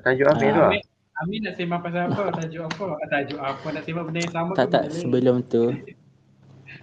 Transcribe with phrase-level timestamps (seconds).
[0.00, 0.56] Tajuk Amir Ah.
[0.56, 0.68] lah.
[0.72, 0.82] Amin,
[1.14, 2.22] Amin nak sembang pasal apa?
[2.34, 2.86] Tajuk apa?
[2.98, 3.66] Ah, Tajuk apa?
[3.70, 5.64] Nak sembang benda yang sama Tak ke tak sebelum tu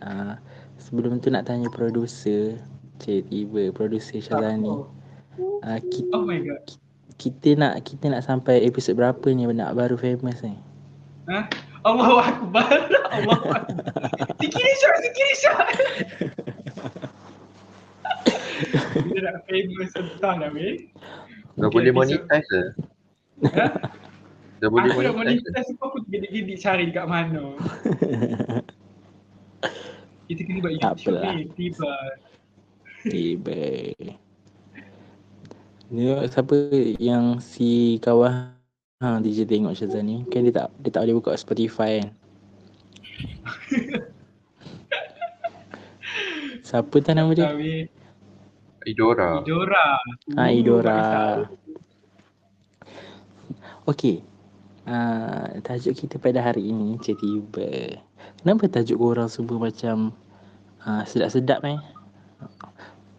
[0.02, 0.34] uh,
[0.80, 2.55] sebelum tu nak tanya producer
[3.02, 4.86] Cik tiba producer Syazani.
[5.62, 6.62] Uh, kita, Oh my god.
[7.18, 10.54] kita nak kita nak sampai episod berapa ni nak baru famous ni?
[11.28, 11.50] Ha?
[11.82, 12.70] Allahu Akbar.
[13.09, 13.66] Allahu Akbar.
[14.38, 15.68] Sikit shot, sikit shot.
[18.91, 20.86] Kita nak famous entah lah weh.
[21.57, 22.62] Dah Okay, boleh monetize ke?
[23.50, 23.68] Ha?
[24.62, 27.57] Dah boleh Aku nak monetize monetize aku gidik-gidik cari kat mana.
[30.29, 31.50] Kita kena buat YouTube ni.
[31.57, 31.93] Tiba.
[33.09, 33.62] Tiba.
[35.92, 36.56] Ni siapa
[37.02, 38.56] yang si kawan
[39.02, 42.09] ha DJ tengok Syazani kan dia tak dia tak boleh buka Spotify kan.
[46.72, 47.52] Siapa tak nama dia?
[48.88, 49.44] Idora.
[49.44, 50.00] Idora.
[50.39, 51.03] Ha Idora.
[53.90, 54.22] Okey.
[54.81, 58.02] Uh, tajuk kita pada hari ini Tiba.
[58.42, 60.10] Kenapa tajuk korang semua macam
[60.86, 61.78] uh, sedap-sedap eh?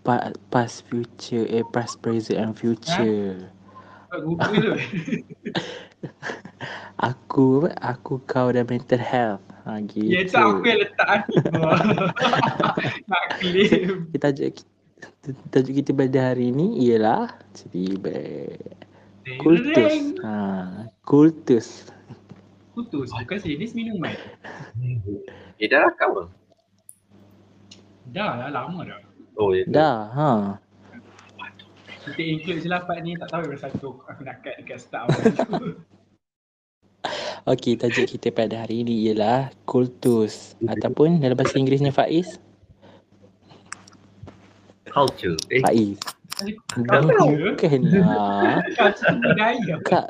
[0.02, 3.46] Pa- past future eh past present and future.
[4.10, 4.18] tak?
[4.22, 4.32] Tu.
[7.10, 7.66] Aku?
[7.82, 9.42] Aku kau dan mental health.
[9.62, 10.10] Ha gitu.
[10.10, 11.38] Ya tu aku yang letak aku.
[13.06, 14.10] Nak claim.
[14.10, 14.66] Kita tajuk
[15.54, 18.50] tajuk kita pada hari ini ialah Tiba.
[19.22, 19.94] Kultus.
[20.26, 20.34] Ha,
[21.06, 21.86] kultus.
[22.74, 23.08] Kultus.
[23.14, 24.18] Bukan jenis minuman.
[25.62, 26.24] Eh dah rakam ke?
[28.10, 28.98] Dah lah lama dah.
[29.38, 29.62] Oh ya.
[29.70, 30.30] Dah, ha.
[32.02, 35.06] Kita include selapat ni tak tahu yang satu aku nak cut dekat start
[37.50, 42.38] Okey, tajuk kita pada hari ini ialah kultus ataupun dalam bahasa Inggerisnya Faiz.
[44.86, 45.34] Culture.
[45.50, 45.98] Eh Faiz.
[46.76, 47.00] Bukan
[48.02, 48.60] lah.
[49.22, 49.74] Budaya.
[49.86, 50.06] Kak.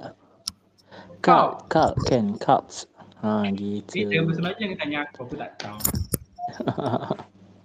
[1.22, 2.90] Kak, kak kan, cults.
[3.22, 4.02] Ha, gitu.
[4.26, 5.78] bahasa Melayu jangan tanya aku, aku tak tahu.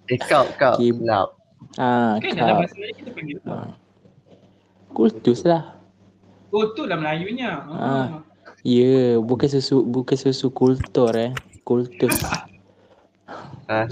[0.14, 0.78] eh kau kau.
[1.74, 3.50] Ha, Kan dalam bahasa Melayu kita panggil apa?
[3.50, 3.66] Ha.
[4.94, 5.74] Kultus lah.
[6.54, 7.66] Oh tu lah Melayunya.
[7.66, 7.74] Ah.
[7.74, 8.06] Ah.
[8.62, 11.34] Ya, bukan susu bukan susu kultur eh.
[11.66, 12.14] Kultus.
[13.68, 13.84] Ah,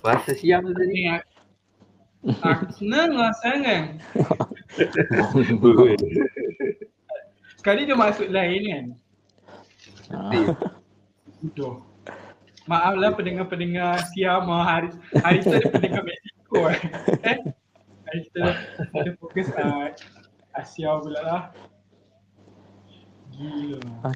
[0.00, 1.04] Bahasa siam tu tadi.
[2.26, 4.02] Aku, senang lah sangat.
[7.58, 8.84] Sekali dia masuk lain kan.
[10.10, 10.50] Ha.
[11.38, 11.86] Bodoh.
[12.68, 14.92] Maaf lah pendengar-pendengar Siam ah, hari
[15.24, 16.80] hari tu ada pendengar Mexico eh.
[17.24, 17.38] eh?
[18.04, 18.44] Hari kita
[18.92, 19.88] ada fokus uh,
[20.52, 21.42] Asia pula lah.
[23.32, 24.10] Gila.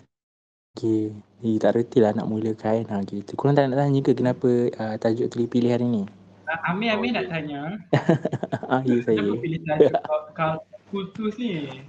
[0.77, 1.17] Okey.
[1.43, 2.83] Eh, tak reti lah nak mulakan.
[2.91, 3.39] Ha, gitu.
[3.39, 6.05] Korang tak nak tanya ke kenapa uh, tajuk tu dipilih hari ni?
[6.53, 7.81] Uh, Amir Amir nak tanya,
[8.73, 9.17] Ah, ya saya.
[9.17, 10.53] kenapa pilih tajuk kau- kau
[10.93, 11.81] kultus ni?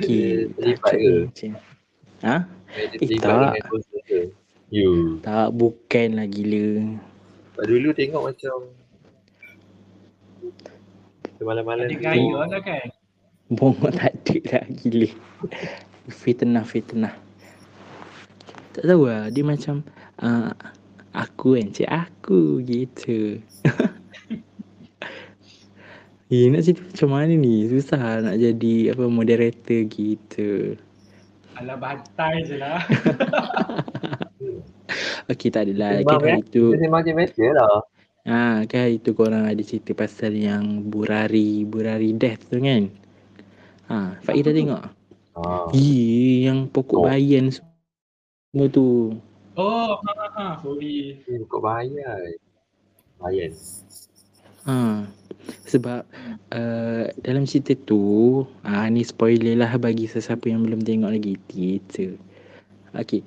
[0.00, 0.48] Okey.
[0.56, 1.12] Lipat ke?
[1.28, 1.52] Macam
[2.20, 2.36] Ha?
[2.76, 3.64] Eh, terlibat tak.
[4.72, 5.20] You.
[5.20, 6.96] Tak, bukan lah gila.
[7.56, 8.56] Pak dulu tengok macam
[11.40, 12.86] Malam-malam Ada gaya lah kan?
[13.48, 15.08] Bongok tak ada lah gila.
[16.08, 17.14] Fitnah, fitnah.
[18.72, 19.84] Tak tahu lah, dia macam
[20.20, 20.52] uh,
[21.12, 23.40] aku kan, cik aku gitu.
[26.30, 27.66] Eh, nak cerita macam mana ni?
[27.66, 30.78] Susah nak jadi apa moderator gitu.
[31.58, 32.78] Alah bantai je lah.
[35.34, 35.98] Okey, tak adalah.
[36.06, 36.46] Kan hari eh?
[36.46, 37.82] tu, biasa lah.
[38.30, 42.86] ha, kan hari tu korang ada cerita pasal yang Burari, Burari Death tu kan?
[43.90, 44.82] Ha, Faiz dah tengok?
[45.34, 45.66] Ah.
[45.74, 47.04] Iya, yang pokok Oh.
[47.10, 49.18] bayan semua tu.
[49.60, 50.46] Oh, ha ha ha.
[50.64, 51.20] Sorry.
[51.28, 52.16] Eh, kau bayar.
[53.20, 53.52] Bayar.
[54.64, 55.04] Ha.
[55.68, 56.02] Sebab
[56.48, 62.08] uh, dalam cerita tu, ah ni spoiler lah bagi sesiapa yang belum tengok lagi cerita.
[62.96, 63.20] Okey.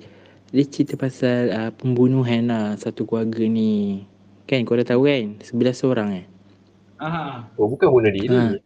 [0.50, 4.02] Dia cerita pasal uh, pembunuhan lah satu keluarga ni.
[4.50, 5.38] Kan kau dah tahu kan?
[5.38, 6.26] 11 orang eh.
[6.98, 7.24] Ha ha.
[7.54, 8.34] Oh, bukan bunuh diri.
[8.34, 8.58] Ha.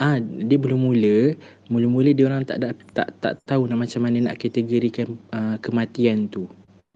[0.00, 1.36] Ah, dia belum mula,
[1.68, 6.24] mula-mula dia orang tak ada tak tak tahu nak macam mana nak kategorikan uh, kematian
[6.26, 6.48] tu.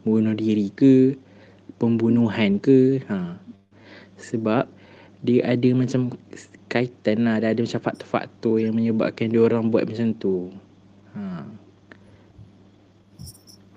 [0.05, 1.17] Bunuh diri ke,
[1.81, 3.41] pembunuhan ke, ha.
[4.21, 4.69] Sebab
[5.25, 6.13] dia ada macam
[6.69, 10.53] kaitan lah, dia ada macam faktor-faktor yang menyebabkan dia orang buat macam tu.
[11.17, 11.49] Ha.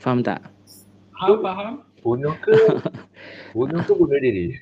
[0.04, 0.44] Faham tak?
[1.16, 1.74] Faham, faham.
[2.04, 2.54] Bunuh ke?
[3.58, 4.56] bunuh ke bunuh diri?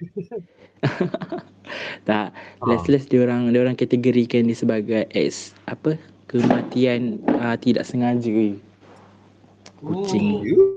[2.06, 2.30] Tak.
[2.62, 2.66] Ah.
[2.70, 5.98] Last-last dia orang dia orang kategorikan dia sebagai ex apa?
[6.30, 8.54] Kematian uh, tidak sengaja.
[9.82, 10.46] Kucing.
[10.46, 10.75] Oh.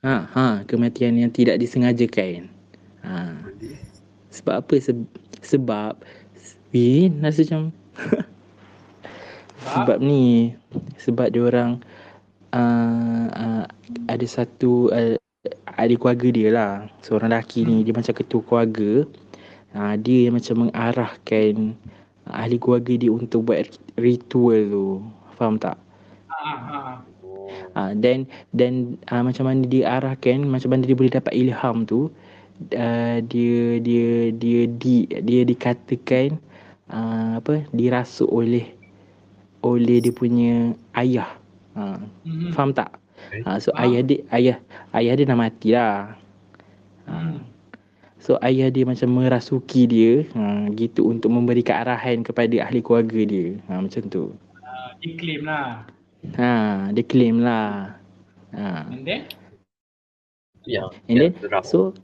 [0.00, 2.48] Ha, ha, kematian yang tidak disengajakan.
[3.04, 3.36] Ha.
[4.32, 4.74] Sebab apa?
[4.80, 5.10] Se-
[5.44, 6.00] sebab
[6.70, 7.74] Weh, rasa macam
[9.74, 10.54] sebab ni
[11.02, 11.82] sebab dia orang
[12.54, 13.64] uh, uh,
[14.06, 15.18] ada satu uh,
[15.74, 19.02] ahli keluarga dia lah seorang lelaki ni dia macam ketua keluarga
[19.74, 21.74] uh, dia yang macam mengarahkan
[22.30, 23.66] ahli keluarga dia untuk buat
[23.98, 24.86] ritual tu
[25.34, 25.74] faham tak
[26.30, 26.78] Ha, ha.
[27.80, 32.12] Ah dan dan uh, macam mana dia arahkan macam mana dia boleh dapat ilham tu
[32.76, 36.36] uh, dia dia dia di dia dikatakan
[36.92, 38.68] uh, apa dirasuk oleh
[39.64, 41.30] oleh dia punya ayah.
[41.78, 41.96] Ha,
[42.26, 42.50] Mhm.
[42.52, 42.90] faham tak?
[43.30, 43.40] Okay.
[43.46, 43.88] Ha, so Faham.
[43.88, 44.56] ayah dia ayah
[44.92, 46.16] ayah dia dah mati lah.
[48.20, 53.56] So ayah dia macam merasuki dia ha, gitu untuk memberikan arahan kepada ahli keluarga dia.
[53.68, 54.36] Ha, macam tu.
[54.60, 55.88] Ah, dia claim lah.
[56.36, 57.96] Ha, dia claim lah.
[58.54, 58.90] Ha.
[58.92, 59.22] And then?
[60.68, 61.62] Yang And yang then, seram.
[61.64, 61.94] So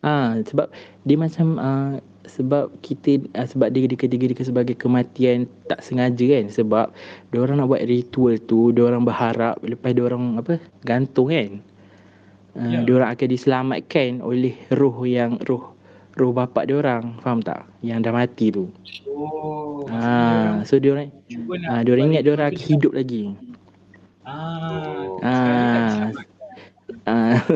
[0.00, 0.72] ah sebab
[1.04, 6.86] dia macam ah sebab kita ah, sebab dia dikategorikan sebagai kematian tak sengaja kan sebab
[7.32, 11.60] dia orang nak buat ritual tu dia orang berharap lepas dia orang apa gantung kan
[12.56, 12.82] uh, Ya.
[12.82, 15.74] dia orang akan diselamatkan oleh roh yang roh
[16.20, 17.16] roh bapak dia orang.
[17.18, 17.64] Faham tak?
[17.80, 18.68] Yang dah mati tu.
[19.10, 21.08] Oh, ah so dia orang
[21.66, 23.32] ah dia orang ingat dia orang hidup lagi.
[24.22, 25.16] Ah, Oh.
[25.18, 26.08] sekali ah.
[27.02, 27.36] Ah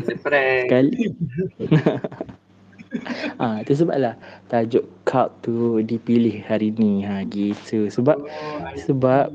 [3.37, 4.15] Ah, tu sebablah
[4.47, 7.03] tajuk cult tu dipilih hari ni.
[7.03, 7.91] Ha gitu.
[7.91, 9.35] Sebab Oh, sebab-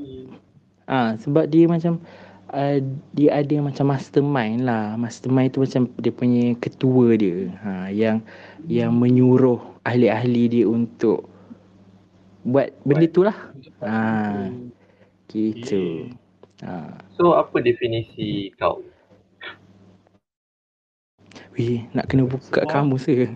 [0.87, 1.99] ah sebab dia macam
[2.53, 2.77] uh,
[3.13, 4.93] dia ada macam mastermind lah.
[4.99, 7.49] Mastermind tu macam dia punya ketua dia.
[7.63, 8.21] Ha yang
[8.69, 11.25] yang menyuruh ahli-ahli dia untuk
[12.45, 13.37] buat benda tu lah.
[13.83, 14.49] Ah,
[15.29, 16.11] gitu.
[16.63, 16.99] Ha.
[17.15, 18.83] So apa definisi kau?
[21.55, 23.27] Weh, nak kena buka kamus ke?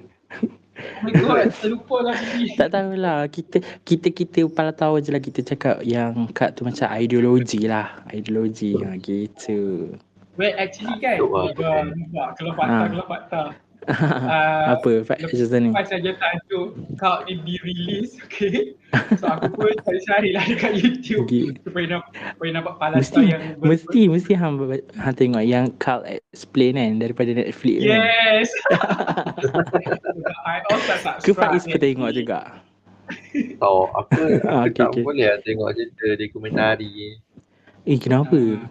[0.73, 2.57] Oh my god, terlupa lah tadi.
[2.57, 6.89] Tak tahulah kita kita kita kepala tahu je lah kita cakap yang kad tu macam
[6.97, 9.93] ideologi lah ideologi ha, gitu
[10.33, 11.53] Well, actually kan, lah, oh
[11.93, 13.41] nampak kalau fakta, kalau fakta.
[13.85, 18.79] Ah, apa lepas- macam ni Lepas saja tajuk kau ni di-release, okay.
[19.15, 23.41] So aku pun cari-cari lah dekat YouTube Gi- supaya nampak, supaya nampak palasta mesti yang
[23.57, 24.53] ber- mesti mesti hang
[24.93, 28.49] hang tengok yang cult explain kan daripada Netflix kan Yes.
[30.45, 31.25] I also subscribe.
[31.25, 32.39] ke Faiz pun tengok juga
[33.89, 35.03] apa Ah, aku okay, tak okay.
[35.03, 37.17] boleh lah tengok cerita dokumentari.
[37.83, 38.69] eh kenapa Ah.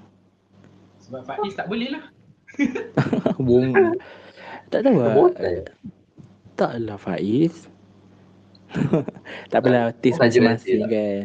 [1.02, 2.04] Sebab Faiz tak boleh lah.
[3.38, 3.96] bohong
[4.72, 5.56] tak tahu lah Bosan.
[6.54, 7.68] taklah Faiz
[9.52, 11.20] tak apalah taste masing-masing nanti kan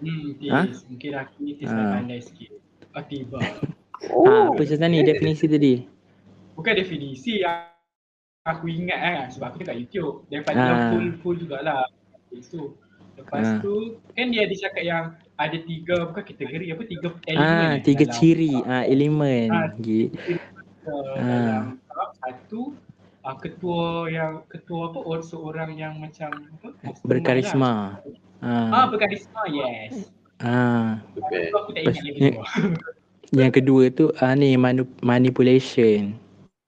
[0.00, 0.48] Hmm, tis.
[0.48, 0.60] Ha?
[0.88, 1.76] Mungkin aku ni tis Ah.
[1.76, 2.56] tak pandai sikit.
[2.90, 3.36] Oh, tiba.
[4.08, 4.24] Oh.
[4.24, 5.84] ha, apa macam ni definisi tadi
[6.56, 7.68] Bukan definisi yang
[8.42, 10.24] aku ingat kan sebab aku tengok YouTube.
[10.26, 10.64] Daripada Ah.
[10.66, 11.84] yang full-full jugalah.
[12.32, 12.80] Itu.
[13.12, 13.60] Lepas Ah.
[13.60, 15.04] tu kan dia ada cakap yang
[15.36, 18.64] ada tiga bukan kategori apa tiga elemen ah eh tiga dalam ciri kau.
[18.66, 19.68] ah elemen Ah, uh,
[20.88, 21.20] Ah.
[21.20, 22.08] dalam kau.
[22.16, 22.60] satu
[23.22, 26.68] uh, ketua yang ketua apa orang seorang yang macam apa
[27.02, 27.84] berkarisma lah.
[28.40, 30.08] Ah ah berkarisma yes.
[30.38, 31.48] ah Okay.
[31.48, 32.46] Tu aku tak ingat lagi Ni- dua.
[33.30, 36.18] Yang kedua tu ah, ni manu- manipulation,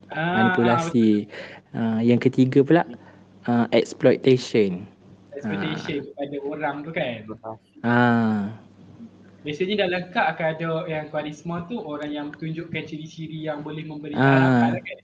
[0.06, 1.26] Ah, manipulasi.
[1.70, 2.84] Ah, yang ketiga pula
[3.44, 4.87] ah, exploitation.
[5.32, 7.26] expectation kepada orang tu kan.
[7.82, 8.54] Ah,
[9.43, 14.14] Biasanya dalam kad akan ada yang karisma tu orang yang tunjukkan ciri-ciri yang boleh memberi
[14.14, 14.71] Ah.
[14.71, 14.99] arahan kan.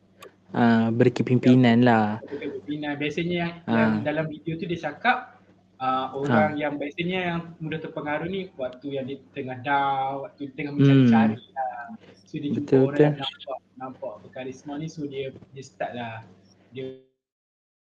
[0.53, 2.21] Ah berkepimpinan lah.
[2.25, 2.93] Kepada pimpinan.
[2.97, 3.75] Biasanya yang, Ah.
[3.77, 5.37] yang dalam video tu dia cakap
[5.77, 10.55] uh, orang yang biasanya yang mudah terpengaruh ni waktu yang dia tengah down, waktu dia
[10.57, 11.85] tengah mencari-cari lah.
[12.25, 13.05] So dia jumpa Betul, orang betul.
[13.05, 16.25] yang nampak nampak berkarisma ni so dia dia start lah.
[16.73, 17.01] Dia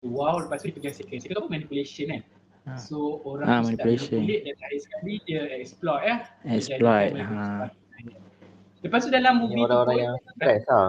[0.04, 1.18] wow lepas tu dia pergi second.
[1.20, 2.22] Second apa manipulation kan.
[2.76, 4.20] So orang start manipulation.
[4.24, 6.18] manipulate dan terakhir sekali dia exploit eh.
[6.44, 7.10] Dia Exploit.
[7.16, 7.72] jadikan Ha.
[8.78, 10.88] Lepas tu dalam movie tu orang-orang yang stres lah.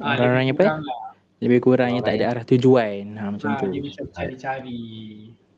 [0.00, 0.64] Ah, orang-orang apa?
[0.80, 1.12] lah.
[1.40, 3.16] Lebih kurang yang tak ada arah tujuan.
[3.16, 3.66] Ha macam Ah, tu.
[3.68, 4.82] dia macam cari-cari.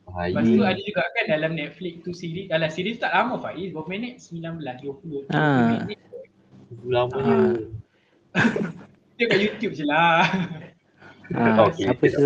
[0.03, 0.31] Bahaya.
[0.31, 3.89] Lepas tu ada juga kan dalam Netflix tu series, dalam series tak lama Faiz, berapa
[3.89, 4.21] minit?
[4.21, 5.83] 19, 20, 20 Ah.
[5.83, 5.99] minit.
[6.85, 7.23] Lama Ah.
[7.23, 7.37] je.
[9.17, 10.25] Dia kat YouTube je lah.
[11.33, 12.19] Ah, Okey, apa tu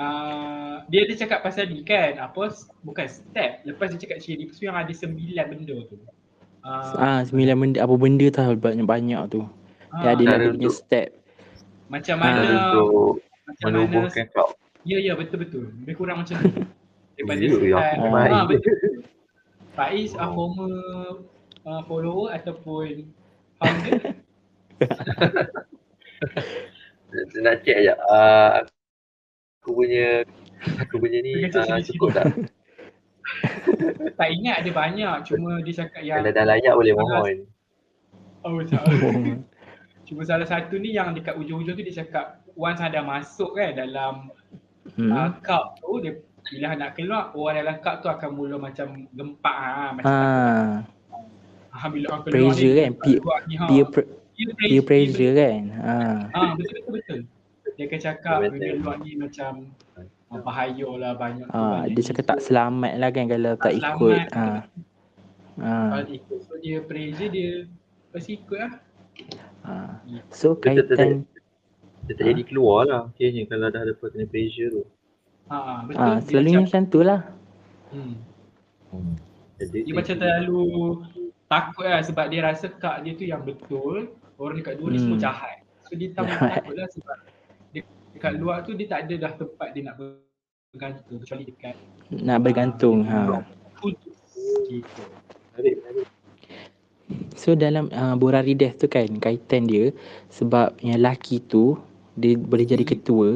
[0.00, 3.60] uh, dia ada cakap pasal ni kan, apa, bukan step.
[3.66, 5.96] Lepas dia cakap lepas tu yang ada sembilan benda tu.
[6.60, 9.42] Uh, Ah, sembilan benda apa benda tahu banyak-banyak tu.
[9.92, 11.08] Dia ada Cara dia punya untuk- step.
[11.88, 12.22] macam Ah.
[12.22, 14.48] mana, Cara untuk macam mana, menubuhkan kau.
[14.82, 15.64] ya ya betul-betul.
[15.82, 16.46] Lebih kurang macam tu.
[17.18, 17.90] Daripada Ya, ya, start.
[17.92, 18.30] aku main.
[18.30, 18.74] Ah, betul.
[19.76, 20.30] Faiz uh, Oh.
[20.32, 20.74] former
[21.64, 23.10] uh, follower ataupun
[23.56, 23.92] founder?
[27.36, 27.94] Nak check je.
[28.06, 28.62] Uh,
[29.60, 30.22] aku punya
[30.78, 32.26] aku punya ni uh, cukup tak?
[34.16, 37.36] tak ingat ada banyak cuma dia cakap yang Kalau dah layak boleh mohon.
[38.42, 38.82] oh tak.
[40.10, 44.34] Cuma salah satu ni yang dekat ujung-ujung tu dia cakap once ada masuk kan dalam
[44.98, 45.06] hmm.
[45.06, 46.18] uh, cup tu dia
[46.50, 51.86] bila nak keluar orang dalam cup tu akan mula macam gempak ha, macam Ah, ha,
[51.86, 55.32] bila orang keluar pressure ni, kan, peer- keluar ni, ha, peer, pre- peer peer pressure
[55.38, 55.60] kan.
[55.78, 56.18] Ah.
[56.34, 57.20] Ah betul betul betul.
[57.78, 58.52] Dia akan cakap Betul.
[58.58, 59.52] bila luar ni macam
[60.34, 63.72] ah, bahaya lah banyak tu Ah, banyak dia cakap tak selamat lah kan kalau tak
[63.78, 63.94] selamat.
[63.94, 64.18] ikut.
[64.34, 64.60] Ah.
[65.62, 65.88] Ah.
[65.94, 67.50] Kalau ikut so dia pressure dia
[68.10, 68.72] pasti ikut lah.
[69.60, 70.00] Ah.
[70.32, 71.28] So betul, kaitan
[72.08, 74.84] Dia tak jadi keluar lah akhirnya kalau dah ada kena pressure tu.
[75.50, 76.00] Ha, betul.
[76.00, 77.20] ah dia selalunya macam, macam tu lah.
[77.92, 78.14] hmm,
[78.90, 79.14] Hmm.
[79.60, 80.66] Jadi dia macam terlalu
[81.46, 84.10] takut lah sebab dia rasa kak dia tu yang betul.
[84.40, 85.04] Orang dekat luar ni Hmm.
[85.12, 85.56] semua jahat.
[85.86, 87.16] So dia tak takut lah sebab
[87.76, 87.82] dia,
[88.16, 91.74] dekat luar tu dia tak ada dah tempat dia nak bergantung kecuali dekat
[92.10, 93.04] Nak bergantung.
[93.04, 93.44] Ha.
[94.66, 95.02] gitu.
[95.54, 96.06] Menarik, menarik.
[97.34, 99.90] So dalam uh, Borari Death tu kan kaitan dia
[100.30, 101.78] sebab yang laki tu
[102.18, 102.92] dia boleh jadi Hmm.
[102.96, 103.28] ketua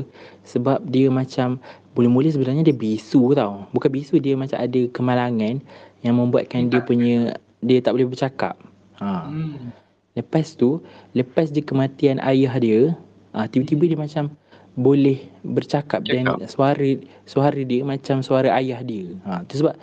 [0.45, 1.63] sebab dia macam
[1.95, 3.65] mula-mula sebenarnya dia bisu tau.
[3.71, 5.63] Bukan bisu dia macam ada kemalangan
[6.05, 8.59] yang membuatkan dia punya dia tak boleh bercakap.
[9.01, 9.31] Ha.
[9.31, 9.73] Hmm.
[10.15, 10.79] Lepas tu,
[11.11, 12.95] lepas dia kematian ayah dia,
[13.35, 14.31] ah tiba-tiba dia macam
[14.75, 19.15] boleh bercakap dan suara suara dia macam suara ayah dia.
[19.23, 19.75] Ha, tu sebab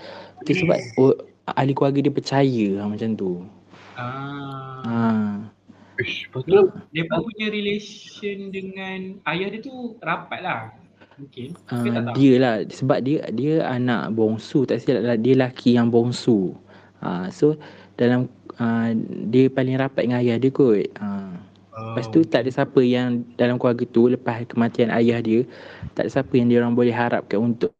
[0.43, 1.15] tu sebab oh,
[1.47, 3.43] ahli keluarga dia percaya ha, macam tu.
[3.95, 4.81] Ah.
[4.85, 4.99] Ha.
[6.01, 6.73] Ish, betul.
[6.95, 10.59] Dia pun punya relation dengan ayah dia tu rapat lah.
[11.19, 11.53] Mungkin.
[11.69, 12.15] Tak Uh, tahu.
[12.17, 16.57] dia lah sebab dia dia anak bongsu tak silap lah dia laki yang bongsu.
[17.05, 17.53] Ha, so
[17.97, 18.25] dalam
[18.57, 18.89] uh,
[19.29, 20.89] dia paling rapat dengan ayah dia kot.
[20.97, 21.07] Ha.
[21.71, 25.45] Lepas tu tak ada siapa yang dalam keluarga tu lepas kematian ayah dia
[25.93, 27.73] tak ada siapa yang dia orang boleh harapkan untuk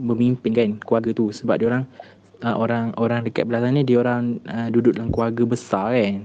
[0.00, 1.84] memimpin kan keluarga tu sebab dia orang
[2.42, 6.24] uh, orang orang dekat belah sana dia orang uh, duduk dalam keluarga besar kan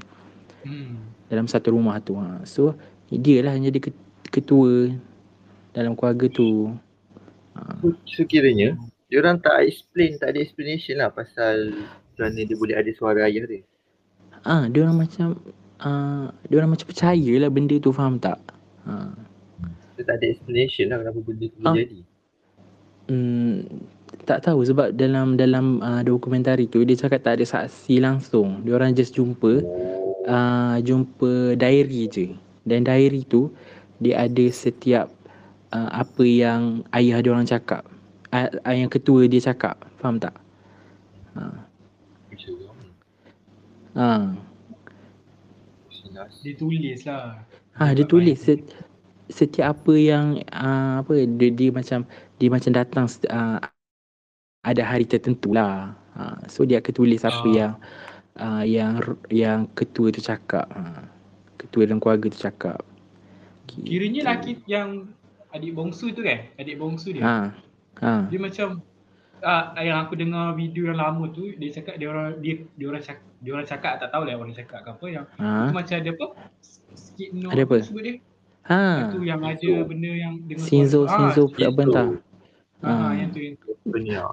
[0.62, 1.02] Hmm.
[1.26, 2.14] dalam satu rumah tu.
[2.16, 2.46] Ha.
[2.46, 2.78] So
[3.10, 4.94] dia lah yang jadi ket- ketua
[5.74, 6.76] dalam keluarga tu.
[7.58, 7.82] Ha.
[8.08, 8.78] So, kiranya,
[9.10, 11.74] dia orang tak explain, tak ada explanation lah pasal
[12.16, 13.66] mana dia boleh ada suara ayah dia.
[14.46, 15.34] Ah, dia orang macam
[15.82, 18.38] ah, dia orang macam percaya lah benda tu faham tak?
[18.86, 19.10] Ha.
[19.98, 21.74] Dia tak ada explanation lah kenapa benda tu Ah.
[21.74, 22.00] boleh jadi.
[23.10, 23.58] Hmm,
[24.28, 28.62] tak tahu sebab dalam dalam uh, dokumentari tu dia cakap tak ada saksi langsung.
[28.64, 29.64] Dia orang just jumpa
[30.28, 32.28] uh, jumpa diary je.
[32.68, 33.50] Dan diary tu
[33.98, 35.10] dia ada setiap
[35.74, 37.84] uh, apa yang ayah dia orang cakap.
[38.32, 39.80] Uh, yang ketua dia cakap.
[40.00, 40.36] Faham tak?
[41.36, 41.42] Ha.
[42.36, 42.56] Tu.
[43.98, 44.08] Ha.
[46.46, 47.42] Dia tulis lah.
[47.80, 48.62] Ha, dia tulis set,
[49.32, 52.04] setiap apa yang uh, apa dia, dia macam
[52.38, 53.58] dia macam datang uh,
[54.62, 55.94] ada hari tertentu lah.
[56.14, 57.50] Ha, so dia akan tulis apa Ah.
[57.50, 57.74] yang
[58.38, 58.92] uh, yang
[59.28, 60.68] yang ketua tu cakap.
[60.68, 61.08] Ha,
[61.58, 62.82] ketua dalam keluarga tu cakap.
[63.68, 63.86] Gitu.
[63.88, 65.10] Kiranya laki yang
[65.50, 66.46] adik bongsu tu kan?
[66.56, 67.24] Adik bongsu dia.
[67.24, 67.36] Ha.
[68.00, 68.14] Ha.
[68.28, 68.82] Dia macam
[69.40, 73.02] uh, yang aku dengar video yang lama tu dia cakap dia orang dia dia orang
[73.02, 75.70] cakap dia orang cakap tak tahu lah orang cakap ke apa yang Ha.
[75.72, 76.26] macam ada apa
[76.94, 77.78] sikit no Ada apa?
[77.82, 78.16] sebut dia
[78.64, 79.10] Ha.
[79.10, 82.08] tu yang ada benda yang dengan Sinzo suara- Sinzo ah, apa entah.
[82.82, 83.12] Ah, Ah.
[83.14, 83.70] yang tu yang tu.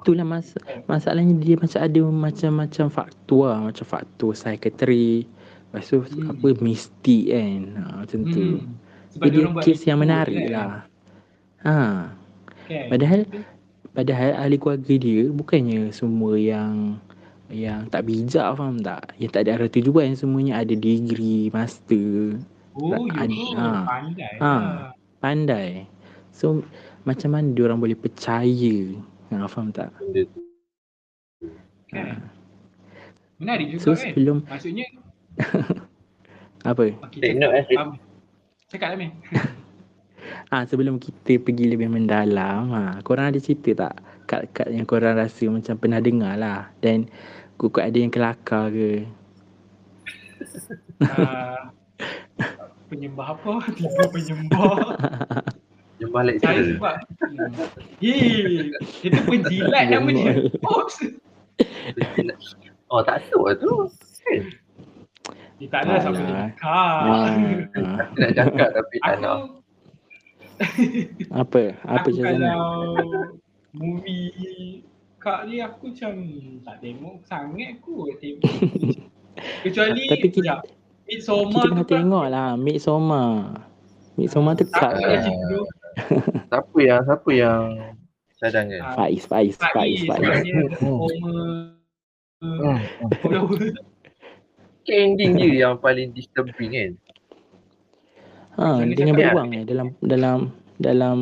[0.02, 0.52] Itulah mas
[0.84, 3.60] masalahnya dia macam ada macam-macam faktor lah.
[3.64, 5.28] Macam faktor psikiatri.
[5.68, 6.32] Lepas tu Hmm.
[6.32, 7.60] apa mistik kan.
[7.74, 8.44] Ha, macam tu.
[8.56, 8.60] hmm.
[9.10, 10.72] sebab Jadi dia orang buat kes yang menarik kan, lah.
[11.58, 11.76] Ha.
[12.64, 12.86] kan?
[12.88, 13.20] Padahal
[13.90, 17.00] padahal ahli keluarga dia bukannya semua yang
[17.48, 19.16] yang tak bijak faham tak?
[19.16, 22.36] Yang tak ada arah tujuan semuanya ada degree, master,
[22.74, 23.82] oh ya ada- ah.
[23.84, 24.44] pandai Ah.
[24.44, 24.64] lah.
[25.18, 25.68] pandai.
[26.30, 26.62] So
[27.08, 28.76] macam mana dia orang boleh percaya?
[29.32, 29.88] Ha, faham tak?
[29.96, 30.40] Benda tu.
[31.88, 32.20] kan
[33.38, 34.86] menarik juga So kan sebelum maksudnya
[36.70, 36.84] apa?
[37.06, 37.78] okay, note eh.
[37.78, 37.94] um,
[38.66, 39.14] cakap lah Meh
[40.52, 43.94] Ah sebelum kita pergi lebih mendalam, ha, korang ada cerita tak
[44.28, 47.08] kad-kad yang korang rasa macam pernah dengar lah dan
[47.60, 49.04] kukut ada yang kelakar ke?
[51.04, 51.68] uh,
[52.88, 53.72] penyembah apa?
[53.76, 54.76] Tiga penyembah.
[55.98, 56.64] Saya lecturer.
[56.72, 56.94] sebab
[57.26, 57.52] hmm.
[57.98, 58.70] Hei,
[59.02, 60.32] itu penjilat nama dia.
[60.62, 60.86] Oh,
[62.88, 63.72] Oh tak tahu lah tu.
[64.22, 64.40] Kan?
[65.58, 69.34] dia tak ada sampai Aku nak cakap tapi tak nak.
[69.34, 69.46] Aku,
[71.42, 71.62] apa?
[71.82, 72.94] Apa aku cerita kalau
[73.74, 74.86] movie
[75.18, 76.12] kak ni aku macam
[76.62, 78.54] tak tengok sangat kot tengok.
[79.60, 80.62] Kecuali Tapi kita-
[81.04, 83.30] Midsommar Kita tu kan tengok lah Midsommar
[84.14, 84.94] Midsommar tu kat Ah.
[84.94, 85.62] cerita tu.
[86.48, 87.62] Siapa yang siapa yang
[88.38, 88.80] cadangan.
[88.82, 91.74] Ah, Faiz, Faiz, Faiz, Faiz performer
[93.18, 93.74] follower
[94.88, 96.92] Ending dia yang paling disturbing kan.
[98.56, 100.38] Ha, dengan beruang eh dalam dalam
[100.80, 101.18] dalam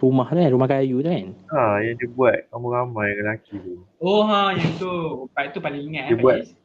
[0.00, 1.26] rumah tu kan, rumah kayu tu kan.
[1.52, 3.84] Ha, yang dia buat ramai-ramai lelaki tu.
[4.00, 5.28] Oh ha yang tu.
[5.36, 6.56] Part tu paling ingat Dia eh, buat- Faiz.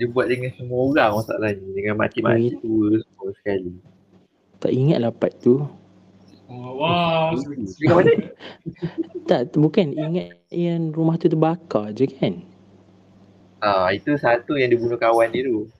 [0.00, 1.68] Dia buat dengan semua orang masalahnya.
[1.74, 3.72] Dengan mati-mati tua semua sekali.
[4.62, 5.66] Tak ingat lah part tu.
[6.52, 7.32] Oh, wow.
[7.80, 8.12] Dekat mana?
[9.30, 12.42] Tak, bukan ingat yang rumah tu terbakar je kan.
[13.62, 15.70] Ha, itu satu yang dia bunuh kawan dia tu.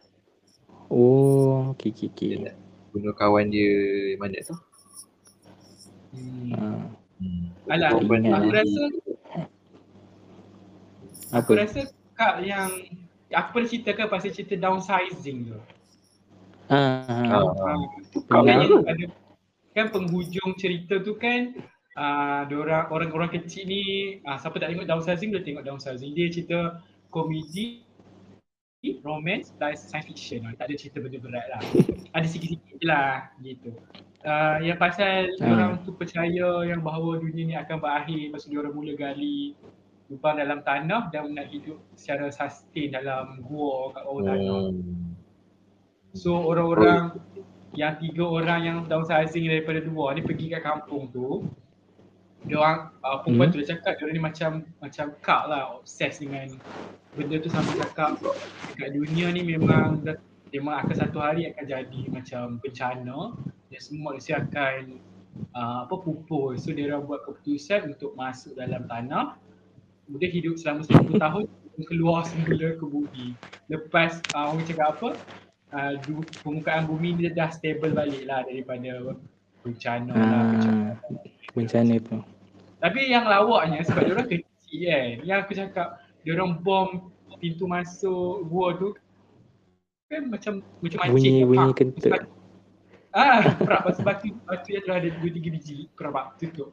[0.87, 2.31] Oh, okey okey okey.
[2.95, 3.75] Bunuh kawan dia
[4.17, 4.55] mana tu?
[6.14, 6.55] Hmm.
[6.55, 6.64] Ha,
[7.23, 7.47] Hmm.
[7.71, 8.83] Alah, Korban ingat aku rasa
[11.31, 11.61] aku apa?
[11.62, 11.81] rasa
[12.19, 12.67] kak yang
[13.31, 15.59] aku pernah ceritakan pasal cerita downsizing tu.
[16.67, 17.75] Ah, ha.
[18.26, 18.67] Kan Benar.
[18.67, 19.05] yang ada
[19.73, 21.57] kan penghujung cerita tu kan
[21.97, 23.83] uh, orang orang-orang kecil ni
[24.29, 27.85] uh, siapa tak tengok downsizing boleh tengok downsizing dia cerita komedi
[29.07, 30.52] romance plus science fiction lah.
[30.59, 31.62] tak ada cerita benda berat lah
[32.19, 33.71] ada sikit-sikit je lah gitu
[34.26, 35.49] uh, yang pasal Ah.
[35.55, 39.55] orang tu percaya yang bahawa dunia ni akan berakhir lepas tu orang mula gali
[40.11, 45.17] lubang dalam tanah dan nak hidup secara sustain dalam gua kat bawah tanah Hmm.
[46.12, 47.17] So orang-orang
[47.73, 51.49] yang tiga orang yang downsizing daripada dua ni pergi kat kampung tu
[52.43, 53.55] dia orang uh, perempuan Hmm.
[53.55, 54.50] tu dia cakap dia ni macam
[54.83, 56.50] macam kak lah obses dengan
[57.14, 58.19] benda tu sampai cakap
[58.75, 60.02] dekat dunia ni memang
[60.52, 63.19] memang akan satu hari akan jadi macam bencana.
[63.73, 65.00] Dan semua manusia akan
[65.57, 66.69] uh, apa pupus.
[66.69, 69.41] So dia orang buat keputusan untuk masuk dalam tanah.
[70.05, 71.43] Kemudian hidup selama 10 tahun
[71.88, 73.33] keluar semula ke bumi.
[73.73, 75.09] Lepas uh, orang cakap apa
[75.73, 79.17] uh, du- permukaan bumi ni dah stable balik lah daripada
[79.62, 80.85] bencana lah bencana.
[80.85, 80.91] Ah,
[81.52, 82.19] bencana tu.
[82.79, 85.88] Tapi yang lawaknya sebab dia orang kecil kan yang aku cakap
[86.23, 88.95] dia orang bom pintu masuk gua tu
[90.07, 92.13] kan macam macam Bunyi mancing bunyi Ah, kentut.
[93.13, 96.73] Ah, perak pasal batu batu yang telah ada dua tiga biji kerabak tutup.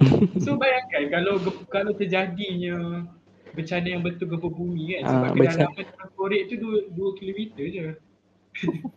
[0.44, 1.36] So bayangkan kalau
[1.68, 3.04] kalau terjadinya
[3.52, 7.64] bencana yang betul gempa bumi kan sebab Ah, kedalaman dalam korek tu 2 2 kilometer
[7.68, 7.86] je.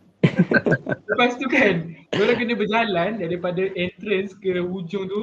[1.08, 1.74] Lepas tu kan,
[2.12, 5.22] orang kena berjalan daripada entrance ke hujung tu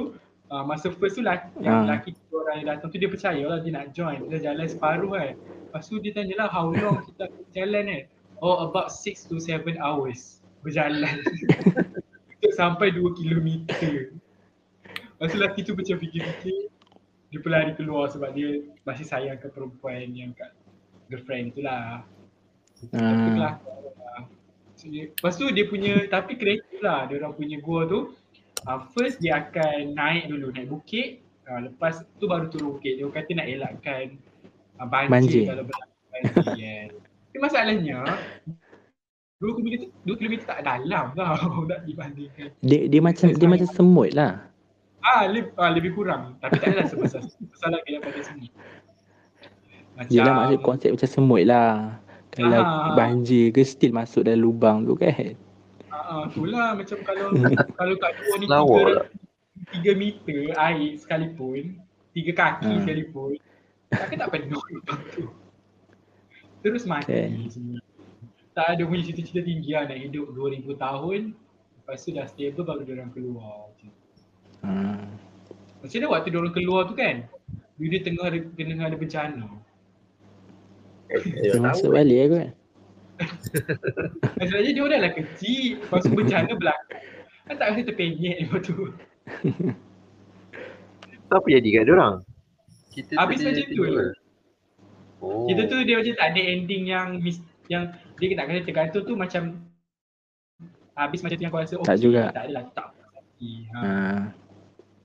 [0.50, 1.98] uh, masa first tu laki, yang Ah.
[1.98, 4.26] lelaki tu orang yang datang tu dia percaya lah dia nak join.
[4.26, 5.34] Dia jalan separuh kan.
[5.38, 8.02] Lepas tu dia tanya lah how long kita berjalan kan.
[8.42, 11.22] Oh about 6 to 7 hours berjalan.
[12.58, 14.14] Sampai 2 kilometer.
[15.14, 16.73] Lepas tu lelaki tu macam fikir-fikir
[17.34, 20.54] dia pelari keluar sebab dia masih sayang ke perempuan yang kat
[21.10, 22.06] girlfriend tu lah.
[22.94, 24.20] Ah, kelakar lah.
[24.78, 28.12] So, dia- Lepas tu dia punya, tapi kreatif lah dia orang punya gua tu
[28.66, 33.06] uh, First dia akan naik dulu, naik bukit uh, Lepas tu baru turun bukit, dia
[33.06, 34.04] kata nak elakkan
[34.76, 35.44] uh, banjir, Banjir.
[35.48, 36.88] kalau berlaku banjir kan
[37.30, 37.98] Tapi masalahnya
[39.34, 44.10] Dua kilometer, dua kilometer tak dalam tau nak dibandingkan dia dia macam dia macam semut
[44.12, 44.46] lah.
[45.04, 47.20] Ah, lebih, ah, lebih kurang tapi tak adalah sebesar
[47.52, 48.48] besar lagi daripada sini
[49.94, 52.02] Macam Yelah maksud konsep macam semut lah.
[52.34, 52.98] Kalau Ah.
[52.98, 55.38] banjir ke still masuk dalam lubang tu kan.
[55.86, 57.30] Ah, itulah macam kalau
[57.78, 58.58] kalau kat dua ni tiga,
[58.90, 59.06] lah.
[59.70, 61.78] tiga meter air sekalipun,
[62.10, 62.82] tiga kaki Hmm.
[62.82, 63.38] sekalipun,
[63.86, 65.30] takkan tak penuh lubang tu.
[66.58, 67.78] Terus mati semua.
[68.50, 71.34] Tak ada punya cita-cita tinggi lah nak hidup 2000 tahun,
[71.78, 73.70] lepas tu dah stable baru dia orang keluar.
[73.70, 73.90] Macam
[74.64, 74.96] Ha.
[75.84, 77.28] Macam mana waktu dia orang keluar tu kan,
[77.76, 79.44] dia tengah ada, tengah ada bencana.
[81.12, 81.64] Eh, Dia tahu.
[81.68, 82.50] masuk balik aku kan.
[84.40, 86.96] Masalahnya dia orang dah kecil, lepas tu bencana berlaku.
[87.44, 88.74] Kan tak rasa terpenyek lepas tu.
[91.28, 92.14] So, apa jadi kat dia orang?
[92.88, 94.04] Kita Habis macam tu je.
[95.20, 95.44] Oh.
[95.46, 99.14] Kita tu dia macam tak ada ending yang mis, yang dia nak kata tergantung tu
[99.16, 99.42] macam
[100.94, 102.32] habis macam tu yang kau rasa Tak juga.
[102.32, 102.88] tak adalah tak.
[103.74, 103.80] Ha.
[103.82, 104.43] Ha.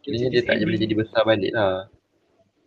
[0.10, 1.86] Kiranya dia tak boleh jadi besar balik lah.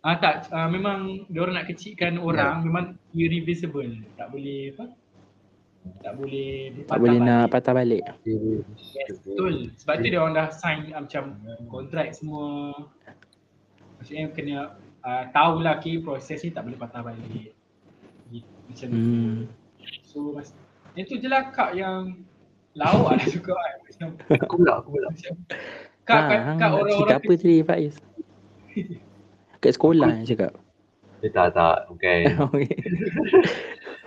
[0.03, 4.03] Ah tak uh, memang dia orang nak kecilkan orang memang irreversible.
[4.15, 4.85] Tak boleh apa?
[5.99, 6.51] Tak boleh
[6.87, 8.03] Tak boleh nak patah balik.
[8.23, 9.71] Yes, betul.
[9.75, 11.35] Sebab tu dia orang dah sign uh, macam
[11.67, 12.71] kontrak semua.
[13.99, 14.57] Maksudnya kena
[15.03, 17.51] uh, tahulah okay, proses ni tak boleh patah balik.
[18.31, 18.99] Gitu, Macam tu.
[18.99, 19.35] Hmm.
[20.07, 20.55] So mas
[20.95, 22.23] yang tu je lah kak yang
[22.75, 23.77] lawak lah suka kan.
[23.83, 24.07] Macam
[24.39, 25.07] Aku pula, aku pula.
[25.11, 25.33] macam
[26.03, 27.95] kak Ha, kak, hang kak orang-orang cerita apa tadi Faiz?
[29.57, 30.53] Kat sekolah yang cakap.
[31.19, 31.87] Eh, tak, tak.
[31.87, 32.19] Bukan.
[32.45, 32.75] Okey.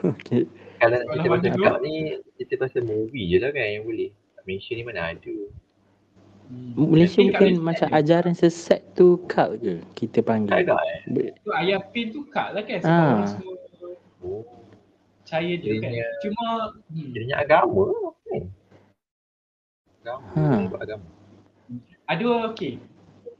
[0.04, 0.42] Okey.
[0.76, 1.94] Kalau nak cerita pasal kak ni,
[2.36, 4.12] cerita pasal movie je lah kan yang boleh.
[4.34, 5.36] Tak mention ni mana ada.
[6.46, 6.78] Hmm.
[6.78, 7.98] Malaysia Tapi bukan Malaysia macam ada.
[7.98, 10.54] ajaran sesat tu cult ke kita Tak panggil?
[10.54, 11.00] ada eh.
[11.08, 13.08] Be- Tu ayah pin tu kat lah kan sebab Ah.
[13.16, 13.54] orang semua
[14.18, 14.42] Oh,
[15.20, 15.90] percaya je kan.
[16.20, 16.46] Cuma
[16.86, 17.84] hmm, agama
[18.22, 18.42] kan.
[19.96, 20.44] Agama, Ha.
[20.44, 20.76] ha.
[20.76, 21.06] agama.
[22.06, 22.78] Ada okey.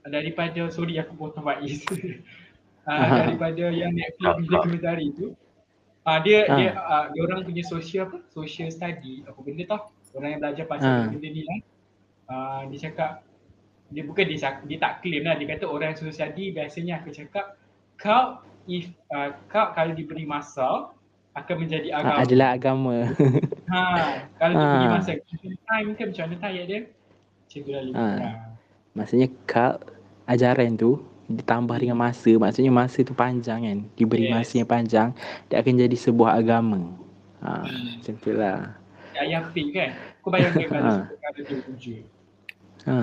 [0.03, 1.83] Daripada sorry aku potong Faiz.
[1.87, 3.27] uh, Aha.
[3.27, 4.47] daripada yang Netflix Ah, ah.
[4.47, 5.27] dokumentari tu.
[6.07, 6.55] Ah dia Ah.
[6.55, 8.23] dia uh, dia orang punya social apa?
[8.31, 9.91] Social study apa benda tau.
[10.15, 11.07] Orang yang belajar pasal Ah.
[11.11, 11.59] benda ni lah.
[12.27, 13.23] Uh, dia cakap
[13.87, 17.13] dia bukan dia, dia tak claim lah dia kata orang yang social study biasanya akan
[17.15, 17.47] cakap
[17.95, 20.91] kau if uh, kau kalau diberi masa
[21.35, 22.19] akan menjadi ah, agama.
[22.23, 22.97] adalah agama.
[23.67, 23.83] Ha,
[24.39, 24.93] kalau diberi Ah.
[24.95, 25.11] masa
[25.43, 26.81] time kan macam mana tak ayat dia?
[27.43, 28.07] Macam tu lah lebih Ah.
[28.15, 28.39] kurang.
[28.97, 29.85] Maksudnya cult
[30.25, 33.79] ajaran tu ditambah dengan masa, maksudnya masa tu panjang kan.
[33.95, 34.33] Diberi Yes.
[34.33, 35.09] masa yang panjang,
[35.47, 36.81] dia akan jadi sebuah agama.
[37.45, 38.01] Ha, Hmm.
[38.01, 38.59] macam tu lah.
[39.17, 39.91] Ayah pink kan.
[40.23, 42.03] Kau bayangkan kalau kalau dia wujud.
[42.87, 42.97] Ha.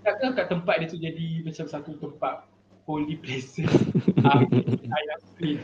[0.00, 2.44] Takkan kat tempat dia tu jadi macam satu tempat
[2.84, 3.66] holy places.
[4.26, 4.42] ah,
[4.90, 5.60] ayah pink.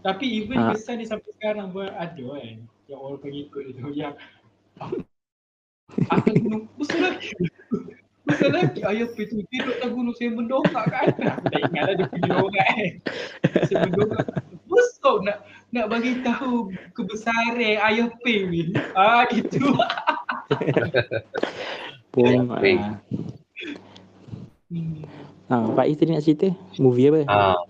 [0.00, 0.70] Tapi even Ah.
[0.70, 2.56] kesan dia sampai sekarang pun ada kan.
[2.86, 4.14] Yang orang pengikut dia tu yang
[6.10, 7.30] akan gunung besar lagi.
[8.26, 11.30] Besar lagi ayah pink tu dia duduk atas gunung saya mendongak ke atas.
[11.38, 12.90] Aku tak ingat lah dia punya orang kan.
[13.64, 14.24] Saya mendongak.
[14.66, 15.38] Besar nak
[15.70, 16.54] nak bagi tahu
[16.92, 18.62] kebesaran ayah pink ni.
[18.98, 19.62] Ah gitu.
[22.10, 22.60] Pun ah.
[24.66, 25.06] Hmm.
[25.46, 26.50] Ha, Pak Is tadi nak cerita
[26.82, 27.22] movie apa?
[27.30, 27.62] Ah.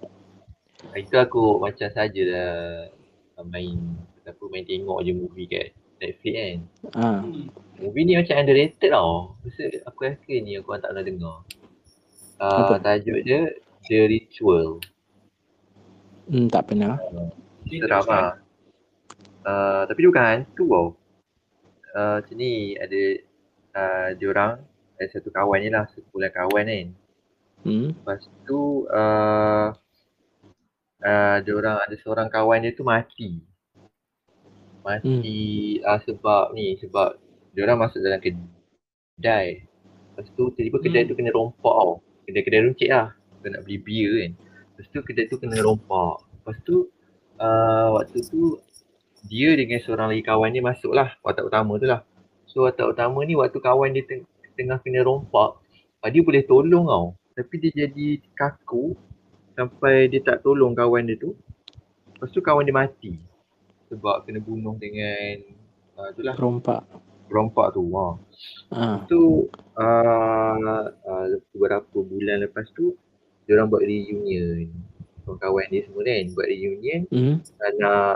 [0.96, 2.88] Itu aku macam sajalah
[3.44, 3.76] main
[4.24, 6.59] apa main tengok je movie kat Netflix kan.
[6.96, 7.09] Ha.
[7.20, 7.65] Hmm.
[7.76, 9.36] Movie ni macam underrated tau.
[9.44, 11.36] Rasa aku yakin ni aku tak pernah dengar.
[12.40, 12.76] Apa?
[12.76, 13.52] Uh, tajuk dia
[13.84, 14.80] The Ritual.
[16.26, 16.96] Hmm, tak pernah.
[17.68, 18.34] Dia Seram tak lah.
[19.46, 20.88] Uh, tapi dia bukan hantu tau.
[21.96, 23.02] Uh, macam ni ada
[23.76, 24.52] uh, diorang
[24.96, 26.88] ada satu kawan ni lah, sekumpulan kawan kan.
[27.62, 27.88] Hmm.
[27.92, 29.68] Lepas tu uh,
[31.04, 33.44] uh, diorang ada seorang kawan dia tu mati.
[34.80, 37.25] Mati uh, sebab ni, sebab
[37.56, 39.64] diorang masuk dalam kedai.
[40.12, 41.10] Lepas tu tiba-tiba kedai Hmm.
[41.10, 42.04] tu kena rompak tau.
[42.28, 43.16] Kedai-kedai runcit lah.
[43.40, 44.32] Kau nak beli beer kan.
[44.76, 46.20] Lepas tu kedai tu kena rompak.
[46.36, 46.92] Lepas tu
[47.40, 48.60] uh, waktu tu
[49.26, 52.04] dia dengan seorang lagi kawan dia masuk lah watak utama tu lah.
[52.44, 55.60] So watak utama ni waktu kawan dia teng- tengah kena rompak,
[56.04, 57.06] uh, dia boleh tolong tau.
[57.36, 58.96] Tapi dia jadi kaku
[59.56, 61.32] sampai dia tak tolong kawan dia tu.
[62.16, 63.12] Lepas tu kawan dia mati.
[63.92, 65.44] Sebab kena bunuh dengan
[66.00, 66.82] uh, itulah Rompak.
[67.30, 67.82] Rompak tu.
[67.92, 68.06] Ha.
[68.74, 68.86] Ha.
[69.08, 69.46] tu
[69.78, 72.94] uh, uh, beberapa bulan lepas tu
[73.46, 74.66] dia orang buat reunion
[75.22, 77.36] kawan-kawan dia semua kan buat reunion Hmm.
[77.42, 78.14] uh, nak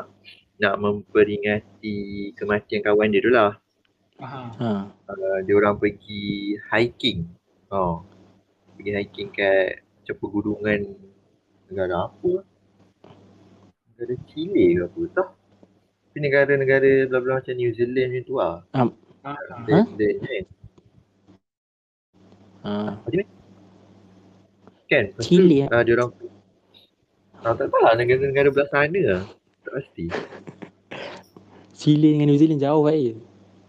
[0.60, 3.56] nak memperingati kematian kawan dia tu lah.
[4.20, 4.70] Ha.
[5.08, 7.24] uh, dia orang pergi hiking
[7.72, 8.04] oh
[8.76, 10.80] pergi hiking kat macam pegunungan
[11.70, 12.44] negara apa
[13.94, 15.28] negara Chile ke apa tak
[16.20, 18.84] negara-negara belah-belah macam New Zealand macam tu lah Aha.
[19.24, 19.32] Ha?
[19.64, 20.44] New Zealand kan
[22.60, 22.92] Ha.
[24.90, 25.04] Kan?
[25.16, 26.10] Lepas Chile, tu, uh, dia orang
[27.40, 29.22] Ah, tak tahu lah negara-negara belah sana lah.
[29.64, 30.12] Tak pasti.
[31.72, 33.16] Chile dengan New Zealand jauh baik.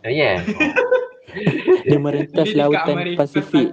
[0.04, 0.44] Ah, yeah.
[1.88, 3.72] Dia merentas lautan Amerika Pasifik.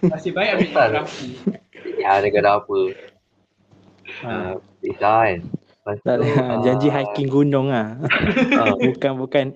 [0.00, 1.28] Masih baik ambil geografi.
[2.00, 2.80] ya, negara apa.
[4.24, 4.28] Ha.
[4.32, 5.40] Uh, Pisah kan.
[5.84, 6.24] Tak ada.
[6.64, 8.00] Janji hiking gunung ah.
[8.56, 9.52] ah, bukan bukan.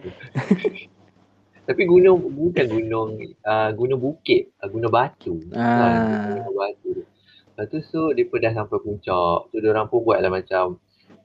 [1.69, 3.11] tapi gunung, bukan gunung,
[3.49, 4.53] uh, gunung bukit.
[4.61, 5.41] Uh, gunung batu.
[5.57, 6.29] Ah.
[6.29, 7.05] Gunung batu tu.
[7.59, 9.51] Lepas tu, so, pun dah sampai puncak.
[9.51, 10.77] Tu, dia orang pun buat lah macam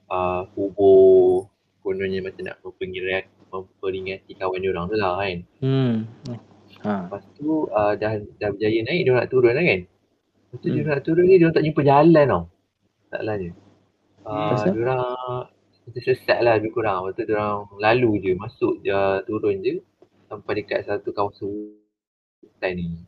[0.08, 1.52] uh, kubur.
[1.84, 5.38] Kononnya macam nak memperingati, memperingati kawan dia orang tu lah kan.
[5.60, 5.94] Hmm.
[6.80, 6.92] Ha.
[7.12, 9.80] Lepas tu uh, dah dah berjaya naik dia nak turun lah kan.
[9.84, 10.76] Lepas tu hmm.
[10.80, 12.42] dia nak turun ni dia orang tak jumpa jalan tau.
[13.04, 13.63] Masalahnya.
[14.24, 15.04] Uh, orang
[15.84, 17.04] macam sesat lah lebih kurang.
[17.04, 19.84] Lepas tu orang lalu je masuk dia turun je
[20.32, 21.76] sampai dekat satu kawasan
[22.40, 23.04] hutan ni.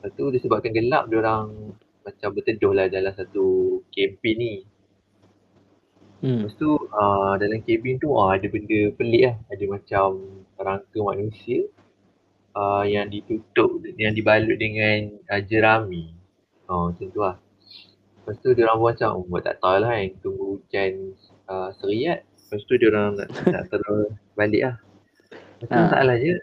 [0.00, 4.54] Lepas tu disebabkan gelap dia orang macam berteduh lah dalam satu kabin ni.
[6.24, 6.48] Hmm.
[6.48, 9.36] Lepas tu uh, dalam kabin tu uh, ada benda pelik lah.
[9.52, 10.08] Ada macam
[10.56, 11.68] rangka manusia
[12.56, 16.16] uh, yang ditutup, yang dibalut dengan uh, jerami.
[16.72, 17.36] Oh, macam tu lah.
[18.24, 20.92] Lepas tu dia orang pun macam, oh, tak tahu lah kan, tunggu hujan
[21.44, 22.24] uh, seriat.
[22.24, 24.76] Lepas tu dia orang nak, nak terus balik lah.
[25.60, 25.84] Lepas tu Ha.
[25.84, 26.34] masalahnya,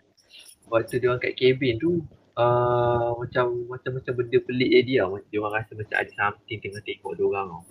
[0.69, 1.91] waktu dia orang kat kabin tu,
[2.37, 5.17] uh, macam macam macam benda pelik jadi lah.
[5.27, 7.63] Dia orang rasa macam ada something tengah tengok dia orang tau.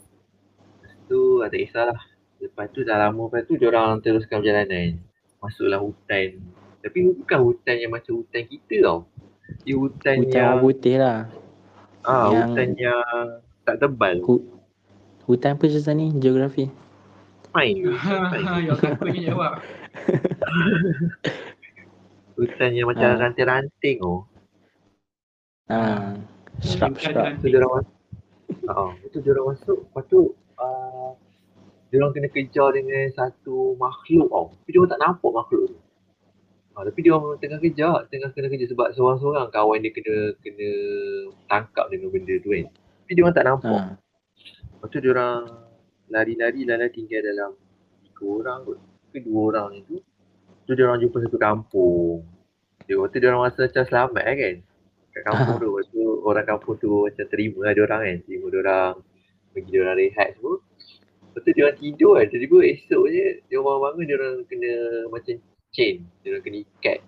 [0.74, 2.00] Lepas tu ah, tak kisahlah.
[2.40, 4.98] Lepas tu dah lama lepas tu dia orang teruskan perjalanan.
[5.38, 6.40] Masuklah hutan
[6.80, 8.98] Tapi bukan hutan yang macam hutan kita tau.
[9.62, 11.18] Dia hutan, Hutan yang orang putih lah.
[12.02, 13.04] ah, yang- hutan yang
[13.70, 14.18] tak tebal.
[14.22, 14.46] Hu-
[15.24, 16.10] Hutan apa Ustaz ni?
[16.12, 16.66] Geografi.
[17.50, 17.74] Main?
[17.76, 19.52] Yang siapa jawab?
[22.34, 23.18] Hutan yang macam Ah.
[23.20, 24.24] ranting-ranting oh.
[25.66, 26.16] Ah.
[26.60, 27.26] Shrub, Bukan shrub.
[27.40, 27.94] Tu dia orang masuk.
[28.66, 28.74] Ha,
[29.06, 29.78] itu dia orang masuk.
[29.86, 30.18] Lepas tu
[30.56, 31.10] uh,
[31.88, 34.46] dia orang kena kejar dengan satu makhluk tau.
[34.52, 35.76] Tapi dia orang tak nampak makhluk tu.
[36.70, 40.68] Ha, tapi dia orang tengah kejar, tengah kena kejar sebab seorang-seorang kawan dia kena kena
[41.46, 42.66] tangkap dengan benda tu kan.
[43.10, 43.74] Tapi dia orang tak nampak.
[43.74, 43.90] Ah.
[44.70, 45.42] Lepas tu dia orang
[46.14, 47.50] lari-lari lari tinggal dalam
[48.06, 48.78] tiga orang kot.
[49.10, 49.98] Ke dua orang ni tu.
[50.62, 52.22] Tu dia orang jumpa satu kampung.
[52.86, 54.54] Dia kata dia orang rasa macam selamat eh, kan.
[55.10, 55.68] Kat kampung tu.
[55.74, 58.16] Lepas tu orang kampung tu macam terima lah dia orang kan.
[58.30, 58.94] Terima dia orang.
[59.50, 60.54] Bagi dia orang rehat semua.
[60.54, 62.26] Lepas tu dia orang tidur kan.
[62.30, 64.72] Tiba-tiba esok je dia orang bangun dia orang kena
[65.10, 65.34] macam
[65.74, 65.94] chain.
[66.22, 66.98] Dia orang kena ikat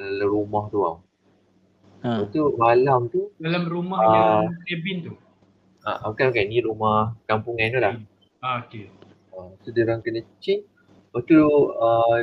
[0.00, 1.04] dalam rumah tu tau.
[2.00, 2.24] Ah.
[2.24, 4.08] Lepas tu malam tu Dalam rumah Ah.
[4.08, 5.14] yang cabin tu.
[5.86, 7.94] Ah, bukan bukan ni rumah kampungan tu lah.
[8.42, 8.90] Ah, okay.
[9.30, 10.66] Uh, so dia orang kena change.
[11.14, 12.18] Lepas tu uh,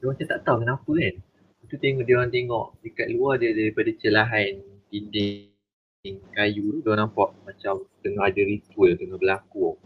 [0.00, 1.14] dia macam tak tahu kenapa kan.
[1.20, 4.52] Lepas tu tengok dia orang tengok dekat luar dia daripada celahan
[4.88, 9.76] dinding kayu tu dia orang nampak macam tengah ada ritual tengah berlaku.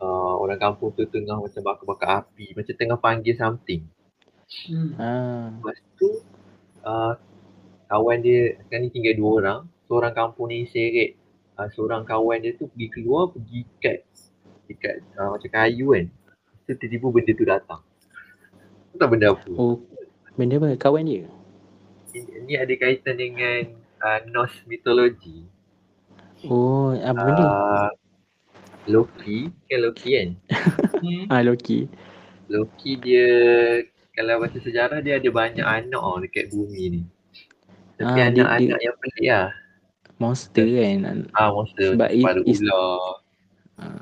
[0.00, 3.84] Uh, orang kampung tu tengah macam bakar-bakar api macam tengah panggil something.
[4.66, 4.96] Hmm.
[4.96, 5.52] Ah.
[5.60, 6.08] Lepas tu
[6.88, 7.12] uh,
[7.92, 9.60] kawan dia sekarang ni tinggal dua orang.
[9.90, 11.19] Seorang kampung ni seret.
[11.60, 14.00] Uh, seorang kawan dia tu pergi keluar pergi ikat
[14.72, 16.08] ikat uh, macam kayu kan.
[16.64, 17.80] So tiba-tiba benda tu datang.
[18.96, 19.44] Tak benda apa?
[19.60, 19.76] Oh.
[20.40, 20.72] Benda apa?
[20.80, 21.28] Kawan dia?
[22.16, 25.44] Ini, ini ada kaitan dengan uh, Norse mythology.
[26.48, 27.44] Oh, apa benda?
[28.88, 30.28] Loki, kan Loki kan?
[31.00, 31.24] Hmm.
[31.32, 31.88] Ah, Loki.
[32.48, 33.28] Loki dia
[34.12, 37.02] kalau baca sejarah dia ada banyak anak oh, dekat bumi ni.
[38.00, 39.48] Tapi Ah, dia- anak-anak yang pelik lah.
[40.20, 41.26] Monster kan?
[41.32, 43.24] Ah monster Sebab kepala is- ular.
[43.74, 43.96] Ah.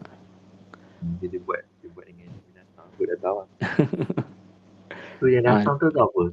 [0.99, 2.87] Hmm, Dia, dia buat dia buat dengan binatang.
[2.91, 3.49] Aku dah tahu lah.
[5.19, 5.63] so yang Ah.
[5.63, 6.25] datang tu tahu apa?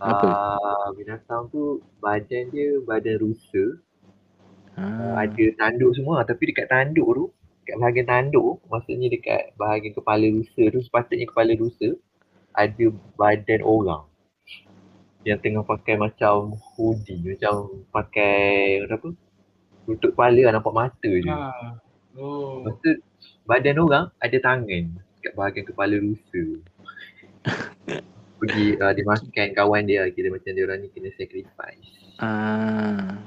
[0.00, 0.26] Apa?
[0.26, 1.62] Ah, binatang tu
[2.00, 3.64] badan dia badan rusa.
[4.74, 5.20] Ah.
[5.20, 7.24] Ada tanduk semua tapi dekat tanduk tu
[7.60, 11.92] dekat bahagian tanduk maksudnya dekat bahagian kepala rusa tu sepatutnya kepala rusa
[12.50, 14.08] ada badan orang
[15.24, 19.12] yang tengah pakai macam hoodie macam pakai apa
[19.84, 21.28] tutup kepala lah nampak mata je.
[21.28, 21.76] Ah.
[22.16, 22.64] Oh.
[22.64, 22.90] Lepas tu
[23.44, 24.84] badan orang ada tangan
[25.20, 26.44] kat bahagian kepala rusa.
[28.40, 32.16] Pergi uh, dia makan kawan dia kira macam dia orang ni kena sacrifice.
[32.16, 33.20] Ah.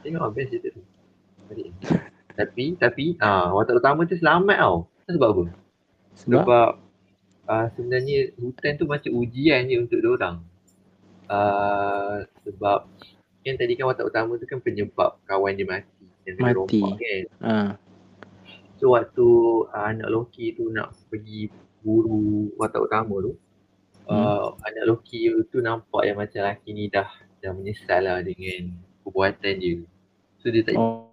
[0.00, 0.82] Tengok best cerita tu.
[1.52, 1.72] Menarik.
[2.38, 4.76] tapi tapi ah uh, watak utama tu selamat tau.
[5.12, 5.44] Sebab apa?
[6.16, 6.44] Sebab?
[6.44, 6.70] Sebab
[7.50, 10.36] uh, sebenarnya hutan tu macam ujian je untuk dia orang.
[11.26, 12.86] Uh, sebab
[13.42, 16.06] kan tadi kan watak utama tu kan penyebab kawan dia mati.
[16.22, 16.54] Yang Mati.
[16.54, 17.22] rompak kan.
[17.38, 17.70] Ah.
[18.76, 19.26] So waktu
[19.66, 21.46] uh, anak Loki tu nak pergi
[21.80, 23.32] buru watak utama tu
[24.06, 27.06] uh, anak Loki tu nampak yang macam lelaki ni dah
[27.38, 29.78] dah menyesal lah dengan perbuatan dia.
[30.38, 31.10] So dia tak Oh.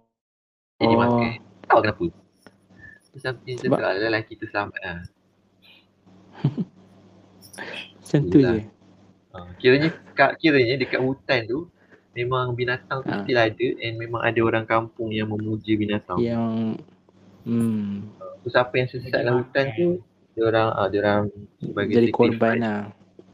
[0.78, 1.00] jadi Oh.
[1.00, 1.30] makan.
[1.62, 2.04] Tak tahu kenapa.
[3.02, 4.98] So something Sebab- lah lelaki tu selamat lah.
[7.96, 8.60] Macam tu je.
[9.34, 11.66] Uh, kiranya kat, kiranya dekat hutan tu
[12.12, 13.20] memang binatang tu Ah.
[13.20, 16.16] still ada and memang ada orang kampung yang memuja binatang.
[16.16, 16.78] Yang
[17.42, 19.98] hmm, So siapa yang sesat dalam hutan tu
[20.30, 21.22] dia orang ah dia orang
[21.58, 22.80] sebagai jadi korban lah.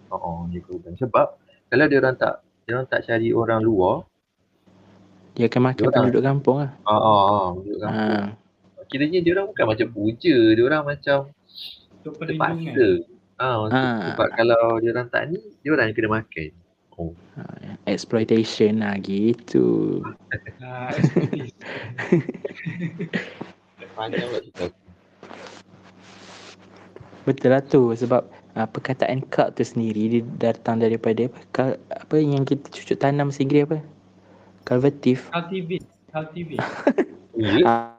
[0.09, 0.97] Oh, oh dia korban.
[0.97, 1.27] Sebab
[1.69, 4.09] kalau dia orang tak dia orang tak cari orang luar,
[5.31, 6.71] Dia akan makan Dia orang- penduduk kampung lah.
[6.83, 8.27] ah ah ah dia orang Ah.
[8.87, 11.19] kiranya dia orang bukan macam puja, dia orang macam
[11.95, 12.65] Untuk perlindungan.
[12.65, 12.89] terpaksa.
[13.41, 14.13] Ah, untuk, Ah.
[14.13, 16.53] sebab kalau dia orang tak ni, dia orang kena makan.
[17.01, 17.17] Oh,
[17.89, 20.05] Exploitation lah gitu.
[20.61, 20.93] Ah,
[23.97, 24.29] panjang.
[27.25, 32.45] Betul lah tu sebab uh, perkataan cult tu sendiri dia datang daripada apa, apa yang
[32.45, 33.81] kita cucuk tanam sendiri apa?
[34.69, 35.33] Cultivative.
[35.33, 35.87] Cultivate.
[36.13, 36.61] Cultivate.
[37.65, 37.97] Ah,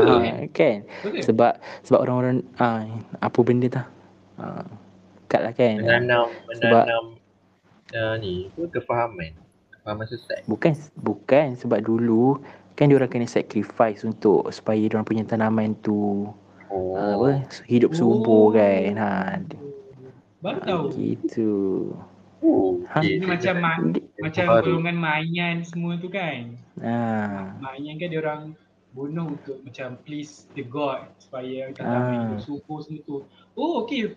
[0.00, 0.88] ah, kan?
[1.04, 1.20] Betul?
[1.20, 2.88] Sebab sebab orang-orang ah
[3.20, 3.84] apa benda tu?
[4.38, 4.64] Ah,
[5.26, 5.76] cut lah kan.
[5.78, 7.04] menanam Sebab- menanam
[7.90, 9.32] uh, ni apa kefahaman.
[9.72, 10.40] Kefahaman sesat.
[10.44, 12.38] Bukan bukan sebab dulu
[12.72, 16.30] kan dia orang kena sacrifice untuk supaya dia orang punya tanaman tu
[16.68, 16.92] Oh.
[16.94, 17.30] ah, apa
[17.64, 18.92] hidup subur kan.
[18.94, 19.10] Ha.
[20.38, 20.84] Baru ah, tahu.
[20.94, 21.52] gitu.
[22.38, 23.02] Oh, Ha?
[23.02, 23.18] okay.
[23.18, 23.82] Ini macam ma-
[24.20, 26.54] macam golongan Mayan semua tu kan.
[26.78, 27.58] Ah.
[27.58, 28.42] Mayan kan dia orang
[28.88, 31.74] bunuh untuk macam please the god supaya Ah.
[31.74, 33.16] tanaman hidup subur semua tu.
[33.56, 34.12] Oh okey.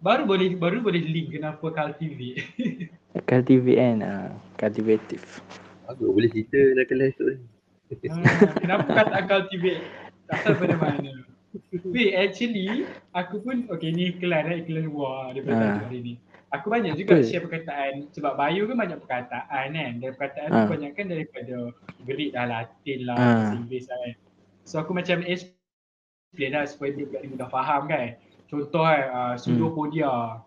[0.00, 2.40] Baru boleh baru boleh link kenapa cultivate.
[3.28, 3.96] Cultivate kan.
[4.00, 5.24] Ah, cultivative.
[5.86, 7.26] Aku boleh cerita dah kelas tu.
[8.06, 8.22] ha,
[8.56, 9.82] kenapa kata cultivate?
[10.30, 11.26] Asal pada mana?
[11.90, 15.62] Wait, actually aku pun okay ni iklan eh, iklan luar daripada Ah.
[15.74, 16.14] tajuk hari ni.
[16.50, 17.26] Aku banyak juga Apa?
[17.26, 20.58] share perkataan sebab bio kan banyak perkataan kan dan perkataan Ah.
[20.62, 21.54] tu banyak kan daripada
[22.06, 23.22] Greek lah, Latin lah, Ah.
[23.26, 24.14] bahasa Inggeris lah kan.
[24.62, 28.14] So aku macam explain lah supaya ni mudah faham kan.
[28.50, 30.42] Contoh kan, uh, pseudopodia.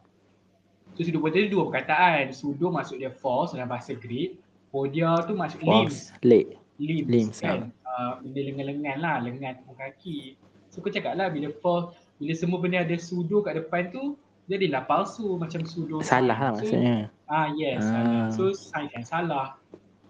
[0.94, 2.36] So pseudopodia tu dua perkataan.
[2.36, 4.38] Pseudo maksud dia false dalam bahasa Greek.
[4.70, 6.12] Podia tu maksud limbs.
[6.12, 6.20] False.
[6.28, 6.60] Late.
[6.84, 7.72] Limbs, Limbs, kan.
[7.86, 10.36] Uh, benda lengan-lengan lah, lengan tepung kaki.
[10.74, 14.18] So aku cakap lah bila false, bila semua benda ada pseudo kat depan tu,
[14.52, 16.04] jadilah palsu macam pseudo.
[16.04, 17.08] Salah lah So, maksudnya.
[17.30, 17.94] Ah yes, Ah.
[17.94, 18.26] salah.
[18.34, 19.48] So sign yang salah.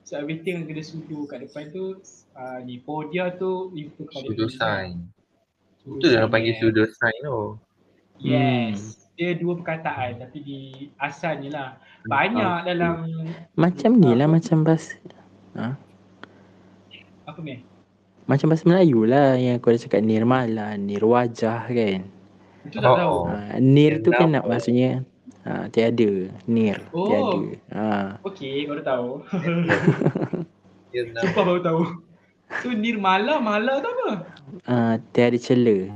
[0.08, 2.00] So everything yang kena pseudo kat depan tu
[2.36, 5.04] uh, ni podia tu itu kepada Pseudo sign.
[5.84, 7.40] Itu yang sign, panggil pseudo sign tu.
[8.24, 8.80] Yes.
[8.80, 9.14] Hmm.
[9.14, 10.60] Dia dua perkataan tapi di
[10.98, 11.70] asalnya lah.
[12.10, 13.06] Banyak dalam
[13.54, 14.98] Macam ni lah macam bahasa
[17.24, 17.64] apa ni?
[18.24, 22.02] macam bahasa Melayu lah yang aku ada cakap nirmala, nirwajah kan.
[22.64, 23.18] Itu tak Oh, tahu.
[23.28, 25.04] Ha, nir tu kan nak maksudnya
[25.44, 27.08] ha, tiada, nir, Oh.
[27.08, 27.40] tiada.
[27.76, 27.86] Ha.
[28.24, 29.08] Okey, baru tahu.
[30.96, 31.82] Dia nak Sumpah baru tahu.
[32.64, 34.10] So Nirmala, Mala tu apa?
[34.68, 34.76] Ha,
[35.12, 35.92] tiada celah.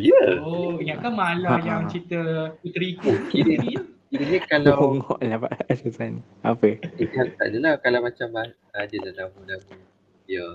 [0.00, 0.22] Ya.
[0.40, 1.88] Oh, ingatkan Mala Ha, yang ha.
[1.88, 2.20] cerita
[2.58, 3.12] Puteri Ku.
[3.28, 3.60] Kira
[4.08, 6.24] Kiranya kalau Bongok lah Pak Azizan.
[6.40, 6.80] Apa?
[6.80, 8.28] eh, kan tak adalah kalau macam
[8.72, 9.76] ada lah nama-nama
[10.24, 10.46] dia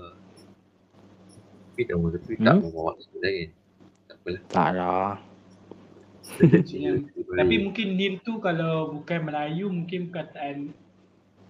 [1.68, 2.58] tapi nama tu tak Hmm?
[2.58, 3.48] membawa dah kan.
[4.02, 4.40] Tak apalah.
[4.48, 5.10] Tak lah.
[7.36, 10.72] Tapi mungkin Nir tu kalau bukan Melayu mungkin perkataan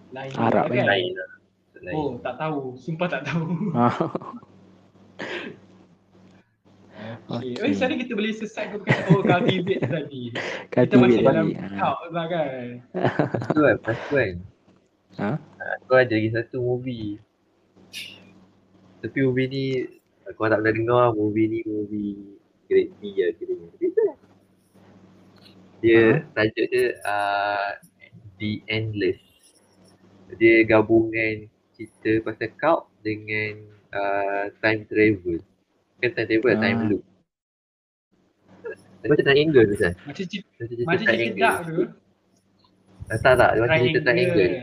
[0.09, 0.85] lain Arab kan?
[0.85, 1.29] lain lah.
[1.77, 1.93] Lain.
[1.93, 2.75] Oh, tak tahu.
[2.75, 3.43] Sumpah tak tahu.
[7.07, 7.39] Ha.
[7.39, 7.55] Okay.
[7.55, 7.71] Okey.
[7.71, 8.79] Oh, sana kita boleh perkataan
[9.15, 10.23] oh cultivate tadi.
[10.67, 11.63] Kita masih dia dalam tadi.
[11.63, 11.77] Ha.
[11.79, 12.65] kau lah kan.
[12.91, 14.33] Lepas tu kan, lepas tu kan.
[15.17, 15.29] Ha?
[15.81, 17.17] Aku ada lagi satu movie.
[18.99, 19.65] Tapi movie ni,
[20.27, 23.67] aku tak pernah dengar lah movie ni movie grade B lah kiranya.
[23.71, 24.17] Tapi tu lah.
[25.77, 26.03] Dia,
[26.35, 27.69] tajuk dia uh,
[28.41, 29.21] The Endless.
[30.35, 35.39] Dia gabungan cerita pasal cult dengan uh, time travel.
[35.97, 36.61] Bukan time travel, Ah.
[36.61, 37.03] time loop.
[38.97, 39.75] Dia macam triangle tu?
[39.81, 41.81] Macam cerita, Macam macam dark tu.
[43.07, 44.53] Ah, tak tak, dia macam cerita triangle.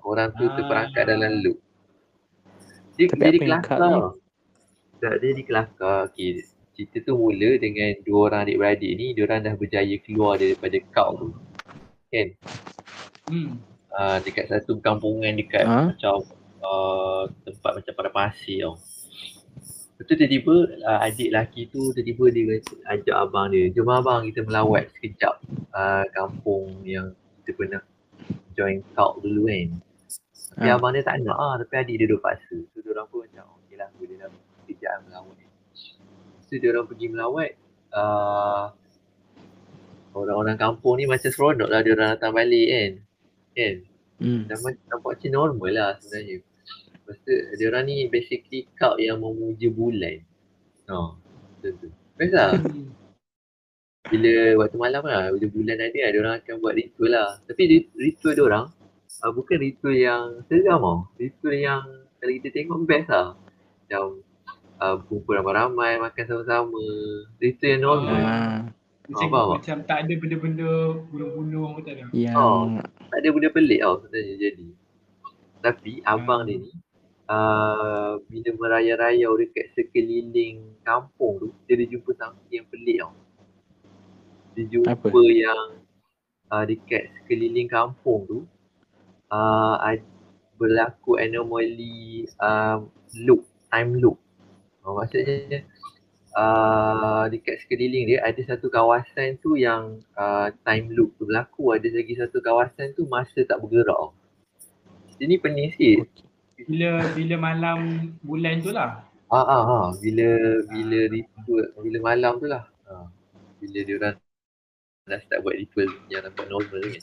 [0.00, 0.52] Orang tu Ah.
[0.56, 1.58] terperangkap dalam loop.
[2.96, 4.00] Dia, Tapi dia apa di yang kelakar.
[4.98, 5.98] Tak, dia di kelakar.
[6.08, 6.30] Okay.
[6.72, 11.10] Cerita tu mula dengan dua orang adik-beradik ni, dia orang dah berjaya keluar daripada kau
[11.14, 11.28] tu.
[12.08, 12.28] Kan?
[13.28, 13.50] Hmm.
[13.88, 15.90] Uh, dekat satu kampungan dekat Ha?
[15.90, 16.22] macam
[16.62, 18.78] uh, tempat macam pada pasir tau.
[19.98, 20.54] Lepas tu tiba-tiba
[20.86, 22.62] uh, adik lelaki tu tiba-tiba dia
[22.94, 25.42] ajak abang dia, jom abang kita melawat sekejap
[25.74, 27.10] uh, kampung yang
[27.42, 27.82] kita pernah
[28.54, 29.68] join cult dulu kan.
[30.54, 30.78] Tapi Ha.
[30.78, 32.62] abang dia tak nak ah, tapi adik dia duduk paksa.
[32.70, 34.30] So dia orang pun macam okey lah boleh lah
[34.66, 35.36] sekejap melawat.
[36.46, 37.50] So dia orang pergi melawat
[37.94, 38.64] uh,
[40.14, 42.92] orang-orang kampung ni macam seronok lah dia orang datang balik kan.
[43.54, 43.76] Kan?
[44.18, 44.42] Hmm.
[44.50, 46.36] nampak, nampak macam normal lah sebenarnya.
[47.08, 50.20] Lepas tu dia orang ni basically cult yang memuja bulan.
[50.92, 51.88] Ha, macam tu.
[52.20, 52.52] Best lah.
[52.52, 52.92] Hmm.
[54.12, 57.28] Bila waktu malam lah, bila bulan ada lah, dia orang akan buat ritual lah.
[57.44, 58.64] Tapi rit- ritual dia orang
[59.24, 60.98] uh, bukan ritual yang seram tau.
[61.16, 61.80] Ritual yang
[62.20, 63.36] kalau kita tengok best lah.
[63.36, 64.04] Macam
[64.80, 66.84] uh, kumpul ramai-ramai, makan sama-sama.
[67.36, 68.20] Ritual yang normal.
[68.20, 68.36] Ha.
[69.08, 69.48] Macam, faham tak?
[69.56, 70.70] macam tak ada benda-benda
[71.08, 72.04] bunuh-bunuh pun tak ada.
[72.12, 72.80] Yang Oh.
[73.08, 74.66] tak ada benda pelik tau sebenarnya jadi.
[75.64, 76.72] Tapi abang dia ni
[77.28, 83.14] uh, bila merayau-rayau dekat sekeliling kampung tu, dia ada jumpa something yang pelik tau.
[84.56, 85.20] Dia jumpa Apa?
[85.30, 85.64] yang
[86.50, 88.38] uh, dekat sekeliling kampung tu
[89.30, 89.76] uh,
[90.58, 92.82] berlaku anomali uh,
[93.22, 94.18] loop, time loop.
[94.82, 95.62] Oh, maksudnya
[96.34, 101.86] uh, dekat sekeliling dia ada satu kawasan tu yang uh, time loop tu berlaku ada
[101.92, 104.16] lagi satu kawasan tu masa tak bergerak.
[105.18, 106.27] Dia ni pening sikit.
[106.66, 107.78] Bila bila malam
[108.26, 109.06] bulan tu lah.
[109.30, 110.26] Ah ah ah bila
[110.66, 112.66] bila ritual bila malam tu lah.
[112.88, 113.06] Ha.
[113.62, 114.16] Bila dia orang
[115.06, 117.02] dah start buat ritual yang nampak normal kan.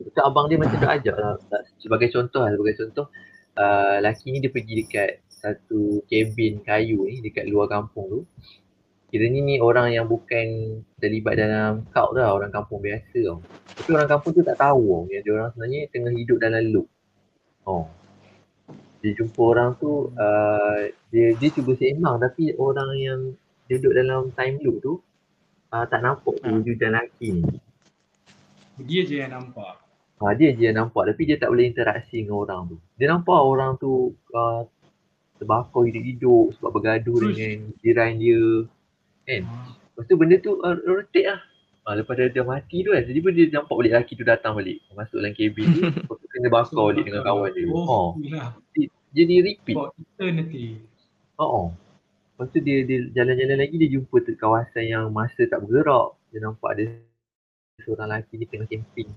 [0.00, 1.36] Betul abang dia macam tu ajak lah.
[1.52, 3.06] Tak- Sebagai contoh lah, sebagai contoh
[3.60, 8.20] uh, laki ni dia pergi dekat satu cabin kayu ni dekat luar kampung tu.
[9.12, 13.38] Kiranya ni orang yang bukan terlibat dalam cult lah, orang kampung biasa tau.
[13.78, 16.86] Tapi orang kampung tu tak tahu tau, yang dia orang sebenarnya tengah hidup dalam loop.
[17.62, 17.86] Oh.
[19.04, 20.80] Dia jumpa orang tu, uh,
[21.12, 23.20] dia dia cuba sembang tapi orang yang
[23.68, 24.92] duduk dalam time loop tu
[25.68, 26.56] uh, tak nampak tu Ah.
[26.56, 27.44] wujudan lelaki ni.
[28.80, 29.76] Dia je yang nampak.
[30.24, 32.76] Ha, dia je yang nampak tapi dia tak boleh interaksi dengan orang tu.
[32.96, 34.64] Dia nampak orang tu uh,
[35.36, 37.36] terbakar hidup-hidup sebab bergaduh Uish.
[37.36, 38.42] dengan jiran dia.
[39.28, 39.42] Kan?
[39.44, 39.68] Ah.
[39.94, 41.40] Lepas tu benda tu uh, rotate lah.
[41.84, 44.80] Ha, lepas dia dah mati tu kan, tiba-tiba dia nampak balik lelaki tu datang balik.
[44.96, 47.64] Masuk dalam kabin tu, lepas tu kena bakar balik dengan kawan dia.
[47.68, 48.48] Oh, Oh, itulah.
[49.12, 49.76] jadi repeat.
[49.76, 50.64] For eternity.
[51.36, 51.76] Oh.
[52.34, 56.16] Lepas tu dia, dia jalan-jalan lagi dia jumpa tu kawasan yang masa tak bergerak.
[56.32, 56.84] Dia nampak ada
[57.84, 59.10] seorang lelaki ni tengah camping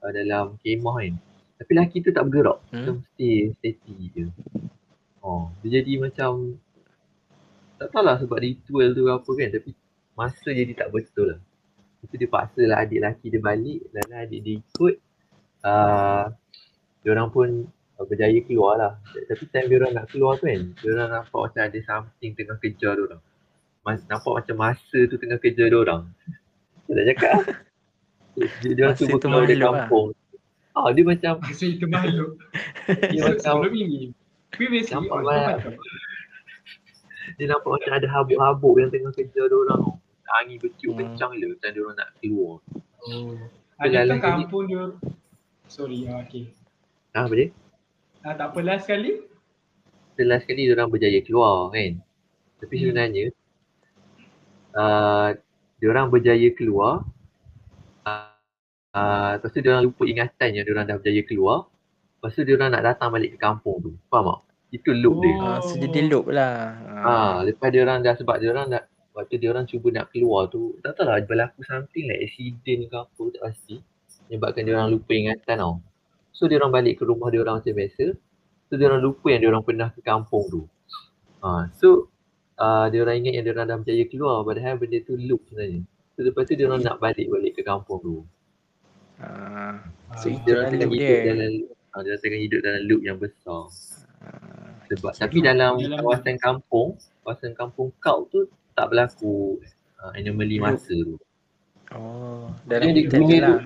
[0.00, 1.14] uh, dalam kemah kan.
[1.58, 2.58] Tapi lelaki tu tak bergerak.
[2.70, 2.78] Hmm.
[2.78, 4.24] Macam stay steady je.
[5.18, 6.56] Oh, dia jadi macam
[7.74, 9.70] tak tahulah sebab ritual tu apa kan tapi
[10.14, 11.40] masa jadi tak betul lah.
[11.98, 14.94] Lepas tu dia paksa lah adik lelaki dia balik dan adik dia ikut.
[15.66, 16.24] Uh,
[17.02, 17.48] dia orang pun
[17.98, 18.92] uh, berjaya keluar lah.
[19.26, 22.56] Tapi time dia orang nak keluar tu kan, dia orang nampak macam ada something tengah
[22.62, 23.22] kejar dia orang.
[23.82, 26.02] Mas, nampak macam masa tu tengah kejar dia orang.
[26.86, 27.46] Saya tak cakap lah.
[28.38, 29.82] Dia, dia orang Masa tu keluar dari makhluk lah.
[29.82, 30.08] kampung.
[30.78, 32.30] Ah, dia macam Masa itu makhluk.
[33.10, 34.14] dia macam sebelum ini.
[34.54, 35.18] Previously Nampak
[37.36, 39.98] dia nampak macam ada habuk-habuk yang tengah kejar dia orang.
[40.36, 41.00] Angin bertiup Hmm.
[41.00, 42.54] kencang je macam dia orang nak keluar.
[43.08, 43.34] Oh.
[43.78, 44.84] Dia lain kali- kampung dia
[45.68, 46.48] Sorry, ah, okay.
[47.12, 47.48] Ah, apa dia?
[48.24, 49.20] Ah, tak apa last kali.
[50.12, 52.00] Setelah sekali dia orang berjaya keluar kan.
[52.58, 52.82] Tapi Hmm.
[52.82, 53.24] sebenarnya
[54.74, 55.28] uh,
[55.78, 57.06] dia orang berjaya keluar
[58.02, 58.34] uh,
[58.92, 61.58] uh, lepas tu dia orang lupa ingatan yang dia orang dah berjaya keluar.
[62.18, 63.90] Lepas tu dia orang nak datang balik ke kampung tu.
[64.10, 64.40] Faham tak?
[64.68, 65.32] Itu loop dia.
[65.38, 65.46] Oh.
[65.48, 66.74] Ah, so dia loop lah.
[66.98, 68.82] Ah, lepas dia orang dah sebab dia orang dah
[69.18, 72.96] waktu dia orang cuba nak keluar tu, tak tahu lah berlaku something like accident ke
[72.96, 73.76] apa tak pasti.
[74.30, 75.74] Menyebabkan dia orang lupa ingatan tau.
[76.30, 78.14] So dia orang balik ke rumah dia orang macam biasa.
[78.68, 80.62] So dia orang lupa yang dia orang pernah ke kampung tu.
[81.40, 82.06] Ah, so
[82.56, 85.82] uh, dia orang ingat yang dia orang dah berjaya keluar padahal benda tu loop sebenarnya.
[86.14, 88.14] So lepas tu dia orang nak balik balik ke kampung tu.
[89.18, 91.26] Ah, Ah, So, Dia orang tengah hidup dia.
[91.26, 91.52] dalam
[91.90, 93.62] ah, dia orang tengah hidup dalam loop yang besar.
[94.88, 96.88] Sebab tapi dalam- kawasan kampung,
[97.20, 98.48] kawasan kampung kau tu
[98.78, 99.58] tak berlaku
[99.98, 100.70] uh, anomaly Loop.
[100.70, 101.18] masa tu.
[101.90, 103.58] Oh, Dia dalam dunia je lah.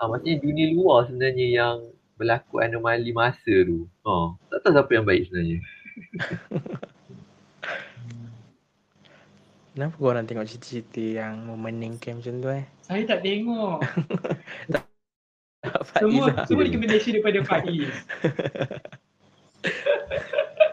[0.00, 1.76] Ah, maksudnya dunia luar sebenarnya yang
[2.16, 3.84] berlaku anomali masa tu.
[4.08, 5.60] Ha, tak tahu siapa yang baik sebenarnya.
[9.76, 12.64] Kenapa korang tengok cerita-cerita yang memeningkan macam tu eh?
[12.88, 13.78] Saya tak tengok.
[15.98, 17.90] Semua semua recommendation daripada Faiz.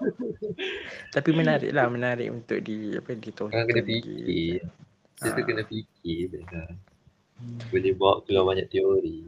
[1.16, 3.52] Tapi menarik lah, menarik untuk di apa ditonton.
[3.52, 3.93] Orang kena lagi.
[3.93, 4.60] fikir.
[5.16, 5.46] Kita tu Ah.
[5.46, 6.68] kena fikir benar.
[7.68, 9.20] Boleh bawa keluar banyak teori.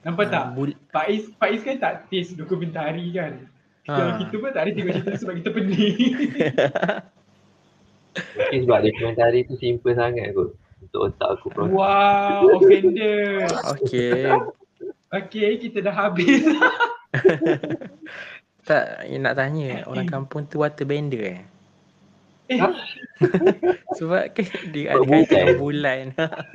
[0.00, 0.42] Nampak tak?
[0.42, 3.48] Ah, bul- Faiz, Faiz kan tak taste dokumentari kan.
[3.82, 4.18] Kalau Ah.
[4.18, 5.96] kita pun tak ada tengok cerita sebab kita pening.
[8.14, 10.54] Mungkin sebab dokumentari tu simple sangat kot.
[10.80, 11.72] Untuk otak aku proses.
[11.72, 13.48] wow, offender.
[13.74, 14.28] Okay.
[15.10, 16.42] Okay, kita dah habis.
[18.64, 21.40] Tak, eh, nak tanya orang kampung tu waterbender eh?
[22.44, 22.60] Eh,
[23.96, 26.04] Sebab kan dia ada kaitan dengan bulan.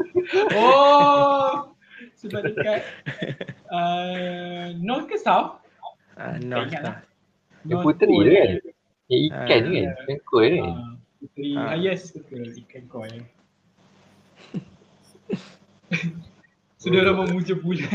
[0.60, 1.74] oh.
[2.14, 2.84] Sebab dekat
[3.72, 5.58] uh, North ke South?
[6.14, 6.98] ah, Tak no, ingat lah.
[7.66, 8.50] North puteri tu kan?
[9.10, 9.74] Yang ikan tu Ah.
[9.74, 10.06] kan?
[10.06, 10.62] Yang koi kan?
[10.62, 11.66] Ah, Puteri, Ah.
[11.74, 11.76] ah.
[11.76, 13.14] yes betul, ikan koi.
[16.78, 17.92] so dia orang memuja bulan.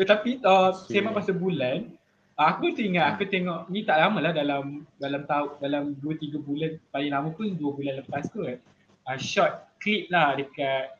[0.00, 0.98] Eh, tapi uh, Okay.
[0.98, 1.92] sembang pasal bulan,
[2.40, 6.40] ah, aku teringat aku tengok ni tak lama lah dalam dalam tahun dalam 2 3
[6.40, 8.56] bulan paling lama pun 2 bulan lepas kot.
[9.04, 10.96] Uh, short clip lah dekat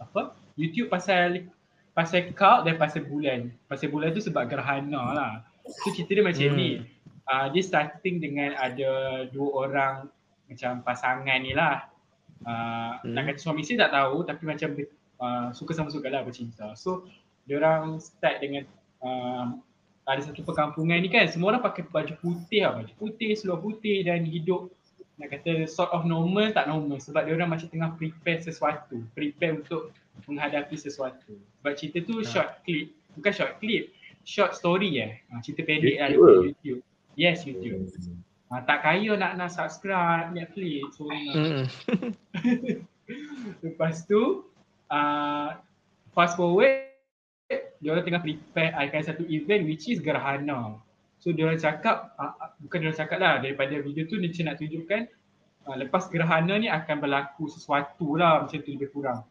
[0.00, 0.32] apa?
[0.56, 1.48] YouTube pasal
[1.92, 3.52] pasal cult dan pasal bulan.
[3.68, 5.32] Pasal bulan tu sebab gerhana lah.
[5.84, 6.58] So cerita dia macam Hmm.
[6.58, 6.70] ni.
[7.22, 8.90] Uh, dia starting dengan ada
[9.30, 9.94] dua orang
[10.50, 11.88] macam pasangan ni lah.
[12.42, 13.14] Uh, Hmm.
[13.14, 14.74] Nak kata suami isteri tak tahu tapi macam
[15.22, 16.74] uh, suka sama suka lah bercinta.
[16.74, 17.06] So
[17.50, 18.62] orang start dengan
[19.02, 19.58] uh,
[20.06, 22.82] ada satu perkampungan ni kan semua orang pakai baju putih lah.
[22.82, 24.70] Baju putih, seluar putih dan hidup
[25.20, 29.02] nak kata sort of normal tak normal sebab dia orang macam tengah prepare sesuatu.
[29.14, 29.94] Prepare untuk
[30.26, 31.38] menghadapi sesuatu.
[31.62, 32.26] Sebab cerita tu Ha.
[32.26, 32.90] short clip.
[33.14, 33.92] Bukan short clip.
[34.22, 35.12] Short story eh.
[35.30, 36.46] Ha, cerita pendek lah YouTube ke?
[36.50, 36.80] YouTube.
[37.14, 37.86] Yes YouTube.
[37.90, 38.18] Hmm.
[38.50, 40.98] Ha, tak kaya nak nak subscribe Netflix.
[40.98, 41.34] So, nak.
[41.34, 41.64] Hmm.
[43.64, 44.46] Lepas tu
[44.90, 45.48] uh,
[46.14, 46.91] fast forward
[47.82, 50.78] dia orang tengah prepare akan satu event which is gerhana.
[51.18, 54.44] So dia orang cakap uh, bukan dia orang cakap lah daripada video tu dia macam
[54.46, 55.00] nak tunjukkan
[55.66, 59.26] uh, lepas gerhana ni akan berlaku sesuatu lah macam tu lebih kurang.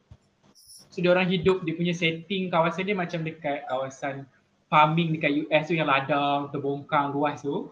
[0.91, 4.27] So dia orang hidup dia punya setting kawasan dia macam dekat kawasan
[4.67, 7.71] farming dekat US tu yang ladang terbongkang luas tu.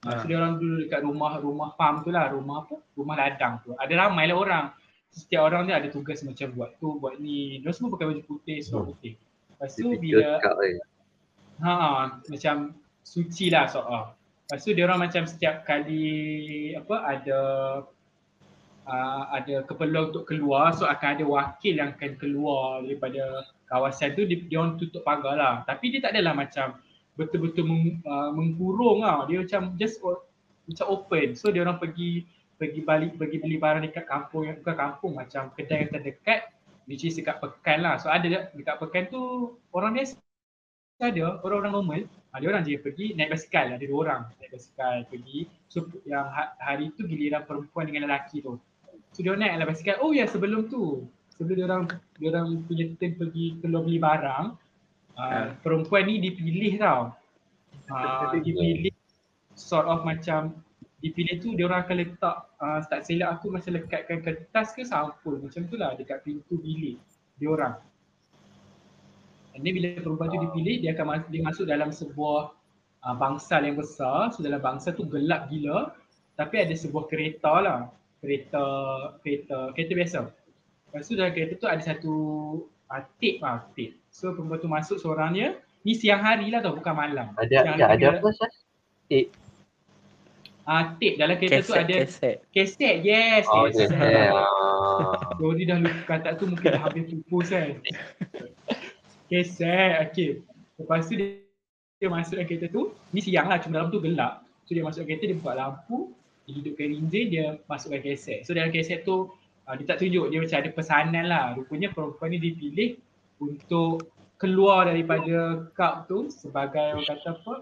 [0.00, 0.16] Uh, Ah.
[0.16, 2.80] so dia orang duduk dekat rumah rumah farm tu lah, rumah apa?
[2.96, 3.76] Rumah ladang tu.
[3.76, 4.64] Ada ramai lah orang.
[5.10, 7.60] Setiap orang dia ada tugas macam buat tu, buat ni.
[7.60, 9.29] Dia semua pakai baju putih, seluar Hmm.
[9.60, 10.80] Lepas tu bila eh.
[11.60, 12.72] ha macam
[13.04, 14.16] suci lah soal.
[14.48, 17.40] Lepas tu dia orang macam setiap kali apa ada
[18.88, 24.24] uh, ada keperluan untuk keluar so akan ada wakil yang akan keluar daripada kawasan tu
[24.24, 25.54] dia, dia orang tutup pagar lah.
[25.68, 26.80] Tapi dia tak adalah macam
[27.20, 29.28] betul-betul meng, uh, mengkurung lah.
[29.28, 30.24] Dia macam just o-
[30.64, 31.36] macam open.
[31.36, 32.24] So dia orang pergi
[32.56, 36.48] pergi balik pergi beli barang dekat kampung yang bukan kampung macam kedai yang terdekat
[36.90, 37.94] which is dekat pekan lah.
[38.02, 40.18] So ada dekat pekan tu orang biasa
[41.00, 45.06] ada orang-orang normal ha, dia orang je pergi naik basikal ada dua orang naik basikal
[45.06, 45.46] pergi.
[45.70, 48.58] So yang ha- hari tu giliran perempuan dengan lelaki tu.
[49.14, 50.02] So dia naik lah basikal.
[50.02, 51.06] Oh ya sebelum tu.
[51.38, 51.84] Sebelum dia orang
[52.18, 54.44] dia orang punya turn pergi keluar beli barang
[55.14, 57.14] uh, perempuan ni dipilih tau.
[57.86, 58.92] Uh, dipilih
[59.54, 60.58] sort of macam
[61.00, 65.40] dipilih tu dia orang akan letak uh, tak silap aku macam lekatkan kertas ke sampul
[65.40, 67.00] macam tu lah dekat pintu bilik
[67.40, 67.80] dia orang
[69.54, 72.54] And then bila perempuan tu dipilih, dia akan masuk, dia masuk dalam sebuah
[73.02, 74.30] uh, bangsal yang besar.
[74.30, 75.94] So dalam bangsal tu gelap gila.
[76.38, 77.78] Tapi ada sebuah kereta lah.
[78.22, 78.64] Kereta,
[79.20, 80.18] kereta, kereta biasa.
[80.90, 82.14] Lepas tu dalam kereta tu ada satu
[82.88, 83.98] uh, tape lah, tape.
[84.08, 85.48] So perempuan tu masuk seorang dia.
[85.82, 87.32] Ni siang hari lah tau, bukan malam.
[87.40, 88.68] Ada Siang ya, ada apa Sas?
[89.08, 89.32] Eh,
[90.68, 92.36] Ah, tape dalam kereta tu Keset, ada keset.
[92.52, 92.96] kaset.
[93.02, 93.90] Yes, oh, kaset.
[93.90, 95.34] Ah.
[95.40, 97.80] Sorry dah lupa kata tu mungkin dah habis pupus kan.
[99.32, 100.44] Keset, okay.
[100.76, 101.40] Lepas tu dia,
[102.00, 104.44] dia masuk dalam kereta tu, ni siang lah cuma dalam tu gelap.
[104.68, 105.98] So dia masuk dalam kereta, dia buka lampu,
[106.44, 108.44] dia hidupkan rinjil, dia masukkan keset.
[108.48, 109.32] So dalam keset tu,
[109.68, 111.44] uh, dia tak tunjuk, dia macam ada pesanan lah.
[111.56, 112.90] Rupanya perempuan ni dipilih
[113.40, 117.54] untuk keluar daripada cult tu sebagai orang kata apa,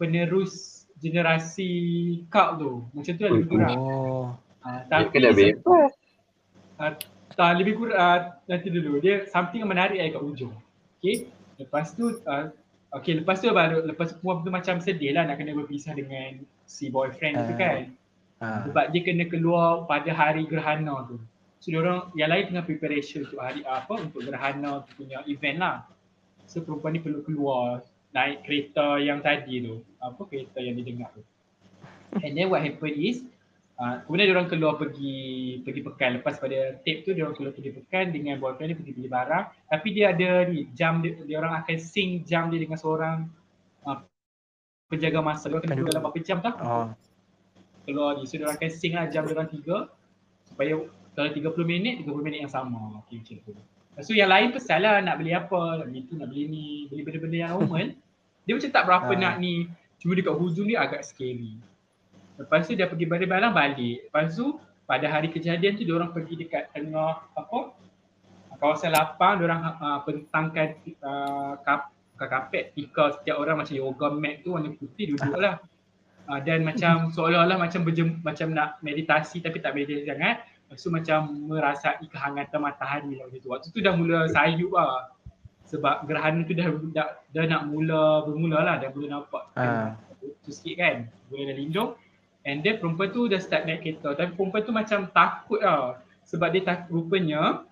[0.00, 1.70] penerus generasi
[2.32, 2.72] cult tu.
[2.92, 3.76] Macam tu lah lebih kurang.
[3.76, 4.26] Oh.
[4.64, 5.28] Uh, tapi kena
[6.80, 6.92] uh,
[7.34, 10.54] tak lebih kurang uh, nanti dulu dia something yang menarik lah kat ujung.
[11.00, 11.28] Okay.
[11.60, 12.48] Lepas tu uh,
[12.94, 16.40] okay lepas tu baru lepas tu perempuan tu macam sedih lah nak kena berpisah dengan
[16.64, 17.58] si boyfriend tu Ah.
[17.58, 17.80] kan.
[18.40, 18.60] Ah.
[18.68, 21.20] Sebab dia kena keluar pada hari gerhana tu.
[21.60, 25.58] So dia orang yang lain tengah preparation untuk hari apa untuk gerhana tu punya event
[25.60, 25.76] lah.
[26.44, 27.84] So perempuan ni perlu keluar
[28.14, 29.82] naik kereta yang tadi tu.
[29.98, 31.22] Apa kereta yang dia dengar tu.
[32.22, 33.26] And then what happen is
[33.78, 35.18] uh, kemudian dia orang keluar pergi
[35.66, 38.92] pergi pekan lepas pada tape tu dia orang keluar pergi pekan dengan boyfriend dia pergi
[38.94, 42.78] beli barang tapi dia ada ni jam dia, dia orang akan sync jam dia dengan
[42.78, 43.26] seorang
[43.82, 43.98] uh,
[44.86, 46.86] penjaga masa dia kena duduk dalam berapa jam tau Oh.
[47.82, 48.30] keluar ni.
[48.30, 49.76] So dia orang akan sync lah jam dia orang tiga
[50.46, 52.98] supaya kalau 30 minit, 30 minit yang sama.
[53.06, 53.52] Okay, macam tu.
[54.02, 57.06] Tu yang lain pasal lah nak beli apa, nak beli tu, nak beli ni, beli
[57.06, 57.94] benda-benda yang normal.
[58.44, 59.18] dia macam tak berapa Ah.
[59.18, 59.68] nak ni.
[60.00, 61.56] Cuma dekat hujung dia agak scary.
[62.36, 64.08] Lepas tu dia pergi balik barang balik.
[64.08, 67.72] Lepas tu pada hari kejadian tu dia orang pergi dekat tengah apa
[68.60, 74.40] kawasan lapang dia orang uh, bentangkan uh, kap, kapet tikar setiap orang macam yoga mat
[74.40, 75.60] tu warna putih duduk lah.
[76.24, 80.44] Uh, dan macam seolah-olah macam berjem, macam nak meditasi tapi tak meditasi sangat.
[80.64, 83.48] Lepas tu macam merasai kehangatan matahari lah macam tu.
[83.52, 85.12] Waktu tu dah mula sayup lah.
[85.74, 88.74] Sebab gerhana tu dah, dah, dah nak mula bermula lah.
[88.78, 89.98] Dah mula nampak Ah.
[90.40, 90.96] tu sikit kan.
[91.28, 91.90] Mula dah lindung.
[92.44, 94.14] And then perempuan tu dah start naik kereta.
[94.14, 95.98] Tapi perempuan tu macam takut lah.
[96.24, 97.66] Sebab dia tak rupanya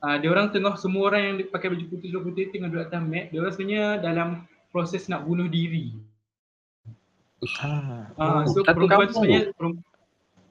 [0.00, 3.00] uh, dia orang tengah semua orang yang pakai baju putih seluar putih tengah duduk atas
[3.00, 3.24] mat.
[3.30, 4.28] Dia orang sebenarnya dalam
[4.68, 5.94] proses nak bunuh diri.
[7.60, 8.08] Ah.
[8.16, 9.84] Ah, Oh, so satu perempuan tu sebenarnya perum-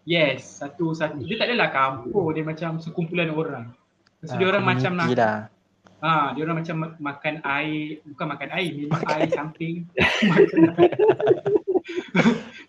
[0.05, 1.18] Yes, satu satu.
[1.20, 3.74] Dia tak adalah kampung, dia macam sekumpulan orang.
[4.22, 5.54] So, dia orang macam nak community
[6.05, 9.89] Ah, dia orang macam ma- makan air, bukan makan air, minum air samping.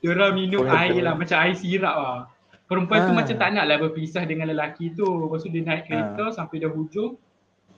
[0.00, 2.18] Dia orang minum Boleh, air lah, macam air sirap lah.
[2.66, 3.16] Perempuan tu Ah.
[3.20, 5.06] macam tak nak lah berpisah dengan lelaki tu.
[5.06, 7.14] Lepas tu dia naik kereta sampai dah hujung.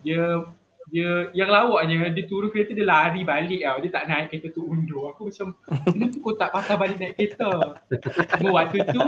[0.00, 0.46] Dia
[0.88, 3.76] dia yang lawaknya dia turun kereta dia lari balik tau.
[3.84, 5.12] Dia tak naik kereta tu undur.
[5.12, 5.52] Aku macam
[5.84, 7.50] kenapa kau tak patah balik naik kereta?
[8.40, 9.00] Cuma waktu tu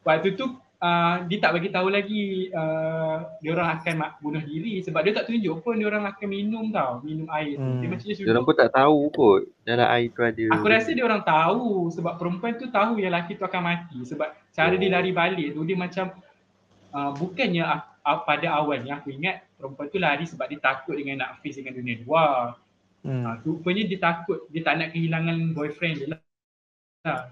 [0.00, 0.46] waktu tu
[0.84, 5.32] uh, dia tak bagi tahu lagi uh, dia orang akan bunuh diri sebab dia tak
[5.32, 7.64] tunjuk pun dia orang akan minum tau, minum air tu.
[7.80, 7.92] Dia Hmm.
[7.96, 10.44] macam Dia orang pun tak tahu kot dalam air tu ada.
[10.60, 14.28] Aku rasa dia orang tahu sebab perempuan tu tahu yang lelaki tu akan mati sebab
[14.52, 16.12] cara dia lari balik tu dia macam
[16.92, 21.24] uh, bukannya uh, uh, pada awalnya aku ingat perempuan tu lari sebab dia takut dengan
[21.24, 22.60] nak face dengan dunia luar.
[23.04, 23.24] Hmm.
[23.24, 26.20] Uh, rupanya dia takut, dia tak nak kehilangan boyfriend dia lah.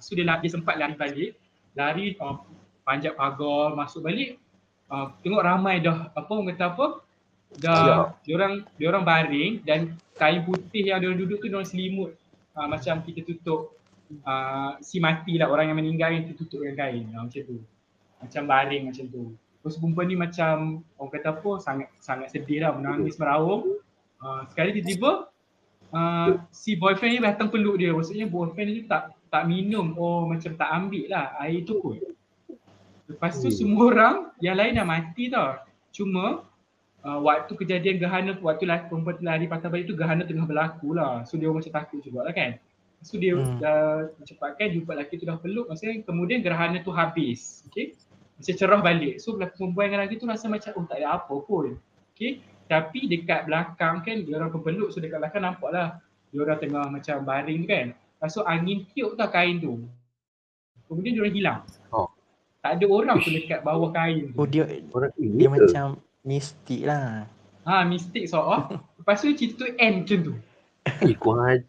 [0.04, 1.32] So dia, la- dia sempat lari balik,
[1.72, 2.36] lari uh,
[2.82, 4.38] panjat pagar, masuk balik,
[4.90, 6.86] uh, tengok ramai dah apa orang kata apa,
[7.60, 11.56] dah dia orang dia orang baring dan kain putih yang dia orang duduk tu dia
[11.60, 12.10] orang selimut
[12.56, 13.76] uh, macam kita tutup
[14.24, 17.56] uh, si mati lah orang yang meninggal yang tertutup dengan kain uh, macam tu.
[18.22, 19.22] Macam baring macam tu.
[19.62, 23.78] Terus perempuan ni macam orang kata apa sangat sangat sedih lah menangis meraung.
[24.22, 25.26] Uh, sekali tiba-tiba
[25.90, 27.90] uh, si boyfriend ni datang peluk dia.
[27.90, 29.94] Maksudnya boyfriend ni tak tak minum.
[29.98, 31.98] Oh macam tak ambil lah air tu kot.
[33.12, 33.56] Lepas tu Hmm.
[33.56, 35.60] semua orang yang lain dah mati tau.
[35.92, 36.48] Cuma
[37.04, 41.22] uh, waktu kejadian gerhana waktu lah, perempuan lari patah balik tu gerhana tengah berlaku lah.
[41.28, 42.56] So dia orang macam takut juga lah kan.
[43.02, 43.58] So dia Hmm.
[43.58, 47.66] dah cepatkan jumpa lelaki tu dah peluk maksudnya kemudian gerhana tu habis.
[47.68, 47.98] Okay.
[48.38, 49.14] Macam cerah balik.
[49.20, 51.76] So belakang perempuan dengan lelaki tu rasa macam oh tak ada apa pun.
[52.14, 52.40] Okay.
[52.70, 55.88] Tapi dekat belakang kan dia orang peluk so dekat belakang nampak lah
[56.32, 57.86] dia orang tengah macam baring kan.
[57.92, 59.82] Lepas tu angin tiup tau kain tu.
[60.86, 61.60] Kemudian dia orang hilang.
[62.62, 62.70] Oh.
[62.70, 64.38] Tak ada orang pun dekat bawah kain tu.
[64.38, 64.62] Oh dia
[64.94, 65.54] Orang dia ke?
[65.58, 65.84] macam
[66.22, 67.26] mistik lah.
[67.66, 68.62] Ha, mistik sort of.
[69.02, 70.34] Lepas tu cerita tu end macam tu.
[70.82, 71.14] Eh.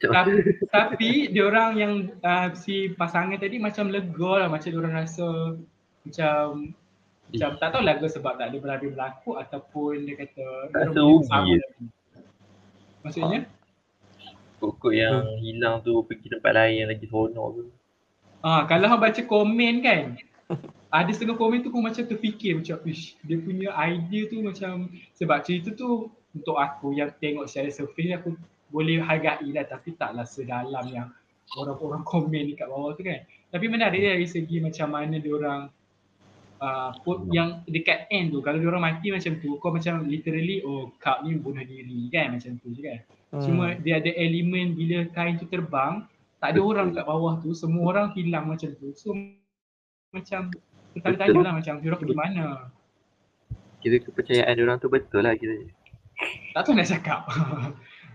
[0.02, 0.34] Tapi,
[0.70, 4.48] tapi dia orang yang uh, si pasangan tadi macam lega lah.
[4.50, 5.58] Macam dia orang rasa
[6.06, 6.38] macam
[7.34, 11.46] macam tak tahu lega sebab tak ada berlaku berlaku ataupun dia kata dia Tak bersama
[11.50, 11.58] je.
[11.58, 11.86] lagi.
[13.02, 13.40] Maksudnya?
[14.62, 17.66] Kok-kok yang hilang tu pergi tempat lain yang lagi seronok tu.
[18.46, 20.02] Ah, kalau hang baca komen kan,
[20.94, 25.42] ada setengah komen tu pun macam terfikir macam ish, dia punya idea tu macam sebab
[25.42, 28.38] cerita tu untuk aku yang tengok secara surface aku
[28.74, 31.08] boleh hargai lah tapi taklah sedalam yang
[31.58, 33.22] orang-orang komen dekat bawah tu kan.
[33.54, 35.70] Tapi menarik dia dari segi macam mana dia orang
[36.58, 36.90] uh,
[37.30, 41.22] yang dekat end tu kalau dia orang mati macam tu kau macam literally oh kau
[41.22, 43.00] ni bunuh diri kan macam tu je kan.
[43.34, 43.44] Hmm.
[43.46, 46.06] Cuma dia ada elemen bila kain tu terbang,
[46.42, 48.90] tak ada orang kat bawah tu, semua orang hilang macam tu.
[48.98, 49.14] So
[50.14, 50.54] macam
[50.94, 52.46] bertanya-tanya lah macam dia orang pergi mana.
[53.82, 55.68] Kira kepercayaan orang tu betul lah kira.
[56.54, 57.26] Tak tahu nak cakap.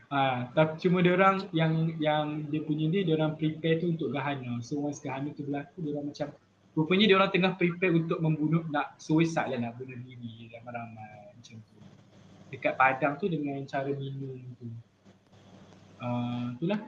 [0.08, 4.14] ha, tapi cuma dia orang yang yang dia punya ni dia orang prepare tu untuk
[4.14, 4.62] gahana.
[4.62, 6.30] So once gahana tu berlaku dia orang macam
[6.78, 11.58] rupanya dia orang tengah prepare untuk membunuh nak suicide lah nak bunuh diri ramai-ramai macam
[11.66, 11.76] tu.
[12.48, 14.70] Dekat padang tu dengan cara minum tu.
[15.98, 16.80] Uh, itulah.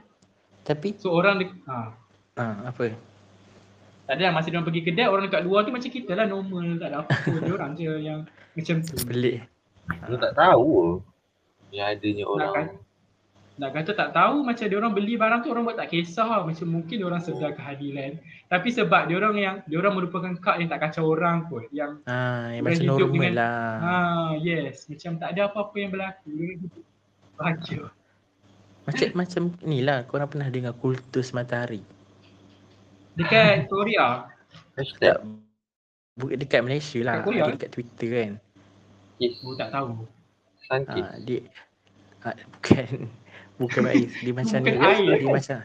[0.63, 1.91] Tapi So orang de- ha,
[2.39, 3.10] ah apa?
[4.11, 6.75] Tak ada lah, masa dia pergi kedai orang dekat luar tu macam kita lah normal
[6.75, 8.19] tak ada apa dia orang je yang
[8.51, 8.95] macam tu.
[9.07, 9.47] Pelik.
[10.03, 10.99] Aku tak tahu
[11.71, 12.67] yang adanya orang kan?
[13.55, 16.43] Nak kata tak tahu macam dia orang beli barang tu orang buat tak kisah lah.
[16.43, 18.19] Macam mungkin dia orang sedar kehadiran.
[18.51, 21.63] Tapi sebab dia orang yang dia orang merupakan kad yang tak kacau orang pun.
[21.71, 23.71] Yang Ah, yang macam normal dengan- lah.
[23.79, 26.27] ah yes macam tak ada apa-apa yang berlaku.
[26.35, 26.83] Dia hidup
[27.39, 27.83] bahagia.
[28.83, 31.79] Macam macam ni lah korang pernah dengar kultus matahari.
[33.15, 34.25] Dekat Korea.
[34.75, 35.19] hashtag
[36.11, 37.43] Bukan dekat Malaysia lah, Kat Korea?
[37.47, 38.31] ada dekat Twitter kan.
[39.17, 40.03] kiss Oh tak tahu.
[40.67, 41.07] sun kiss.
[41.07, 41.39] Ah, dia
[42.21, 42.87] ah, bukan
[43.61, 44.09] bukan air.
[44.19, 44.81] Dia macam Bukan ni.
[44.81, 45.11] air.
[45.17, 45.57] Dia macam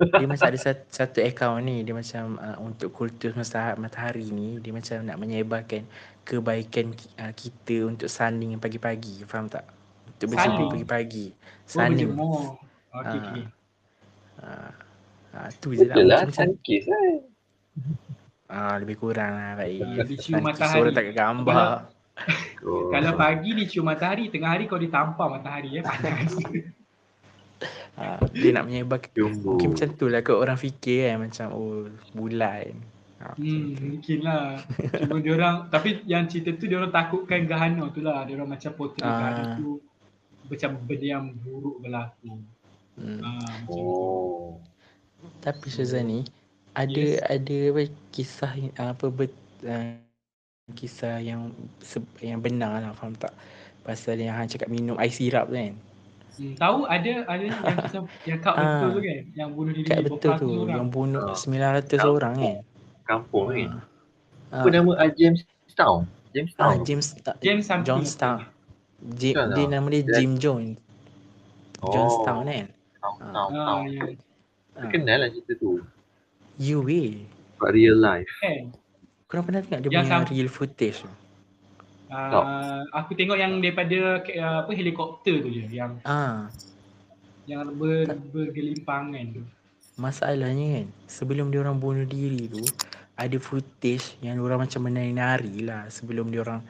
[0.00, 4.56] dia macam ada satu, satu akaun ni dia macam uh, untuk kultus matahari, matahari ni
[4.56, 5.84] dia macam nak menyebarkan
[6.24, 9.68] kebaikan uh, kita untuk sunning pagi-pagi faham tak
[10.08, 10.70] untuk bersih Sunning?
[10.72, 11.26] pagi-pagi
[11.76, 12.56] Oh sunning berjemur.
[12.96, 13.28] Okey Ah.
[13.28, 13.44] okey.
[14.40, 14.72] uh,
[15.32, 16.20] uh, tu je lah Betul lah
[16.60, 17.02] kiss lah.
[18.48, 20.80] ah, lebih kurang lah baik dia cium matahari.
[20.80, 21.68] orang tak gambar
[22.60, 22.92] Oh.
[22.92, 26.36] Kalau pagi dia cium matahari, tengah hari kau ditampar matahari ya panas.
[27.96, 29.56] uh, dia nak menyebarkan Jumbo.
[29.56, 32.76] mungkin macam tu lah kot orang fikir kan macam oh bulan
[33.16, 34.64] Ah, macam Hmm, mungkin lah.
[34.96, 38.24] Cuma dia orang tapi yang cerita tu dia orang takutkan Gahana tu lah.
[38.24, 39.12] Dia orang macam potret Ah.
[39.12, 39.76] Gahana tu
[40.46, 42.40] macam benda yang buruk berlaku.
[42.96, 43.20] Hmm.
[43.20, 43.96] Ah, macam tu.
[45.20, 45.30] Oh.
[45.40, 46.24] Tapi Syazani
[46.72, 47.20] ada Yes.
[47.26, 49.32] ada apa kisah apa bet,
[49.64, 49.98] uh,
[50.72, 51.50] kisah yang
[51.82, 53.34] se, yang benar lah faham tak?
[53.82, 55.74] Pasal yang hang cakap minum air sirap tu kan.
[56.30, 58.56] Hmm, tahu ada ada yang kisah yang Ah.
[58.80, 60.76] betul tu kan yang bunuh diri Kat betul tu orang.
[60.78, 61.36] yang bunuh Ah.
[61.36, 62.14] 900 Kampung.
[62.14, 62.56] orang kan.
[63.04, 63.68] Kampung kan.
[64.48, 64.62] Ah.
[64.62, 65.40] Apa nama ah, James
[65.74, 66.00] Town?
[66.30, 66.86] James Ah, Town.
[66.86, 67.06] James
[67.42, 67.86] James something.
[67.88, 68.46] Johnstown.
[69.16, 70.76] Jim, Bukan dia nama dia Jim Jones.
[71.82, 72.66] Johnstown kan.
[73.00, 73.32] Town, Ah.
[73.32, 73.80] town, Ah, town.
[74.80, 74.90] Yang Ah.
[74.90, 75.84] Kenal lah cerita tu.
[76.56, 77.20] You will.
[77.56, 78.28] But real life.
[78.40, 78.72] kan.
[79.24, 81.10] Korang pernah tengok dia Yang punya sam- real footage tu?
[82.10, 86.50] Uh, aku tengok yang daripada uh, apa helikopter tu je yang Ah,
[87.46, 88.02] yang ber,
[88.34, 89.42] bergelimpangan tu.
[89.94, 92.62] Masalahnya kan Sebelum dia orang bunuh diri tu
[93.14, 96.64] Ada footage Yang dia orang macam menari-nari lah Sebelum dia orang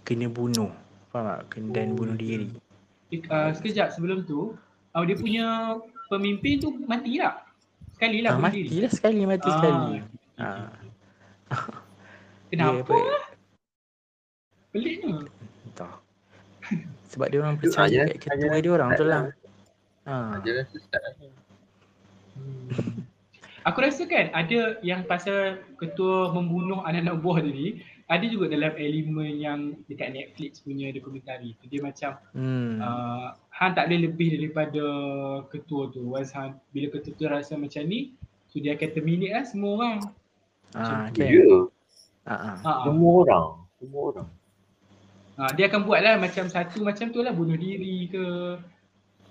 [0.00, 0.70] Kena bunuh
[1.10, 1.40] Faham tak?
[1.50, 2.48] Kena dan bunuh diri
[3.08, 4.52] Uh, sekejap sebelum tu,
[4.92, 5.74] uh, dia punya
[6.06, 7.40] pemimpin tu mati tak?
[7.98, 8.78] Sekali lah ah, bunuh Mati diri.
[8.78, 9.90] lah sekali Mati Ah, sekali
[10.38, 10.70] ah.
[12.48, 12.78] Kenapa?
[12.86, 12.96] Apa
[14.70, 15.18] Peliknya.
[15.64, 15.94] Entah
[17.08, 19.22] Sebab dia orang percaya ajaran- kat ketua ajaran dia orang tu lah
[20.04, 20.38] ah.
[20.38, 21.12] Ajaran sesat lah.
[22.38, 23.02] Hmm.
[23.64, 28.72] Aku rasa kan ada yang pasal ketua membunuh anak-anak buah dia ni ada juga dalam
[28.74, 32.78] elemen yang dekat Netflix punya dokumentari tu dia macam Hmm.
[32.78, 34.82] uh, Han tak boleh lebih daripada
[35.46, 39.44] ketua tu once Han bila ketua tu rasa macam ni so dia akan terminate lah
[39.44, 39.98] semua orang
[40.70, 41.64] Ah, Ya, kan.
[42.22, 42.56] Ah, ah.
[42.58, 42.84] ha, ha.
[42.84, 43.46] semua orang.
[43.74, 44.28] Semua orang.
[45.34, 48.24] ha, dia akan buat lah macam satu macam tu lah bunuh diri ke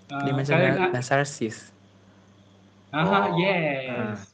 [0.08, 1.74] uh, Dia macam kalau na- nak, narcissist.
[2.90, 3.38] Aha, Oh.
[3.38, 4.34] yes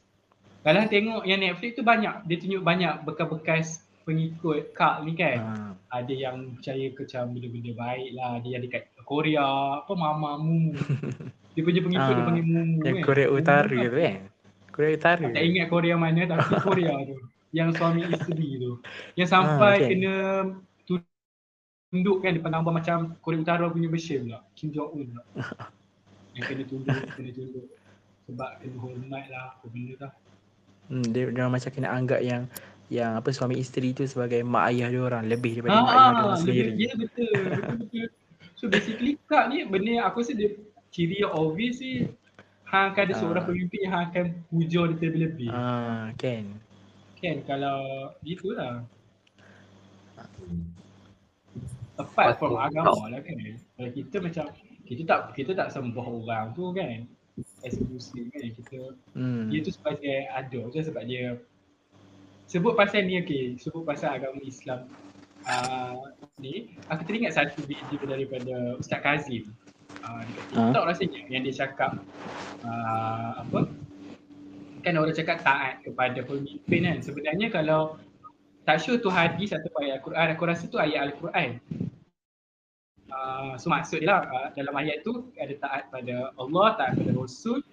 [0.60, 5.38] kalau Han tengok yang Netflix tu banyak dia tunjuk banyak bekas-bekas pengikut Kak ni kan
[5.40, 5.72] Ah.
[5.90, 9.44] ada yang percaya ke macam benda-benda baik lah dia yang dekat Korea
[9.80, 10.72] apa Mama Mumu
[11.54, 13.04] dia punya pengikut dia Ah, panggil Mumu Yang kan.
[13.04, 13.80] Korea Mumu Utara kan.
[13.82, 14.16] tu kan.
[14.70, 15.24] Korea Utara.
[15.30, 17.16] tak ingat Korea mana tapi Korea tu
[17.50, 18.72] yang suami isteri tu
[19.14, 19.88] yang sampai Ah, okay.
[19.90, 20.14] kena
[21.86, 25.22] tunduk kan depan gambar macam Korea Utara punya version pula Kim Jong Un pula
[26.34, 27.66] yang kena tunduk kena tunduk
[28.24, 30.10] sebab kena hormat lah apa benda tu
[30.84, 32.44] Hmm, dia, dia macam kena anggap yang
[32.88, 36.04] yang apa suami isteri tu sebagai mak ayah dia orang lebih daripada Ah, mak ayah
[36.04, 36.70] dia ah, orang sendiri.
[36.76, 38.06] Ya betul, betul betul.
[38.54, 40.52] So basically Kak ni benda yang aku rasa dia
[40.88, 42.08] ciri yang obvious sih
[42.64, 43.20] Hang akan ada Ah.
[43.20, 45.50] seorang pemimpin yang hang akan puja dia terlebih.
[45.50, 46.44] Ah, kan.
[47.16, 47.78] Kan kalau
[48.20, 48.82] itulah
[50.14, 50.62] Hmm.
[51.96, 53.36] apart from Patut agama lah kan.
[53.76, 54.44] Kalau kita macam
[54.84, 57.06] kita tak kita tak sembah orang tu kan.
[57.62, 59.50] As a Muslim kan kita Hmm.
[59.50, 61.34] dia tu sebagai ada je sebab dia
[62.54, 64.86] sebut pasal ni okey, sebut pasal agama Islam.
[65.42, 69.50] Uh, ni aku teringat satu video daripada Ustaz Kazim.
[70.06, 70.70] Uh, dekat Ah.
[70.70, 71.98] TikTok rasanya yang dia cakap
[72.62, 73.66] uh, apa?
[74.86, 76.98] Kan orang cakap taat kepada pemimpin kan.
[77.02, 77.98] Sebenarnya kalau
[78.62, 81.58] tak sure tu hadis atau ayat Al-Quran, aku rasa tu ayat Al-Quran.
[83.10, 87.10] Uh, so maksud dia lah uh, dalam ayat tu ada taat pada Allah, taat pada
[87.18, 87.66] Rasul.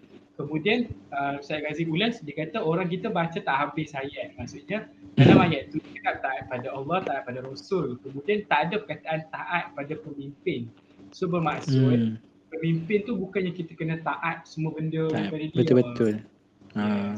[0.48, 0.80] Kemudian
[1.14, 4.34] uh, Ustaz Ghazim ulas dia kata orang kita baca tak habis ayat.
[4.40, 4.90] Maksudnya
[5.20, 8.00] dalam ayat tu dia cakap taat pada Allah, taat pada Rasul.
[8.02, 10.72] Kemudian tak ada perkataan taat pada pemimpin.
[11.12, 12.16] So bermaksud Hmm.
[12.52, 15.56] pemimpin tu bukannya kita kena taat semua benda daripada dia.
[15.56, 16.14] Betul-betul.
[16.76, 17.16] Ah.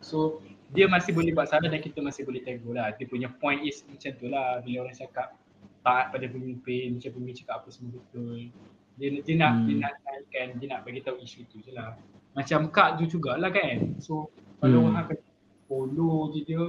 [0.00, 2.94] So dia masih boleh buat salah dan kita masih boleh tegur lah.
[2.94, 5.34] Dia punya point is macam tu lah bila orang cakap
[5.80, 8.52] taat pada pemimpin, macam pemimpin cakap apa semua betul.
[9.00, 9.64] Dia, dia nak Hmm.
[9.66, 11.96] dia nak naikkan, dia nak bagi tahu isu tu je lah.
[12.32, 13.98] Macam Kak tu jugalah kan.
[13.98, 14.86] So kalau Hmm.
[14.88, 15.18] orang akan
[15.64, 16.62] follow je dia,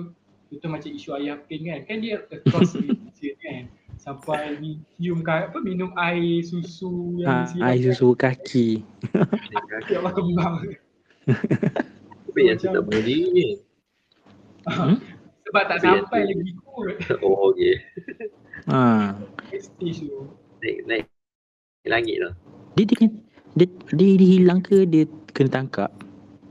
[0.49, 1.79] itu macam isu ayah pink kan.
[1.85, 3.63] Kan dia across religion kan.
[3.95, 8.81] Sampai ni cium ka- apa minum air susu yang air susu kaki.
[9.71, 10.55] Kaki Allah kembang.
[12.25, 13.47] Tapi yang tu tak bunuh diri ni.
[14.65, 14.97] Hmm?
[15.45, 16.95] Sebab tak sampai tu- lagi kot.
[17.25, 17.77] Oh okey.
[18.65, 19.13] Ah.
[19.51, 20.25] Stage tu.
[20.59, 21.05] Naik naik
[21.83, 22.33] langit lah.
[22.73, 23.07] Dia dia
[23.53, 25.91] dia dia hilang ke dia kena tangkap?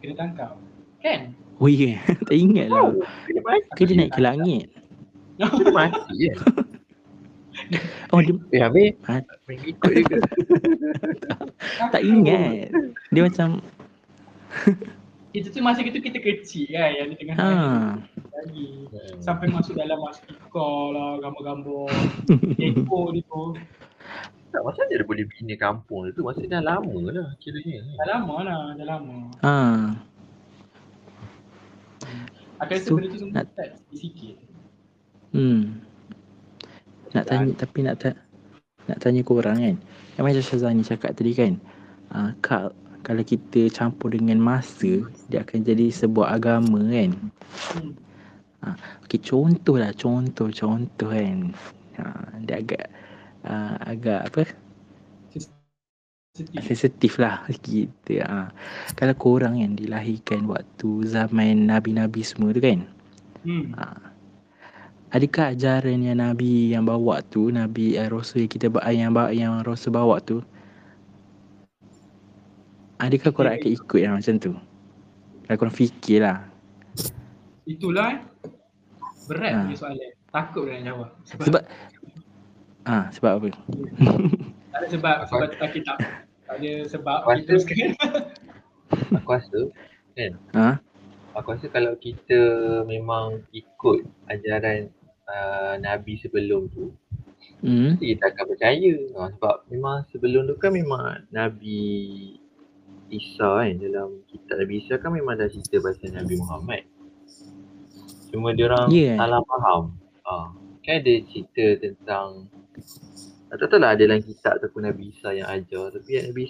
[0.01, 0.53] Kena tangkap.
[1.01, 1.33] Kan?
[1.61, 1.99] Oh ya, yeah.
[2.29, 2.93] tak ingat lah.
[3.29, 3.69] Kena mati.
[3.77, 4.67] Ke dia naik ke langit?
[5.37, 6.33] Kena mati je.
[8.11, 9.21] Oh dia Eh habis Ha?
[9.47, 10.19] main ikut dia ke?
[11.95, 12.73] tak ingat.
[13.13, 13.61] Dia macam
[15.31, 17.51] Itu tu masa itu kita kecil kan yang di tengah ha.
[18.35, 18.91] lagi.
[19.23, 21.87] Sampai masuk dalam mastika lah, gambar-gambar.
[22.59, 23.55] Eko dia tu.
[24.51, 27.87] Tak masa dia boleh bina kampung dia tu masa dah lama lah kiranya.
[28.03, 29.17] Dah lama lah, dah lama.
[29.47, 29.55] Ha.
[32.61, 34.37] Aku rasa Tu, benda tu semua nak- start sikit.
[35.31, 35.79] Hmm.
[37.15, 38.21] Nak tanya tapi nak ta-
[38.91, 39.77] nak tanya korang kan.
[40.19, 41.55] Yang macam Syazani cakap tadi kan.
[42.11, 42.75] Uh, kal
[43.07, 47.11] kalau kita campur dengan masa dia akan jadi sebuah agama kan.
[47.79, 47.95] Hmm.
[49.07, 51.55] Okey contoh lah contoh contoh kan.
[51.97, 52.05] Ha,
[52.45, 52.93] dia agak
[53.45, 54.43] uh, agak apa
[56.63, 58.49] sensitif lah kita ha.
[58.95, 62.87] Kalau korang kan dilahirkan waktu zaman Nabi-Nabi semua tu kan
[63.41, 63.73] Hmm.
[63.73, 64.13] ha.
[65.11, 69.33] Adakah ajaran yang Nabi yang bawa tu Nabi uh, Rasul yang kita ba- yang bawa
[69.33, 70.45] yang Rasul bawa tu
[73.01, 74.53] Adakah korang akan ikut yang macam tu?
[75.49, 76.45] Kalau korang fikir lah
[77.65, 78.21] Itulah eh.
[79.25, 79.61] Berat Ha.
[79.63, 80.11] punya soalan.
[80.31, 81.09] Takut nak jawab.
[81.27, 81.63] Sebab, Sebab
[82.83, 83.49] Ah, sebab apa?
[84.71, 85.93] tak ada sebab sebab tak kita
[86.43, 87.93] tak ada sebab kita sekarang.
[89.21, 89.61] Aku rasa
[90.13, 90.69] kan Ha?
[91.33, 92.41] aku rasa kalau kita
[92.85, 94.91] memang ikut ajaran
[95.25, 96.91] uh, Nabi sebelum tu
[97.61, 98.01] Hmm.
[98.01, 102.33] kita akan percaya ha, sebab memang sebelum tu kan memang Nabi
[103.07, 106.83] Isa kan dalam kitab Nabi Isa kan memang dah cerita pasal Nabi Muhammad
[108.31, 109.21] cuma dia orang Yeah.
[109.21, 109.93] salah faham
[110.25, 112.49] ha, kan ada cerita tentang
[113.51, 116.43] tak tahu lah ada dalam kitab ataupun Nabi Isa yang ajar tapi yang Nabi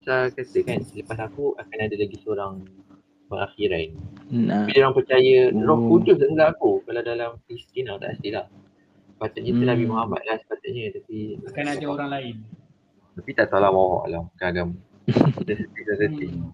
[0.00, 2.54] Isa kata kan selepas aku akan ada lagi seorang
[3.26, 3.90] pengakhiran.
[4.28, 5.80] Nah, Bila orang percaya Roh Oh.
[5.92, 8.46] Kudus tak silap aku kalau dalam Kristian lah tak silap.
[9.08, 9.68] Sepatutnya itu Hmm.
[9.68, 12.34] Nabi Muhammad lah sepatutnya tapi Bukan ada orang lain.
[13.12, 14.74] tapi tak tahu lah bawa lah bukan agama.
[15.46, 16.50] Hmm.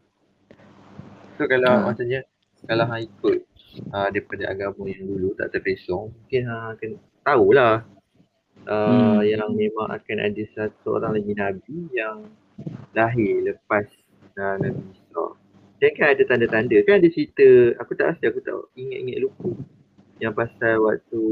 [1.34, 1.80] So kalau Ah.
[1.84, 2.20] maksudnya
[2.62, 3.38] kalau hang ikut
[3.90, 6.90] uh, daripada agama yang dulu tak terpesong mungkin hang akan
[7.22, 7.74] tahulah
[8.64, 9.20] uh, Hmm.
[9.22, 12.26] yang memang akan ada satu orang lagi Nabi yang
[12.92, 13.86] lahir lepas
[14.36, 15.24] uh, Nabi Isa.
[15.78, 16.76] Dan kan ada tanda-tanda.
[16.82, 17.46] Kan ada cerita
[17.76, 19.50] aku tak rasa aku tak ingat-ingat lupa.
[20.18, 21.22] Yang pasal waktu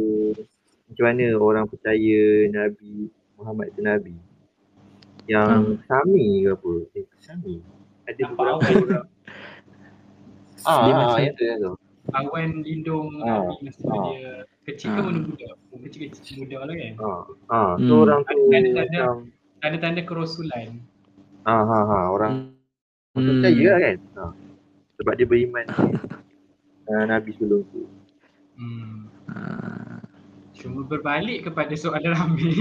[0.91, 3.07] macam mana orang percaya Nabi
[3.39, 4.14] Muhammad tu Nabi.
[5.24, 6.72] Yang Sami ke apa?
[6.93, 7.62] Eh Sami.
[8.05, 9.07] Ada Nampak beberapa orang.
[10.61, 11.72] Ah, Dia ah, macam- yang tu yang tu.
[12.11, 14.03] Awan lindung Ah, Nabi masa ah.
[14.03, 14.22] dia
[14.71, 15.05] kecil ke Ah.
[15.05, 15.49] mana muda?
[15.81, 16.93] Kecil-kecil muda lah kan.
[17.49, 17.75] ah.
[17.77, 18.03] so Hmm.
[18.03, 19.14] orang tu Tanda-tanda- macam
[19.59, 20.68] Tanda-tanda kerasulan.
[21.43, 22.33] ah, ha, ha, orang
[23.12, 23.27] Hmm.
[23.27, 24.33] percaya lah kan ah.
[24.95, 25.66] sebab dia beriman
[26.87, 27.85] uh, Nabi sebelum tu
[28.55, 29.09] Hmm.
[29.27, 29.99] Ah.
[30.53, 32.53] Cuma berbalik kepada soalan Rami.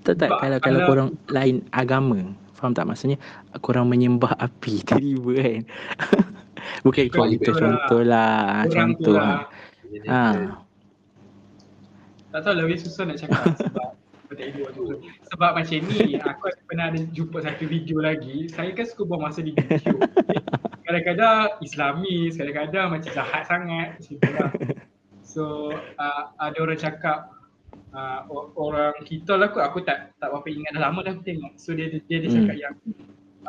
[0.00, 2.22] Tak tak kalau kalau kalau- korang lain agama
[2.54, 3.20] Faham tak maksudnya
[3.58, 5.62] korang menyembah api tiba-tiba kan
[6.80, 7.60] Bukan Ikut kalau kita orang.
[7.60, 8.34] contoh lah
[8.66, 9.44] Contoh lah.
[9.96, 10.60] Jadi, ha.
[12.36, 15.00] Tak tahu lah lebih susah nak cakap sebab tak tu.
[15.32, 18.50] Sebab macam ni, aku ada pernah ada jumpa satu video lagi.
[18.52, 19.96] Saya kan suka buang masa di video.
[20.86, 23.98] Kadang-kadang Islamis, kadang-kadang macam jahat sangat.
[23.98, 24.50] Macam tu lah.
[25.26, 25.42] So
[25.74, 27.34] uh, ada orang cakap
[27.90, 28.22] uh,
[28.54, 31.58] orang kita lah kot, aku tak tak berapa ingat dah lama dah aku tengok.
[31.58, 32.36] So dia dia, dia Hmm.
[32.38, 32.74] cakap yang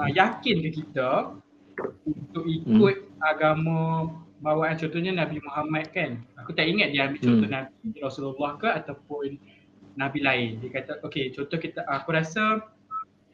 [0.01, 1.37] uh, yakin ke kita
[2.09, 4.09] untuk ikut agama
[4.41, 6.21] bawaan contohnya Nabi Muhammad kan.
[6.41, 7.55] Aku tak ingat dia ambil contoh Hmm.
[7.57, 9.27] Nabi Rasulullah ke ataupun
[9.97, 10.49] Nabi lain.
[10.61, 12.61] Dia kata okey contoh kita aku rasa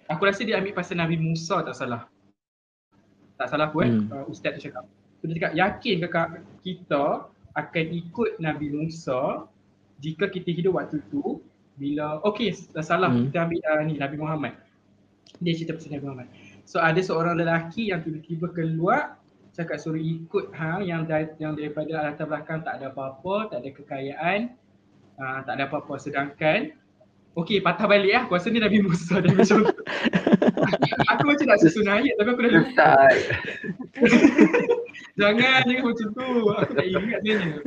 [0.07, 2.07] aku rasa dia ambil pasal Nabi Musa tak salah.
[3.35, 4.07] Tak salah aku eh Hmm.
[4.13, 4.87] uh, ustaz tu cakap.
[5.19, 6.07] So, dia cakap yakin ke
[6.63, 7.03] kita
[7.55, 9.47] akan ikut Nabi Musa
[10.03, 11.39] jika kita hidup waktu tu
[11.75, 13.27] bila okey tak salah Hmm.
[13.27, 14.53] kita ambil uh, ni Nabi Muhammad.
[15.43, 16.29] Dia cerita pasal Nabi Muhammad.
[16.63, 19.19] So ada seorang lelaki yang tiba-tiba keluar
[19.53, 23.69] cakap suruh ikut ha yang da- yang daripada latar belakang tak ada apa-apa, tak ada
[23.71, 24.39] kekayaan,
[25.15, 26.73] uh, tak ada apa-apa sedangkan
[27.33, 28.21] okey patah balik lah.
[28.25, 29.73] Aku rasa ni Nabi Musa dia macam tu.
[31.07, 32.89] aku macam nak susun ayat tapi aku dah lupa.
[35.13, 36.27] Jangan jangan macam tu.
[36.51, 37.61] Aku tak ingat sebenarnya.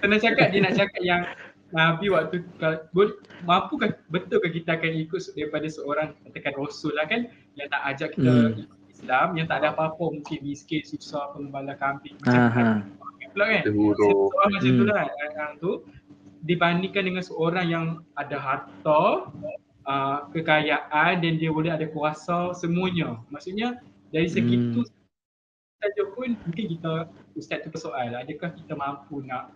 [0.00, 1.22] Kena cakap dia nak cakap yang
[1.70, 3.78] Nabi waktu kal- bol- mampu
[4.08, 7.24] betul ke kita akan ikut daripada seorang katakan rasul lah kan
[7.54, 8.52] yang tak ajak kita Hmm.
[8.58, 12.64] ikut Islam yang tak ada apa-apa mungkin miskin susah pengembala kambing macam ha.
[13.32, 13.62] pula kan.
[13.64, 14.90] terhuruf Soal macam tu Hmm.
[14.92, 15.72] lah yang, yang tu
[16.44, 17.84] dibandingkan dengan seorang yang
[18.16, 19.02] ada harta,
[19.84, 23.20] uh, kekayaan dan dia boleh ada kuasa semuanya.
[23.32, 23.80] Maksudnya
[24.12, 24.72] dari segi Hmm.
[24.76, 24.80] tu
[25.80, 29.48] saja pun mungkin kita ustaz tu persoal adakah kita mampu nak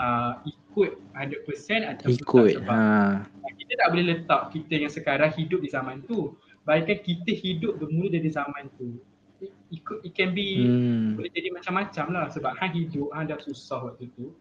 [0.00, 3.52] uh, ikut 100% ataupun Ikut tak sebab ha.
[3.60, 6.32] kita tak boleh letak kita yang sekarang hidup di zaman tu.
[6.66, 8.98] Bayangkan kita hidup bermula dari zaman tu.
[9.38, 11.14] It, ikut, it can be Hmm.
[11.14, 14.34] boleh jadi macam-macam lah sebab hang hidup, hang dah susah waktu tu.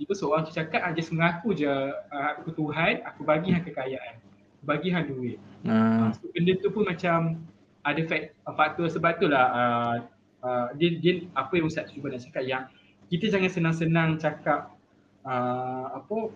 [0.00, 4.18] Tiba seorang tu cakap, ah, just mengaku je ah, aku Tuhan, aku bagi hang kekayaan.
[4.66, 5.38] Bagi hang duit.
[5.64, 7.40] Uh, so benda tu pun macam
[7.84, 8.00] ada
[8.44, 9.96] faktor sebab tu lah uh,
[10.44, 12.64] uh, dia, dia, apa yang Ustaz cuba nak cakap yang
[13.08, 14.76] kita jangan senang-senang cakap
[15.24, 16.32] uh, apa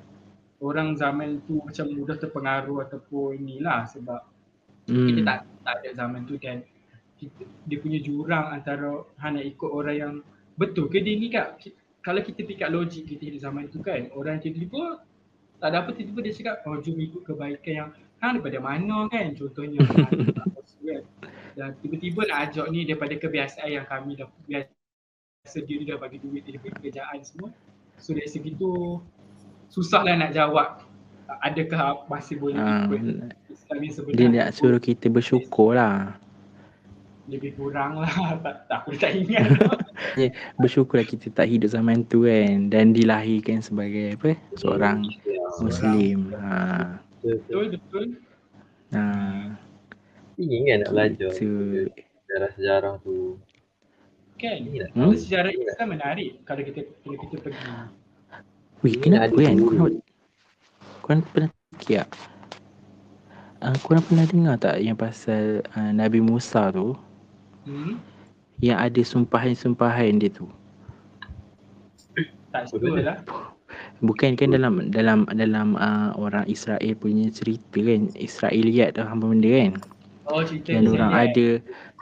[0.64, 4.24] orang zaman tu macam mudah terpengaruh ataupun ni lah sebab
[4.84, 5.08] Hmm.
[5.08, 6.60] kita tak tak ada zaman tu dan
[7.16, 10.14] kita, dia punya jurang antara hang nak ikut orang yang
[10.60, 11.62] betul ke dia ni kak?
[12.04, 15.00] Kalau kita fikir logik kita hidup zaman tu kan orang tiba-tiba
[15.56, 19.32] tak ada apa tiba-tiba dia cakap oh jom ikut kebaikan yang hang daripada mana kan?
[19.32, 20.10] Contohnya kan.
[21.54, 26.42] Dan tiba-tiba nak ajak ni daripada kebiasaan yang kami dah biasa dia dah bagi duit
[26.44, 27.48] dia punya kerjaan semua.
[27.96, 28.98] So dari segi tu
[29.70, 30.82] susahlah nak jawab
[31.40, 32.84] adakah masih boleh Ha.
[32.90, 33.00] ikut
[34.12, 36.14] Dia nak suruh kita bersyukur lah.
[37.24, 38.12] Lebih kurang lah.
[38.44, 39.48] Tak, tak aku tak ingat.
[40.60, 42.68] Bersyukur lah kita tak hidup zaman tu kan.
[42.68, 44.36] Dan dilahirkan sebagai apa?
[44.60, 45.08] Seorang
[45.64, 46.34] Muslim.
[46.36, 47.00] Ha.
[47.24, 48.04] betul betul
[48.92, 49.02] ha.
[50.36, 53.40] Ingin kan nak belajar sejarah-sejarah tu.
[54.36, 54.60] Kan?
[54.66, 55.14] Nak Hmm?
[55.16, 57.64] sejarah Islam menarik kalau kita kalau kita pergi.
[58.84, 59.56] Wih kenapa kan.
[59.56, 59.94] Korang,
[61.00, 62.10] korang pernah fikir tak
[63.64, 66.92] uh, Korang pernah dengar tak yang pasal uh, Nabi Musa tu
[67.64, 67.96] hmm?
[68.60, 70.46] Yang ada sumpahan-sumpahan dia tu
[72.54, 73.18] tak sure lah
[73.98, 79.50] Bukan kan dalam dalam dalam uh, orang Israel punya cerita kan Israeliat tu apa benda
[79.50, 79.72] kan
[80.30, 81.46] Oh cerita Yang orang ada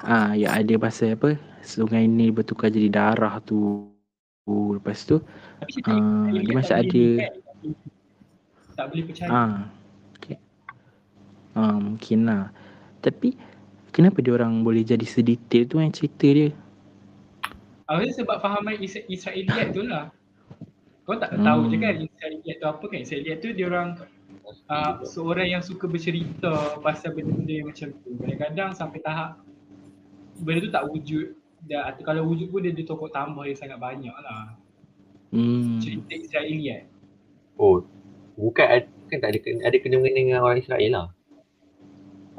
[0.04, 3.86] ah yang ada pasal apa Sungai Nil bertukar jadi darah tu.
[4.50, 5.22] Lepas tu
[5.62, 7.32] Tapi Israel dia boleh ada ni kan?
[8.74, 9.30] Tak boleh percaya.
[9.30, 9.54] ah.
[11.52, 12.52] Ah mungkin lah.
[13.00, 13.34] Tapi
[13.90, 16.50] kenapa dia orang boleh jadi sedetail tu yang cerita dia?
[17.84, 20.08] Rasa sebab fahaman Is- Israeliat tu lah.
[21.04, 21.44] Kau tak Hmm.
[21.44, 22.98] tahu je kan Israeliat tu apa kan?
[23.02, 23.88] Israeliat tu dia orang
[24.70, 28.16] uh, seorang yang suka bercerita pasal benda-benda yang macam tu.
[28.16, 29.42] Kadang-kadang sampai tahap
[30.40, 31.26] benda tu tak wujud
[31.68, 34.56] dan atau kalau wujud pun dia ada tokoh tambah yang sangat banyak lah.
[35.34, 35.82] Hmm.
[35.82, 36.88] Cerita Israeliat.
[37.60, 37.84] Oh,
[38.38, 41.06] bukan bukan tak ada kena- ada kena mengena dengan orang Israel lah.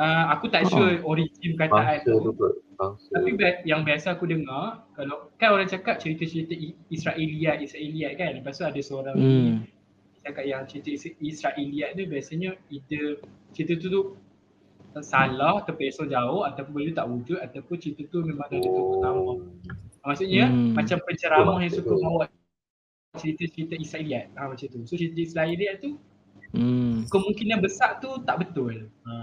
[0.04, 0.76] Uh, aku tak Oh.
[0.76, 2.47] sure origin kataan Bangsa tu tu.
[2.76, 3.08] Bangsa.
[3.16, 3.30] Tapi
[3.64, 8.68] yang biasa aku dengar kalau kan orang cakap cerita-cerita I- Israeliat Israeliat kan lepas tu
[8.68, 9.64] ada seorang Hmm.
[10.20, 13.24] cakap yang cerita Is- Israeliat ni biasanya either
[13.56, 14.01] cerita tu tu
[14.99, 18.60] salah terpesong jauh ataupun benda tak wujud ataupun cerita tu memang ada.
[18.60, 19.39] Oh.
[20.04, 20.76] Maksudnya Hmm.
[20.76, 22.24] macam penceramah yang Betul, suka bawa
[23.16, 24.84] cerita-cerita Israeliat ha, macam tu.
[24.84, 25.95] So cerita Israeliat tu
[26.51, 27.08] Hmm.
[27.08, 28.91] kemungkinan besar tu tak betul.
[29.08, 29.14] Ha,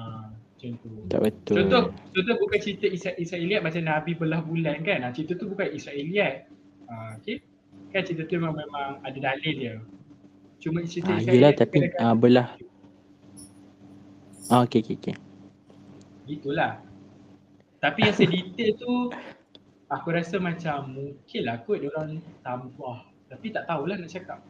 [0.61, 0.91] macam tu.
[1.09, 1.57] Tak betul.
[1.57, 1.83] Contoh,
[2.13, 5.09] contoh bukan cerita Isra- Israeliat macam Nabi belah bulan kan.
[5.09, 6.45] Ha, cerita tu bukan Israeliat.
[6.93, 7.41] Ha, okay.
[7.91, 9.75] Kan cerita tu memang, memang ada dalil dia.
[10.61, 12.49] Cuma cerita Ah, Israeliat yelah tapi kadang-kadang ah, belah.
[14.53, 15.17] Ah, okay, okay, okay.
[16.29, 16.85] Gitulah.
[17.81, 18.93] Tapi yang sedetail tu
[19.89, 23.09] aku rasa macam mungkin lah kot diorang tambah.
[23.33, 24.45] Tapi tak tahulah nak cakap.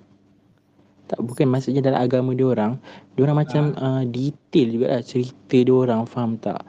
[1.11, 2.79] Tak bukan maksudnya dalam agama dia orang,
[3.13, 6.63] dia orang macam uh, detail juga lah cerita dia orang faham tak?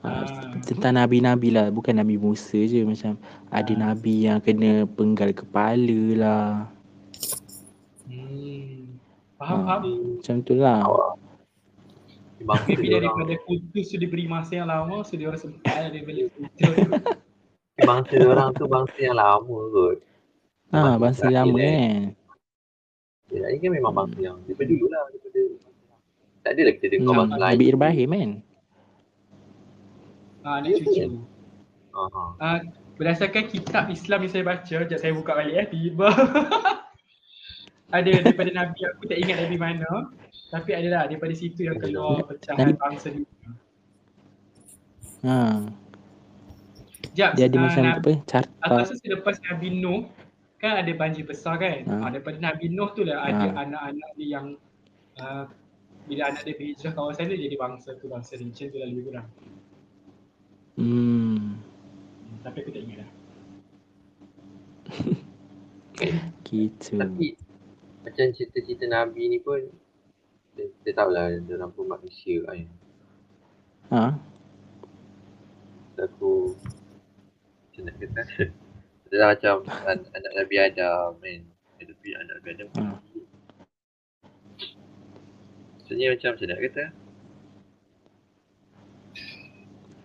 [0.00, 0.58] Uh, Ah.
[0.66, 3.14] tentang nabi-nabi lah bukan nabi Musa je macam
[3.46, 3.78] ada Ah.
[3.86, 6.46] nabi yang kena penggal kepala lah
[8.04, 8.98] Hmm.
[9.36, 9.78] Faham, Ah.
[9.78, 9.82] faham.
[10.18, 10.82] macam tu lah
[12.42, 15.62] Bangsa Maybe orang, daripada kudus tu diberi masa yang lama so dia orang sempat
[15.94, 16.70] dia balik kudus tu.
[17.78, 19.96] bangsa dia orang tu bangsa yang lama kot.
[20.72, 21.94] ah bangsa Israel lama eh.
[23.32, 25.02] Ya, ini kan memang bangsa yang daripada dulu lah.
[25.08, 25.40] Daripada,
[26.42, 27.52] tak adalah kita dengar Hmm, bangsa lain.
[27.54, 28.30] Nabi Ibrahim kan
[30.42, 31.06] Ah, anak cucu.
[31.94, 32.24] Aha.
[32.36, 32.58] Ah,
[32.98, 36.08] berdasarkan kitab Islam yang saya baca, sekejap saya buka balik eh, tiba.
[37.96, 39.90] ada daripada Nabi, aku tak ingat Nabi mana.
[40.50, 43.48] Tapi adalah daripada situ yang keluar pecahan Nabi- bangsa dunia.
[45.22, 45.38] ha,
[46.98, 50.10] Sekejap, dia ada ah, macam apa Aku carta rasa selepas Nabi Nuh
[50.62, 51.82] kan ada banjir besar kan.
[51.90, 51.94] Ha.
[52.06, 52.06] Ha.
[52.14, 53.66] daripada Nabi Nuh tu lah ada Ha.
[53.66, 54.46] anak-anak dia yang
[55.18, 55.50] uh,
[56.06, 59.04] bila anak dia berhijrah kawasan dia jadi bangsa tu bangsa dia macam tu lah lebih
[59.10, 59.28] kurang.
[60.78, 61.58] hmm
[62.42, 63.10] tapi aku tak ingat dah.
[66.46, 67.26] gitu Tapi
[68.02, 69.62] macam cerita-cerita Nabi ni pun
[70.52, 72.66] kita, kita tahu lah dia orang pun manusia kan.
[73.90, 74.04] ha
[76.02, 76.54] aku
[77.70, 78.22] macam nak kata
[79.12, 79.54] Adalah macam
[79.84, 81.40] an- anak Nabi Adam kan.
[81.78, 82.82] Tapi anak Nabi Adam Ha.
[85.74, 86.84] Maksudnya macam macam nak kata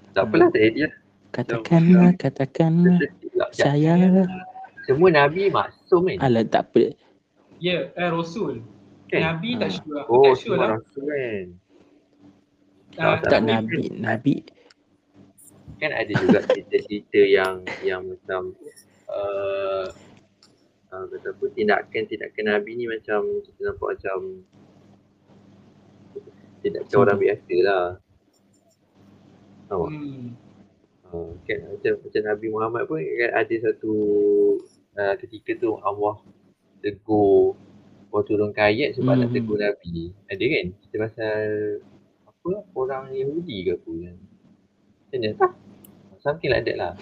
[0.09, 0.93] Tak apalah tak edit lah.
[1.29, 3.47] katakanlah katakanlah Sensitif lah.
[3.47, 3.63] Sekejap.
[3.63, 3.93] saya
[4.83, 6.17] Semua Nabi maksum kan.
[6.19, 6.83] alah tak apa
[7.57, 8.61] Ya, eh Rasul.
[9.07, 9.21] Kan?
[9.23, 9.75] Nabi tak Ha.
[9.77, 9.97] sure.
[9.99, 10.69] Aku Oh, tak sure semua lah.
[10.75, 11.45] rasul kan.
[12.97, 14.35] Ah, tak tak nabi nabi
[15.77, 18.57] Kan ada juga cerita-cerita yang yang macam
[19.07, 19.85] uh,
[20.91, 24.17] uh, kata apa tindakan-tindakan Nabi ni macam kita nampak macam
[26.63, 27.85] tindakan Macam orang biasa lah.
[29.67, 29.83] Tahu?
[29.87, 30.27] Hmm.
[31.07, 33.93] Uh, kan macam macam Nabi Muhammad pun kan ada satu
[34.99, 36.19] uh, ketika tu Allah
[36.83, 37.55] tegur
[38.07, 40.15] Allah turunkan ayat sebab Hmm, nak tegur Nabi.
[40.31, 40.65] Ada kan?
[40.83, 41.39] Cerita pasal
[42.27, 44.15] apa orang Yahudi ke apa kan?
[44.17, 45.29] Macam mana?
[45.35, 45.51] Tak.
[46.23, 46.93] Something like that lah.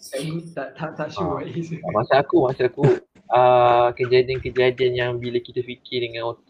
[0.00, 1.38] Aku tak tak tak sure.
[1.38, 1.44] Ah.
[1.44, 2.84] Ah, Masa aku, masa aku
[3.28, 6.48] uh, kejadian-kejadian yang bila kita fikir dengan otak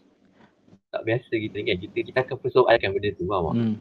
[0.87, 1.75] tak biasa kita kan.
[1.77, 3.55] Kita kita akan persoalkan benda tu faham tak?
[3.55, 3.75] hmm.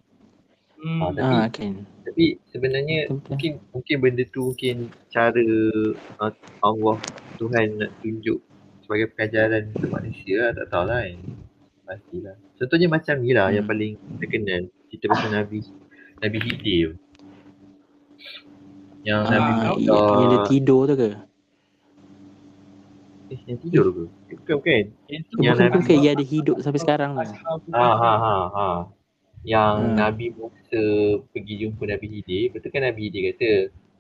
[0.98, 3.28] Ah, tapi- ah kan Tapi sebenarnya Betul-betul.
[3.28, 4.76] mungkin mungkin benda tu mungkin
[5.08, 5.46] cara
[6.18, 6.96] uh, Allah
[7.36, 8.38] Tuhan nak tunjuk
[8.80, 11.18] sebagai pengajaran untuk manusia lah, tak tahulah kan.
[11.84, 12.34] Pastilah.
[12.56, 13.70] Contohnya macam ni lah yang Hmm.
[13.70, 15.58] paling terkenal cerita pasal Nabi
[16.18, 16.88] Nabi Hidir.
[19.01, 21.09] Yang Ah, Nabi Musa yang, dia tidur tu ke
[23.30, 24.05] eh, yang tidur ke?
[24.36, 24.84] Bukan bukan.
[25.09, 28.68] Yang bukan Nabi- bukan yang dia hidup sampai sekarang tu Ha ha ha ha.
[29.40, 29.96] Yang Hmm.
[29.96, 30.82] Nabi Musa
[31.32, 33.53] pergi jumpa Nabi Hidir, betul kan Nabi Hidir kata,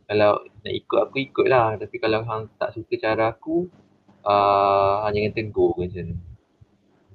[0.04, 3.64] kalau nak ikut aku ikutlah, tapi kalau hang tak suka cara aku,
[4.26, 6.16] uh, hang jangan tegur ke macam mana.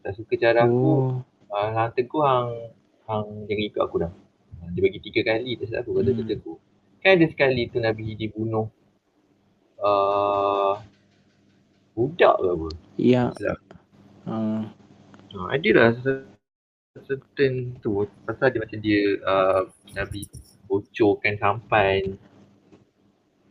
[0.02, 1.22] Tak suka cara aku, oh
[1.54, 2.50] uh, hang tegur hang
[3.06, 4.12] hang jangan ikut aku dah.
[4.74, 6.34] Dia bagi tiga kali tak silap aku kata Hmm.
[6.42, 6.54] aku.
[7.06, 8.66] Kan ada sekali tu Nabi dibunuh
[9.78, 10.82] uh,
[11.94, 12.68] budak ke apa?
[12.98, 13.30] Ya.
[13.38, 13.62] Silap.
[14.26, 14.66] Uh,
[15.54, 16.34] ada lah cer-
[17.06, 20.26] certain tu pasal dia macam dia uh, Nabi
[20.66, 22.18] bocorkan sampan.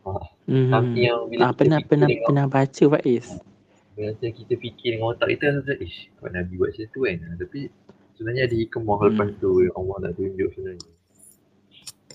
[0.03, 0.11] Ha,
[0.51, 0.69] hmm.
[0.69, 3.39] something yang bila Ah, pernah pernah dengan, pernah baca Faiz.
[3.95, 7.17] Bila kita fikir dengan otak kita rasa ish kalau Nabi buat macam tu kan.
[7.23, 7.59] Ha, Tapi
[8.19, 9.07] sebenarnya ada hikmah Hmm.
[9.15, 10.91] lepas tu yang Allah nak tunjuk sebenarnya.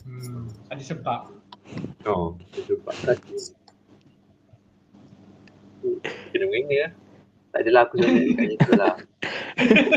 [0.05, 1.20] Hmm, ada sebab.
[2.09, 3.36] Oh, sebab tadi
[6.30, 6.92] kena mengena lah.
[7.51, 8.94] Tak adalah aku cakap dekat situ lah.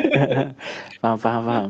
[1.02, 1.70] faham faham faham.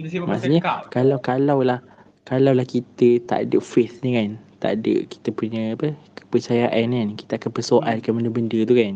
[0.00, 1.80] Kita sibuk pasal Maksudnya kalau kalau lah
[2.24, 4.30] kalau lah kita tak ada faith ni kan,
[4.64, 8.94] tak ada kita punya apa kepercayaan kan, kita akan persoalkan benda-benda tu kan.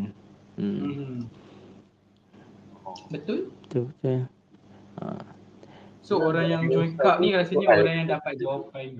[0.57, 0.81] Hmm.
[0.81, 1.19] Hmm.
[3.13, 3.53] Betul?
[3.69, 4.19] Betul betul.
[4.97, 5.36] Ha.
[6.07, 8.95] So orang yang join cup ni rasanya orang yang dapat jawapan?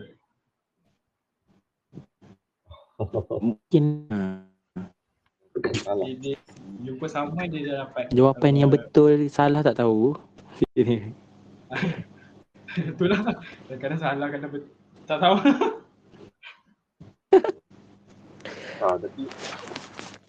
[3.39, 3.84] Mungkin.
[5.88, 6.03] Salah.
[6.03, 6.38] Dia, dia
[6.84, 10.20] jumpa sama dia dah dapat jawapan yang betul salah tak tahu.
[12.78, 13.39] Betul lah.
[13.66, 14.70] Kadang-kadang salah kadang betul.
[15.08, 15.36] Tak tahu.
[18.84, 19.24] Ha, tapi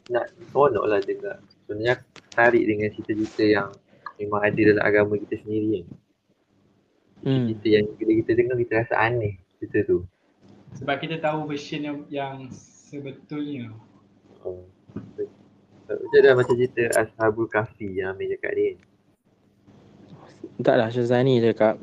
[0.09, 1.43] nak seronok lah juga.
[1.66, 2.01] Sebenarnya
[2.33, 3.68] tarik dengan cerita-cerita yang
[4.16, 6.07] memang ada dalam agama kita sendiri kan.
[7.24, 7.44] Hmm.
[7.50, 9.98] Cerita yang bila kita dengar kita rasa aneh cerita tu.
[10.78, 13.72] Sebab kita tahu version yang, yang sebetulnya.
[14.44, 14.68] Oh.
[15.88, 18.76] Macam dah macam cerita Ashabul Kahfi yang Amir cakap ni.
[20.60, 21.80] Taklah Syazani cakap.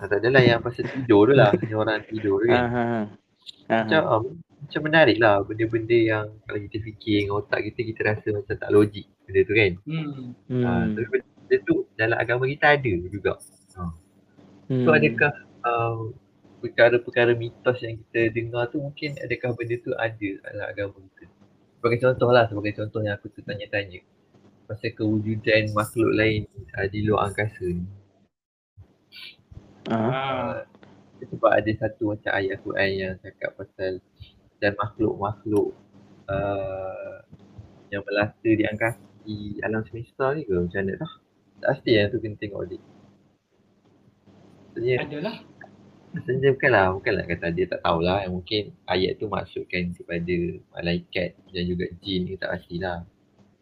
[0.00, 1.52] Ah, tak adalah yang pasal tidur tu lah.
[1.60, 2.64] Yang orang tidur tu Ha kan.
[2.72, 3.00] ha ha.
[3.70, 4.24] Ha, Macam, um,
[4.66, 8.70] macam menarik lah benda-benda yang kalau kita fikir dengan otak kita, kita rasa macam tak
[8.72, 9.72] logik benda tu kan.
[9.84, 10.08] Hmm.
[10.48, 10.62] Hmm.
[10.64, 10.86] Hmm.
[10.96, 13.32] tapi benda tu dalam agama kita ada juga.
[14.70, 14.86] Hmm.
[14.86, 15.32] So adakah
[15.66, 16.14] uh,
[16.62, 21.26] perkara-perkara mitos yang kita dengar tu mungkin adakah benda tu ada dalam agama kita?
[21.82, 24.06] Sebagai contoh lah, sebagai contoh yang aku tertanya-tanya.
[24.70, 26.46] Pasal kewujudan makhluk lain
[26.78, 27.82] uh, di luar angkasa ni.
[29.90, 29.98] Ah.
[29.98, 30.54] Uh,
[31.26, 33.98] sebab ada satu macam ayat Quran yang cakap pasal
[34.62, 35.74] dan makhluk-makhluk
[36.30, 37.26] uh,
[37.90, 41.12] yang melata di angkasa di alam semesta ni ke macam mana dah?
[41.58, 42.82] Tak pasti yang tu kena tengok balik.
[44.70, 45.36] Maksudnya Adalah.
[46.10, 50.36] Sebenarnya bukanlah, bukanlah kata dia tak tahulah yang mungkin ayat tu maksudkan kepada
[50.74, 53.06] malaikat dan juga jin ni tak pastilah.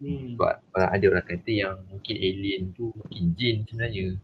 [0.00, 0.32] Hmm.
[0.32, 4.16] Sebab orang ada orang kata yang mungkin alien tu mungkin jin sebenarnya.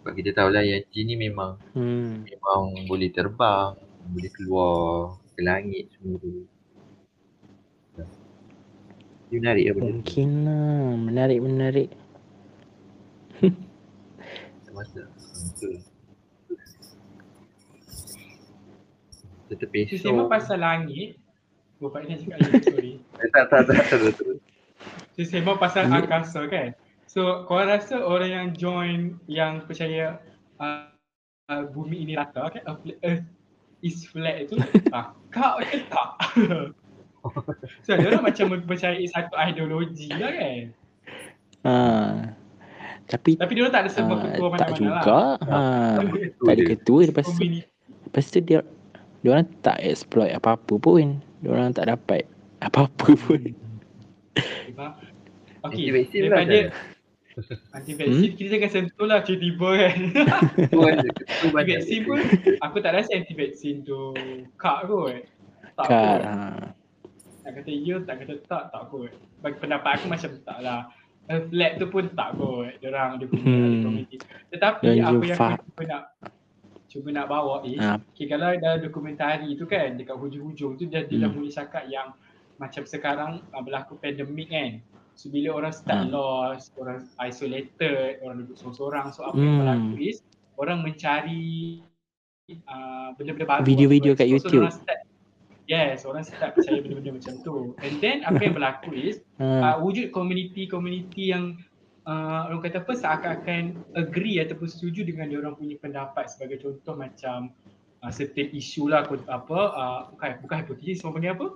[0.00, 2.28] Sebab kita tahulah yang jin ni memang Hmm.
[2.28, 3.72] memang boleh terbang,
[4.12, 6.44] boleh keluar ke langit semua tu.
[9.30, 9.94] Dia menarik lah benda tu.
[10.04, 10.90] Mungkin lah.
[11.00, 11.88] Menarik menarik.
[14.70, 15.02] Masa.
[15.02, 15.74] Hmm, Betul.
[19.50, 19.98] Kita esok.
[19.98, 21.18] sembang pasal langit.
[21.80, 22.92] Bapak ni cakap ya, sorry.
[23.20, 24.36] Tak, tak, tak, tak, tak, tak.
[25.16, 25.96] Kita sembang pasal Hmm.
[25.98, 26.68] angkasa kan.
[27.04, 30.22] So korang rasa orang yang join yang percaya
[30.62, 30.94] uh,
[31.50, 33.26] uh, bumi ini rata kan uh, earth
[33.82, 34.54] is flat itu
[34.94, 36.10] ah, kau ke tak?
[37.84, 40.62] so dia orang macam mempercayai satu ideologi lah kan.
[41.66, 41.74] Ha.
[43.10, 44.78] Tapi Tapi dia orang tak ada sebab ah, ketua tak mana-mana lah.
[44.78, 45.20] juga.
[45.50, 45.60] Ha.
[46.46, 47.42] Tak ada ketua lepas tu.
[48.06, 48.58] Lepas tu dia
[49.20, 51.20] dia orang tak exploit apa-apa pun.
[51.40, 52.24] Dia orang tak dapat
[52.60, 53.42] apa-apa pun.
[55.60, 56.58] Okay, Anti-vaksin lah daripada
[57.76, 59.98] anti vaksin kita jangan sentuh lah tiba-tiba kan.
[60.68, 61.08] Tu ada,
[61.40, 61.78] tu banyak.
[61.84, 62.18] Anti-vaksin pun
[62.60, 64.12] aku tak rasa anti-vaksin tu
[64.56, 65.24] kak kot.
[65.76, 66.20] Tak Kat, kot.
[66.26, 66.36] ha.
[67.40, 69.12] Tak kata ya, tak kata tak, tak kot.
[69.40, 70.80] Bagi pendapat aku macam tak lah.
[71.30, 72.72] Flat tu pun tak kot.
[72.82, 73.56] Diorang dia punya Hmm.
[73.56, 73.82] hmm.
[73.84, 74.16] community.
[74.50, 76.02] Tetapi Dan apa yang aku nak
[76.90, 78.02] cuba nak bawa is, Ha.
[78.02, 81.38] okay, kalau dalam dokumentari tu kan, dekat hujung-hujung tu dia, dia dah Hmm.
[81.38, 82.10] mula cakap yang
[82.58, 84.82] macam sekarang uh, berlaku pandemik kan.
[85.14, 86.12] So bila orang start Hmm.
[86.12, 89.06] lost, orang isolated, orang duduk seorang-seorang.
[89.14, 89.60] So apa yang Hmm.
[89.62, 90.18] berlaku is,
[90.58, 91.78] orang mencari
[92.66, 93.62] uh, benda-benda baru.
[93.62, 94.66] Video-video kat So, YouTube.
[94.66, 95.00] orang start,
[95.70, 97.56] yes, orang start percaya benda-benda macam tu.
[97.78, 101.54] And then apa yang berlaku is, uh, wujud community-community yang
[102.10, 103.62] uh, orang kata apa seakan-akan
[103.94, 107.54] agree ataupun setuju dengan dia orang punya pendapat sebagai contoh macam
[108.02, 111.46] uh, certain isu lah kot- apa uh, bukan bukan hipotesis orang panggil apa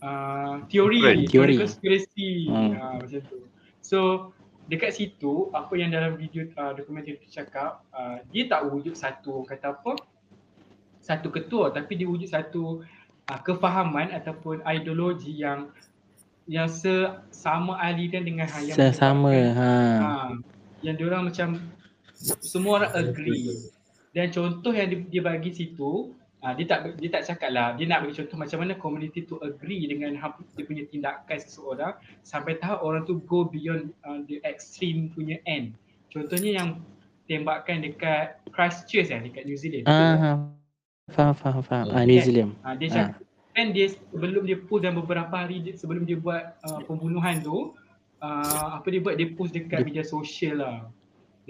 [0.00, 1.24] uh, teori Teori.
[1.28, 1.54] teori Teori.
[1.60, 2.72] konspirasi Hmm.
[2.80, 3.38] uh, macam tu
[3.84, 3.98] so
[4.68, 9.44] dekat situ apa yang dalam video uh, dokumentari tu cakap uh, dia tak wujud satu
[9.44, 9.92] orang kata apa
[11.04, 12.84] satu ketua tapi dia wujud satu
[13.28, 15.72] uh, kefahaman ataupun ideologi yang
[16.48, 19.28] yang sesama aliran dengan hal yang Sesama.
[19.28, 19.72] menyebabkan Ha.
[20.00, 20.26] ha,
[20.80, 21.60] yang diorang macam
[22.40, 23.68] semua orang agree.
[24.16, 27.84] Dan contoh yang dia, dia bagi situ, uh, dia tak dia tak cakap lah, dia
[27.84, 30.16] nak bagi contoh macam mana community tu agree dengan
[30.56, 31.94] dia punya tindakan seseorang
[32.24, 35.76] sampai tahap orang tu go beyond uh, the extreme punya end.
[36.08, 36.68] Contohnya yang
[37.28, 39.84] tembakan dekat Christchurch eh, dekat New Zealand.
[39.84, 40.30] Ah, ha.
[41.12, 41.86] faham, faham, faham.
[41.92, 42.56] Ah, New Zealand.
[42.64, 43.27] Uh, dia cakap,
[43.58, 47.74] kan dia sebelum dia post dan beberapa hari dia, sebelum dia buat uh, pembunuhan tu,
[48.22, 50.86] uh, apa dia buat, dia post dekat media sosial lah.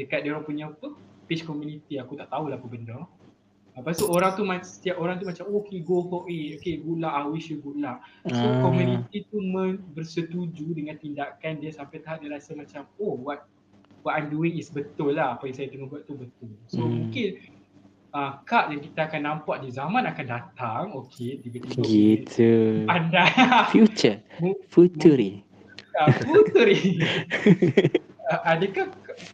[0.01, 0.97] Dekat dia orang punya apa,
[1.28, 3.05] page community, aku tak tahu lah apa benda.
[3.76, 6.98] Lepas tu orang tu setiap orang tu macam oh, okay go for it, okay good
[6.98, 8.02] luck, I wish you good luck.
[8.26, 8.59] So Ah.
[8.64, 9.39] community tu
[9.94, 13.47] bersetuju dengan tindakan dia sampai tahap dia rasa macam oh what
[14.02, 16.51] what I'm doing is betul lah apa yang saya tengah buat tu betul.
[16.66, 17.06] So Hmm.
[17.06, 17.39] mungkin
[18.10, 22.52] uh, kad yang kita akan nampak di zaman akan datang, okay tiba-tiba Gitu.
[22.85, 23.28] pandai
[23.72, 24.18] Future.
[24.68, 25.43] Futuri.
[25.94, 27.02] uh, puteri.
[28.24, 28.86] uh, adakah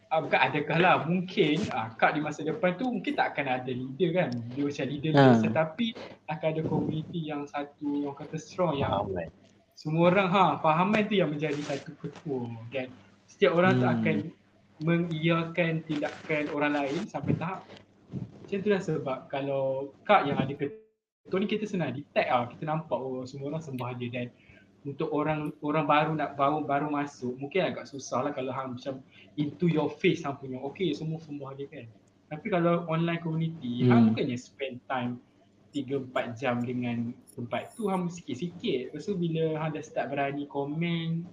[0.09, 3.69] uh, bukan adakah lah mungkin uh, kad di masa depan tu mungkin tak akan ada
[3.69, 5.21] leader kan dia macam leader Ha.
[5.21, 5.93] biasa tapi
[6.25, 9.29] akan ada community yang satu orang kata strong yang Faham kan?
[9.75, 12.89] semua orang ha fahaman tu yang menjadi satu ketua dan
[13.27, 13.95] setiap orang tu Hmm.
[13.95, 14.15] akan
[14.79, 17.63] mengiyakan tindakan orang lain sampai tahap
[18.55, 22.63] macam tu lah sebab kalau kak yang ada ketua ni kita senang detect lah kita
[22.63, 24.07] nampak oh semua orang sembah dia.
[24.07, 24.27] Dan
[24.87, 29.03] untuk orang orang baru nak baru baru masuk mungkin agak susah lah kalau hang macam
[29.35, 30.55] into your face hang punya.
[30.71, 31.85] Okay semua sembah dia kan.
[32.31, 33.91] Tapi kalau online community hmm.
[33.91, 35.19] hang bukannya spend time
[35.75, 38.95] 3-4 jam dengan tempat tu hang sikit-sikit.
[38.95, 41.27] Lepas tu bila hang dah start berani komen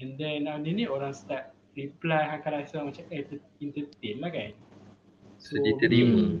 [0.00, 4.32] and then uh, ni orang start reply hang akan rasa macam eh ter- entertain lah
[4.32, 4.56] kan
[5.38, 6.40] So diterima.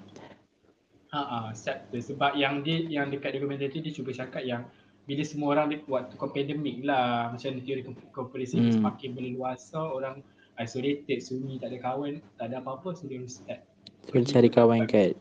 [1.14, 4.66] Ha ah, start tu sebab yang dia yang dekat dokumentari tu dia cuba cakap yang
[5.06, 8.64] bila semua orang di, waktu pandemik lah macam teori konspirasi hmm.
[8.66, 8.74] Hmm.
[8.82, 10.20] semakin berleluasa orang
[10.58, 13.62] isolated sunyi tak ada kawan tak ada apa-apa so dia start
[14.06, 15.14] So cari kawan kat.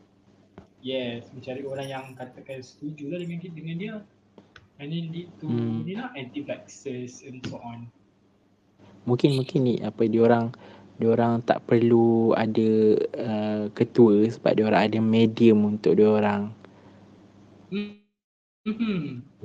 [0.81, 3.95] yes mencari orang yang katakan setuju lah dengan dengan dia
[4.81, 5.85] and then lead to Hmm.
[5.85, 7.87] ni lah anti-vaxxers and so on
[9.05, 10.49] Mungkin mungkin ni apa dia orang
[10.95, 12.69] dia orang tak perlu ada
[13.19, 16.51] uh, ketua sebab dia orang ada medium untuk dia orang
[17.71, 18.01] hmm.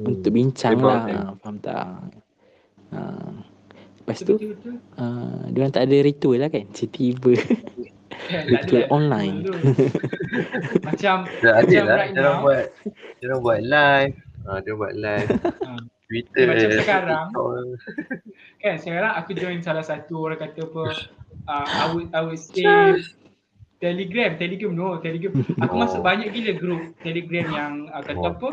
[0.01, 1.01] Untuk bincang Dia lah.
[1.05, 1.13] faham.
[1.13, 1.85] Ha, faham tak?
[2.91, 3.01] Ha.
[4.01, 4.35] Lepas tu
[4.97, 6.65] uh, dia orang tak ada ritual lah kan?
[6.73, 7.37] Tiba-tiba
[8.53, 9.45] Ritual online.
[10.87, 11.97] macam Macam lah.
[11.99, 12.65] right Dia orang now- buat
[13.21, 14.15] dia orang buat live.
[14.41, 15.29] Ha, dia buat live.
[16.11, 16.45] Twitter.
[16.51, 17.27] Macam sekarang.
[17.31, 17.51] TikTok.
[18.67, 20.83] kan sekarang aku join salah satu orang kata apa
[21.47, 22.67] uh, I would I would say
[23.79, 25.33] Telegram, Telegram no, Telegram.
[25.65, 25.81] Aku Oh.
[25.81, 28.35] masuk banyak gila group Telegram yang uh, kata Oh.
[28.35, 28.49] apa?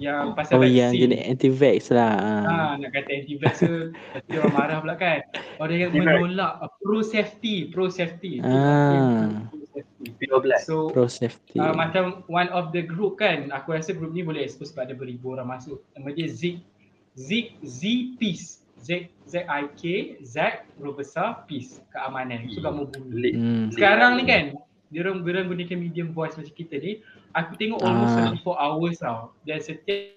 [0.00, 1.02] Yang pasal Oh yang vaksin.
[1.02, 2.14] jenis anti-vax lah.
[2.16, 2.34] Ha.
[2.46, 5.18] Ha, nak kata anti-vax ke, nanti orang marah pula kan.
[5.58, 8.40] Orang yang menolak uh, pro safety, pro safety.
[8.40, 9.50] Ah.
[10.00, 10.64] Pure black.
[10.64, 11.60] So Pro safety.
[11.60, 14.94] uh, macam one of the group kan, aku rasa group ni boleh expose sebab ada
[14.96, 15.84] beribu orang masuk.
[15.92, 16.64] Nama dia Zik,
[17.16, 17.80] Zik, Z
[18.16, 18.64] Peace.
[18.80, 22.48] Z, Z I K, Z, huruf besar, Peace, keamanan.
[22.48, 23.12] So kamu bunuh.
[23.12, 23.34] Leak.
[23.36, 23.68] Hmm.
[23.76, 24.56] Sekarang ni kan,
[24.88, 27.04] dia orang dia orang gunakan medium voice macam kita ni,
[27.36, 28.32] aku tengok almost Ah.
[28.40, 29.36] 24 hours tau.
[29.44, 30.16] Dan setiap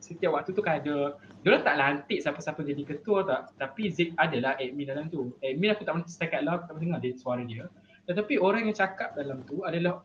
[0.00, 4.14] setiap waktu tu kan ada dia orang tak lantik siapa-siapa jadi ketua tak tapi Zik
[4.14, 7.12] adalah admin dalam tu admin aku tak pernah setakat lah aku tak pernah dengar dia
[7.18, 7.66] suara dia
[8.06, 10.02] tetapi orang yang cakap dalam tu adalah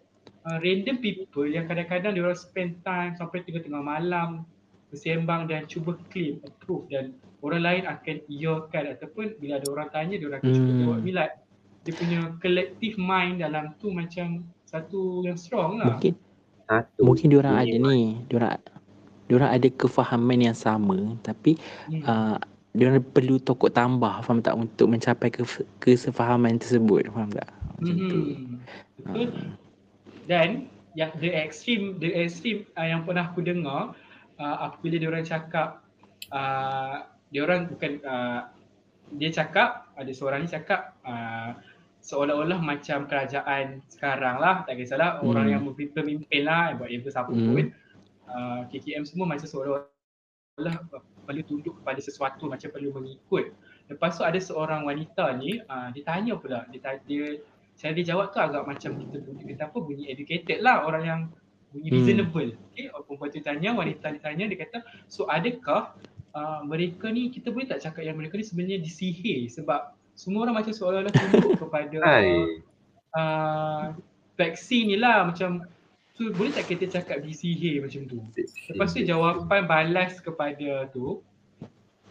[0.50, 4.44] uh, random people yang kadang-kadang dia orang spend time sampai tengah-tengah malam
[4.92, 10.16] bersembang dan cuba claim approve dan orang lain akan iakan ataupun bila ada orang tanya
[10.20, 10.82] dia orang akan cuba Hmm.
[10.84, 11.32] jawab milat
[11.82, 16.14] dia punya collective mind dalam tu macam satu yang strong lah Mungkin
[16.70, 17.02] Satu.
[17.04, 18.52] mungkin dia orang ada ni, dia orang
[19.28, 21.56] dia orang ada kefahaman yang sama tapi
[21.88, 22.04] hmm.
[22.04, 22.38] uh,
[22.72, 25.44] dia orang perlu tokok tambah faham tak untuk mencapai ke,
[25.80, 28.62] kesefahaman tersebut faham tak macam tu Mhm.
[29.02, 29.30] Betul.
[30.26, 30.50] Dan
[30.94, 33.96] yang the extreme the extreme uh, yang pernah aku dengar
[34.38, 35.82] uh, apabila dia orang cakap
[36.30, 38.46] uh, dia orang bukan uh,
[39.16, 41.56] dia cakap ada seorang ni cakap uh,
[42.02, 45.32] seolah-olah macam kerajaan sekarang lah tak kisahlah Hmm.
[45.32, 47.52] orang yang pemimpin lah whatever siapa Hmm.
[47.52, 47.66] pun
[48.28, 50.76] uh, KKM semua macam seolah-olah
[51.32, 53.56] perlu tunduk kepada sesuatu macam perlu mengikut
[53.88, 57.40] lepas tu ada seorang wanita ni uh, dia tanya pula dia, ta- dia
[57.80, 61.22] cara dia jawab tu agak macam kita bunyi kata apa bunyi educated lah orang yang
[61.72, 61.96] bunyi Hmm.
[61.98, 64.78] reasonable okay orang perempuan tu tanya wanita ni tanya dia kata
[65.08, 65.96] so adakah
[66.36, 70.60] uh, mereka ni kita boleh tak cakap yang mereka ni sebenarnya disihir sebab semua orang
[70.60, 72.60] macam seolah-olah tunduk kepada Hai.
[73.16, 73.84] uh,
[74.36, 75.64] vaksin ni lah macam
[76.22, 78.22] so boleh tak kita cakap disihir macam tu?
[78.70, 81.26] Lepas tu jawapan balas kepada tu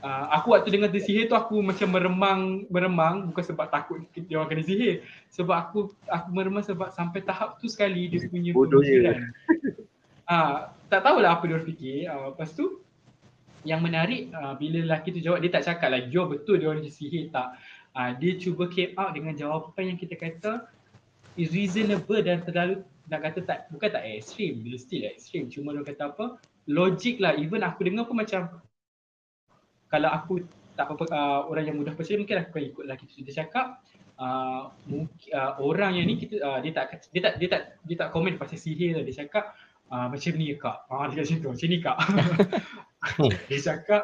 [0.03, 4.51] uh, aku waktu dengar sihir tu aku macam meremang meremang bukan sebab takut dia orang
[4.51, 5.78] kena sihir sebab aku
[6.11, 9.19] aku meremang sebab sampai tahap tu sekali dia punya pemikiran.
[10.31, 12.07] Ah tak tahulah apa dia orang fikir.
[12.07, 12.78] Uh, lepas tu
[13.66, 16.87] yang menarik uh, bila lelaki tu jawab dia tak cakap lah yo betul dia orang
[16.87, 17.59] sihir tak?
[17.99, 20.70] Uh, dia cuba came out dengan jawapan yang kita kata
[21.39, 25.82] is reasonable dan terlalu nak kata tak bukan tak ekstrim dia still ekstrim cuma dia
[25.82, 26.39] kata apa
[26.70, 27.35] logik lah.
[27.35, 28.62] Even aku dengar pun macam
[29.90, 30.32] kalau aku
[30.78, 33.82] tak apa uh, orang yang mudah percaya mungkin aku akan ikut lelaki tu dia cakap
[34.16, 37.97] uh, mungkin uh, orang yang ni kita uh, dia tak dia tak dia tak dia
[37.98, 39.02] tak komen pasal sihir lah.
[39.02, 39.59] dia cakap
[39.90, 40.78] uh, macam ni kak.
[40.89, 41.98] Ah dia cakap macam tu macam ni kak.
[43.48, 44.02] Dia cakap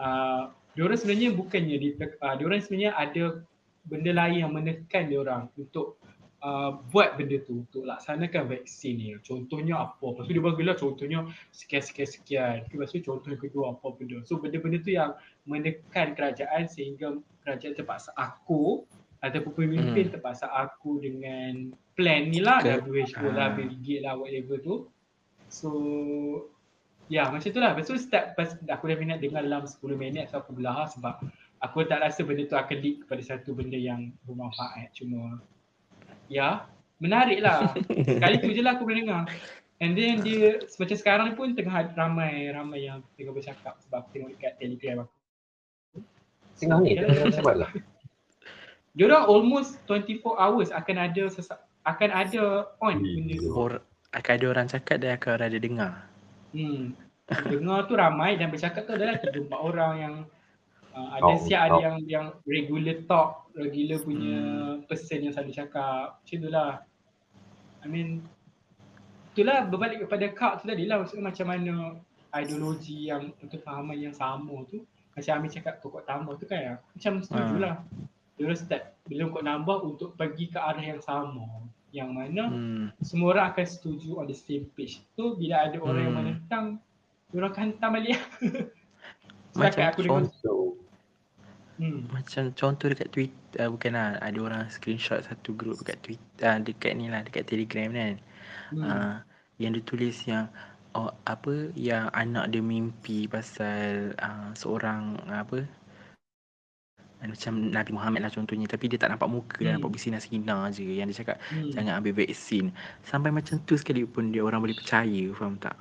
[0.00, 3.44] uh, dia orang sebenarnya bukannya dia uh, dia orang sebenarnya ada
[3.84, 6.00] benda lain yang menekan dia orang untuk
[6.42, 9.08] uh, buat benda tu untuk laksanakan vaksin ni.
[9.22, 10.14] Contohnya apa?
[10.14, 11.18] Lepas tu dia bagi lah contohnya
[11.54, 12.68] sekian-sekian-sekian.
[12.70, 14.22] Lepas tu contoh yang kedua apa benda.
[14.26, 15.14] So benda-benda tu yang
[15.48, 18.86] menekan kerajaan sehingga kerajaan terpaksa aku
[19.18, 20.14] ataupun pemimpin hmm.
[20.14, 23.54] terpaksa aku dengan plan ni lah WHO lah, ah.
[23.58, 24.86] Bill Gates lah, whatever tu.
[25.50, 25.70] So
[27.08, 27.72] Ya macam tu lah.
[27.72, 30.88] Lepas tu start pas aku dah minat dengar dalam 10 minit so aku belah lah
[30.92, 31.16] sebab
[31.64, 34.92] aku tak rasa benda tu akan lead kepada satu benda yang bermanfaat.
[34.92, 35.40] Cuma
[36.28, 36.64] ya
[37.02, 37.72] menarik lah.
[37.88, 39.26] Sekali tu je lah aku boleh dengar.
[39.78, 44.02] And then dia macam sekarang ni pun tengah ada ramai ramai yang tengah bercakap sebab
[44.02, 45.16] aku tengok dekat telegram aku.
[46.58, 47.70] Tengah ni, tengah sabar lah.
[48.98, 53.54] Dia orang almost 24 hours akan ada sesa- akan ada on benda tu.
[53.54, 53.78] Or,
[54.10, 55.92] akan ada orang cakap dan akan ada dengar.
[56.50, 56.98] Hmm.
[57.46, 60.14] Dengar tu ramai dan bercakap tu adalah tiga empat orang yang
[60.98, 61.80] uh, ada Oh, siap ada oh.
[61.80, 64.82] yang yang regular talk, regular punya Hmm.
[64.84, 66.18] person yang selalu cakap.
[66.18, 66.82] Macam tu lah.
[67.78, 68.26] I mean
[69.30, 71.74] itulah berbalik kepada kak tu tadi lah maksudnya macam mana
[72.34, 74.82] ideologi yang untuk fahaman yang sama tu
[75.14, 77.62] macam Amir cakap pokok tambah tu kan macam setuju Ha.
[77.62, 77.74] lah.
[78.34, 81.46] Dia start bila pokok nambah untuk pergi ke arah yang sama
[81.90, 82.86] yang mana Hmm.
[82.98, 86.20] semua orang akan setuju on the same page tu bila ada orang yang Hmm.
[86.20, 86.64] menentang
[87.30, 88.18] dia orang akan hantam balik
[89.54, 90.77] Macam aku dengar So,
[91.78, 92.12] hmm.
[92.12, 96.58] Macam contoh dekat Twitter, uh, bukan lah, ada orang screenshot satu group dekat Twitter, uh,
[96.58, 98.14] dekat ni lah, dekat Telegram kan.
[98.74, 98.82] Hmm.
[98.84, 99.14] Uh,
[99.58, 100.46] yang dia tulis yang
[100.94, 105.66] oh, apa yang anak dia mimpi pasal uh, seorang uh, apa
[107.18, 109.74] macam Nabi Muhammad lah contohnya tapi dia tak nampak muka Hmm.
[109.74, 111.74] nampak bersinar-sinar je yang dia cakap Hmm.
[111.74, 112.70] jangan ambil vaksin
[113.02, 115.74] sampai macam tu sekalipun dia orang boleh percaya faham tak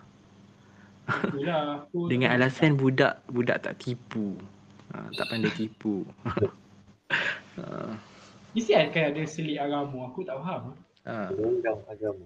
[1.07, 4.33] Itulah dengan alasan budak budak tak tipu
[4.93, 6.05] uh, tak pandai tipu.
[7.57, 7.95] Uh,
[8.53, 10.11] Mesti akan ada selit agama?
[10.11, 10.77] Aku tak faham.
[11.07, 12.25] Uh, undang agama.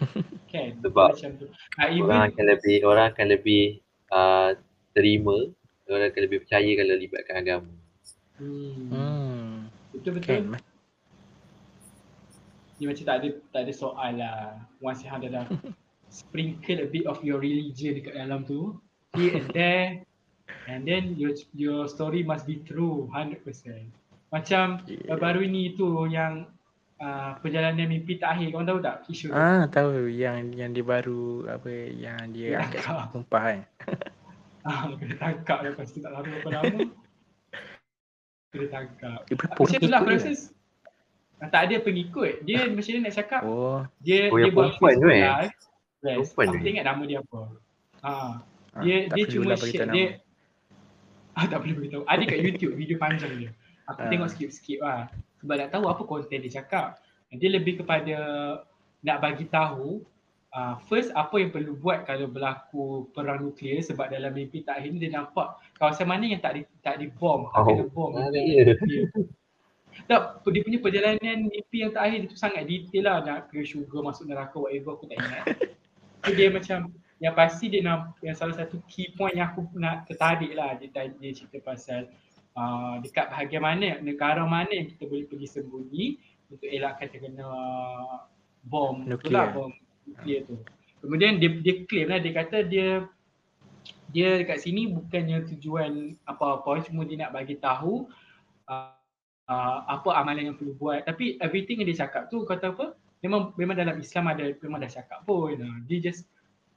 [0.52, 0.70] kan?
[0.82, 1.46] Sebab macam tu.
[1.78, 3.64] Ah, Orang even akan lebih, orang akan lebih
[4.10, 4.50] uh,
[4.96, 5.50] terima,
[5.86, 7.72] orang akan lebih percaya kalau libatkan agama.
[8.42, 8.90] hmm.
[8.90, 9.46] hmm,
[9.94, 10.58] betul betul kan
[12.78, 14.58] dia macam tak ada tak ada soal lah.
[14.82, 15.46] Once you ada dah
[16.18, 18.78] sprinkle a bit of your religion dekat dalam tu
[19.14, 19.88] here and there
[20.66, 23.44] and then your your story must be true 100%
[24.28, 25.14] macam Yeah.
[25.14, 26.50] baru ni tu yang
[26.98, 30.82] uh, perjalanan mimpi tak akhir kau tahu tak isu tu Ah tahu yang yang dia
[30.82, 33.60] baru apa yang dia angkat tumpah kan.
[34.66, 36.82] ah, kena tangkap lepas tu tak lama berapa lama
[38.50, 40.52] kena tangkap Dia macam tu lah aku rasa dia?
[41.38, 44.94] Ah, tak ada pengikut dia macam mana nak cakap Oh, dia Oh, dia buat perempuan
[44.96, 45.20] tu, eh?
[45.20, 45.50] Yes.
[46.00, 47.40] Perempuan tu, tak ingat nama dia apa.
[48.00, 48.10] Ha.
[48.10, 48.32] ah,
[48.80, 49.94] Dia tak dia cuma lah share nama.
[49.94, 50.06] dia
[51.34, 52.02] ah, tak boleh beritahu.
[52.06, 53.50] Ada kat YouTube video panjang dia.
[53.86, 54.08] Aku Ah.
[54.08, 55.10] tengok skip-skip lah.
[55.42, 56.98] Sebab nak tahu apa konten dia cakap.
[57.34, 58.16] Dia lebih kepada
[59.02, 60.00] nak bagi tahu
[60.54, 64.88] uh, first apa yang perlu buat kalau berlaku perang nuklear sebab dalam mimpi tak akhir
[64.94, 68.10] ni dia nampak kawasan mana yang tak di, tak dibom, tak Oh, kena bom.
[68.32, 68.72] ya.
[70.10, 74.02] Tak, dia punya perjalanan mimpi yang terakhir dia tu sangat detail lah nak ke syurga
[74.02, 75.44] masuk neraka whatever aku tak ingat.
[76.24, 76.78] So dia macam
[77.22, 80.90] yang pasti dia nak yang salah satu key point yang aku nak tertarik lah dia,
[80.90, 82.10] dia cerita pasal
[82.58, 86.06] uh, dekat bahagian mana negara mana yang kita boleh pergi sembunyi
[86.50, 87.48] untuk elakkan terkena
[88.66, 89.46] bom lah Nuklear.
[89.54, 89.70] bom
[90.06, 90.56] nuklear tu.
[91.04, 92.88] Kemudian dia dia claim lah dia kata dia
[94.14, 98.06] dia dekat sini bukannya tujuan apa-apa cuma dia nak bagi tahu
[98.70, 98.94] uh,
[99.50, 103.50] uh, apa amalan yang perlu buat tapi everything yang dia cakap tu kata apa memang
[103.58, 106.30] memang dalam Islam ada memang dah cakap pun uh, dia just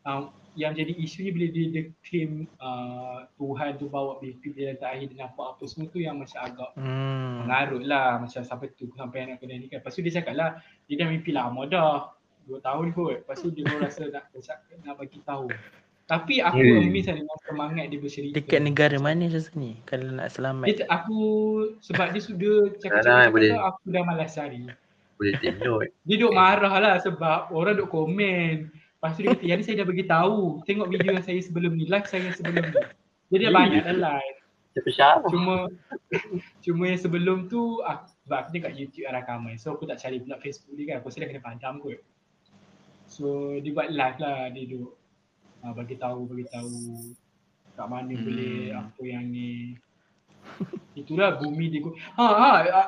[0.07, 4.81] um, yang jadi isunya bila dia, dia claim uh, Tuhan tu bawa mimpi dia dan
[4.81, 7.45] terakhir dia nampak apa semua tu yang macam agak Hmm.
[7.45, 9.85] mengarut lah macam sampai tu sampai anak kena ni kan.
[9.85, 10.57] Lepas tu dia cakap lah
[10.89, 12.09] dia dah mimpi lama dah.
[12.47, 13.27] Dua tahun kot.
[13.27, 14.33] Lepas tu dia baru rasa nak,
[14.81, 15.51] nak bagi tahu.
[16.07, 16.87] Tapi aku Hmm.
[16.87, 18.33] amazed lah dengan semangat dia bercerita.
[18.39, 19.71] Dekat negara mana Syazwan ni?
[19.83, 20.65] Kalau nak selamat.
[20.71, 21.21] Dia, aku
[21.83, 24.59] sebab dia sudah Nah, cakap-cakap cakap, aku dah malas cari.
[25.19, 25.91] Boleh note.
[26.07, 28.71] Dia duk marah lah sebab orang duk komen.
[28.97, 30.65] Lepas tu dia kata, yang ni saya dah bagi tahu.
[30.65, 32.81] Tengok video yang saya sebelum ni, live saya sebelum ni.
[33.29, 33.59] Jadi dia Hmm.
[33.61, 34.37] banyak dah live.
[34.73, 35.29] Siapa Syarah?
[35.29, 35.55] Cuma
[36.65, 39.53] cuma yang sebelum tu aku, sebab aku tengok YouTube rakaman.
[39.61, 40.95] So aku tak cari pula Facebook dia kan.
[41.01, 42.01] Aku rasa dah kena padam kot.
[43.05, 44.97] So dia buat live lah dia duk
[45.61, 46.73] uh, bagi tahu bagi tahu
[47.77, 48.25] kat mana Hmm.
[48.25, 49.77] boleh apa yang ni.
[50.97, 51.85] Itulah bumi dia
[52.17, 52.87] Ha ha uh,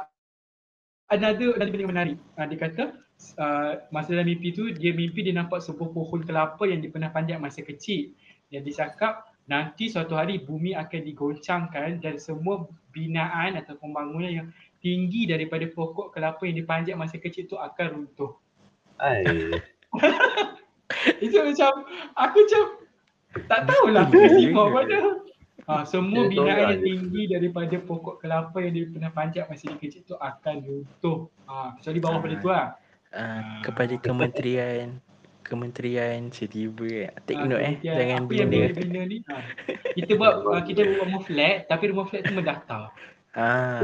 [1.13, 2.17] another another benda yang menarik.
[2.33, 2.83] Uh, dia kata
[3.37, 7.11] uh, masa dalam mimpi tu dia mimpi dia nampak sebuah pohon kelapa yang dia pernah
[7.11, 8.11] panjat masa kecil.
[8.49, 14.47] Yang dia cakap nanti suatu hari bumi akan digoncangkan dan semua binaan atau pembangunan yang
[14.79, 18.31] tinggi daripada pokok kelapa yang dipanjat masa kecil tu akan runtuh.
[19.01, 19.25] Ai.
[21.23, 21.85] Itu macam
[22.17, 22.63] aku macam
[23.45, 24.49] tak tahulah ya.
[24.49, 24.99] mana.
[25.69, 30.01] Ha, semua binaan yang tinggi daripada pokok kelapa yang dia pernah panjat masa dia kecil
[30.01, 31.29] tu akan runtuh.
[31.45, 32.23] Ha, kecuali bawah Ah.
[32.25, 32.65] pada tu lah.
[33.09, 35.01] Uh, kepada kementerian
[35.41, 39.17] kementerian tiba-tiba take Ah, note eh jangan yang bina bina ni.
[39.25, 39.41] Ha.
[39.95, 42.93] Kita buat uh, kita buat rumah flat tapi rumah flat tu mendaftar.
[43.33, 43.81] ah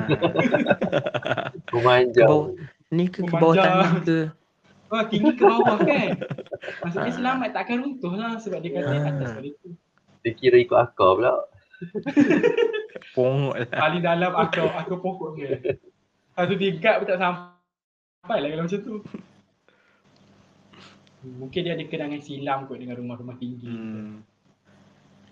[1.65, 2.69] Rumah ke bawah anjang.
[2.91, 3.73] ni ke ke bawah Memanjang.
[3.73, 4.19] tanah ke
[4.85, 6.10] Ha, tinggi ke bawah kan.
[6.85, 9.10] Maksudnya selamat takkan runtuh lah sebab dia kata Ah.
[9.10, 9.69] atas pada tu.
[10.22, 11.34] Dia kira ikut akar pula.
[13.11, 15.57] pongok lah Paling dalam akar akar pokok dia.
[16.31, 17.55] Satu tingkat pun tak sampai
[18.34, 18.95] lah kalau macam tu.
[21.26, 23.65] Mungkin dia ada kenangan silam kot dengan rumah-rumah tinggi.
[23.65, 24.14] hmm.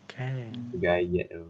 [0.10, 1.46] kan Gayat tu.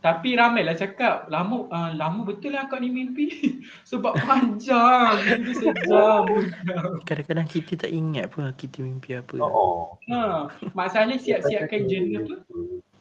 [0.00, 3.28] Tapi ramai lah cakap, lama uh, lama betul lah akak ni mimpi.
[3.90, 6.24] Sebab panjang, dia sejam.
[7.08, 10.00] kadang-kadang kita tak ingat pun kita mimpi apa Oh.
[10.08, 12.34] ha, masalahnya siap-siapkan jurnal apa?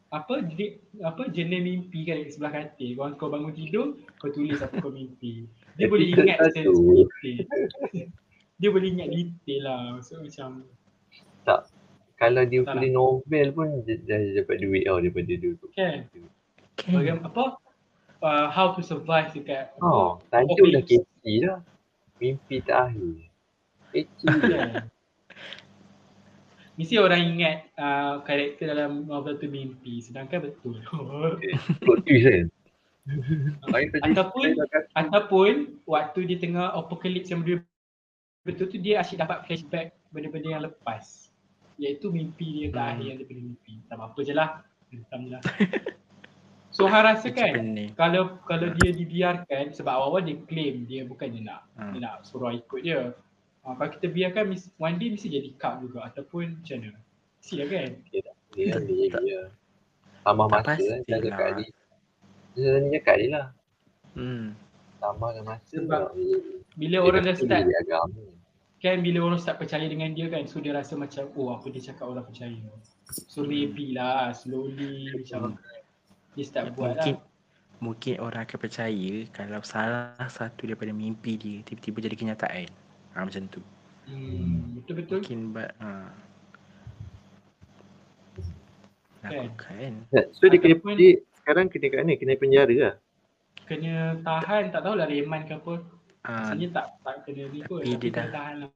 [0.10, 0.66] apa jadi
[1.06, 2.92] apa jurnal mimpi kan dekat sebelah katil.
[3.00, 5.48] Kau kau bangun tidur, kau tulis apa kau mimpi.
[5.80, 7.08] Dia boleh ingat detail.
[8.60, 9.84] Dia boleh ingat detail lah.
[10.04, 10.68] So macam
[12.20, 15.68] Kalau dia Tak tulis novel pun dia dah dapat duit tau daripada dia tu.
[15.72, 17.44] kan kan bagaimana apa
[18.20, 21.64] uh, how to survive dekat Oh, tajuk dah catchy dah.
[22.20, 23.24] Mimpi terakhir.
[23.96, 24.52] Catchy je.
[24.60, 24.92] Kan?
[26.80, 30.80] Mesti orang ingat uh, karakter dalam novel tu mimpi sedangkan betul.
[31.84, 32.46] Plot twist kan.
[34.04, 34.56] Ataupun-
[34.94, 35.54] Ataupun
[35.84, 37.66] waktu di tengah apocalypse yang betul
[38.42, 41.30] betul tu dia asyik dapat flashback benda-benda yang lepas.
[41.76, 43.08] Iaitu mimpi dia terakhir Hmm.
[43.08, 43.74] yang dia pernah mimpi.
[43.86, 44.50] Tak apa-apa je lah.
[44.90, 45.42] Hentam je lah.
[46.70, 47.54] So hang rasa kan
[47.94, 51.92] kalau kalau dia dibiarkan sebab awal-awal dia claim dia bukannya nak Hmm.
[51.92, 53.14] dia nak suruh ikut dia.
[53.60, 57.00] Ha, kalau kita biarkan mis- one day mesti jadi cult juga ataupun macam mana.
[57.38, 57.90] Mesti lah kan?
[58.08, 59.40] Dia dia Tak- dia tak- dia.
[60.20, 60.78] Tambah tak masa kan.
[60.78, 61.70] pasti Dia
[62.50, 62.56] lah.
[62.56, 62.72] dia.
[62.72, 63.46] Dia ni cakap dia lah.
[64.14, 64.46] hmm
[65.00, 65.74] Tambahkan masa.
[65.76, 66.44] Sebab dia-
[66.74, 67.64] Bila dia orang dah start
[68.80, 71.84] kan bila orang start percaya dengan dia kan so dia rasa macam oh apa dia
[71.84, 72.64] cakap orang percaya.
[73.28, 75.60] So maybe lah slowly macam
[76.34, 77.28] dia start buat mungkin lah.
[77.80, 82.68] mungkin orang akan percaya kalau salah satu daripada mimpi dia tiba-tiba jadi kenyataan
[83.12, 83.60] ha, macam tu
[84.04, 86.10] Hmm, betul-betul mungkin ba- ha.
[89.20, 89.32] Kan?
[89.52, 89.92] Lakukan
[90.32, 91.20] So dia kena dia
[91.50, 92.14] sekarang kena kat mana?
[92.14, 92.96] Kena penjara lah.
[93.66, 95.82] kena tahan tak tahulah reman ke apa.
[96.22, 98.70] ha, Rasanya tak tak kena ni kot Tapi dia kena dah- tahan lah.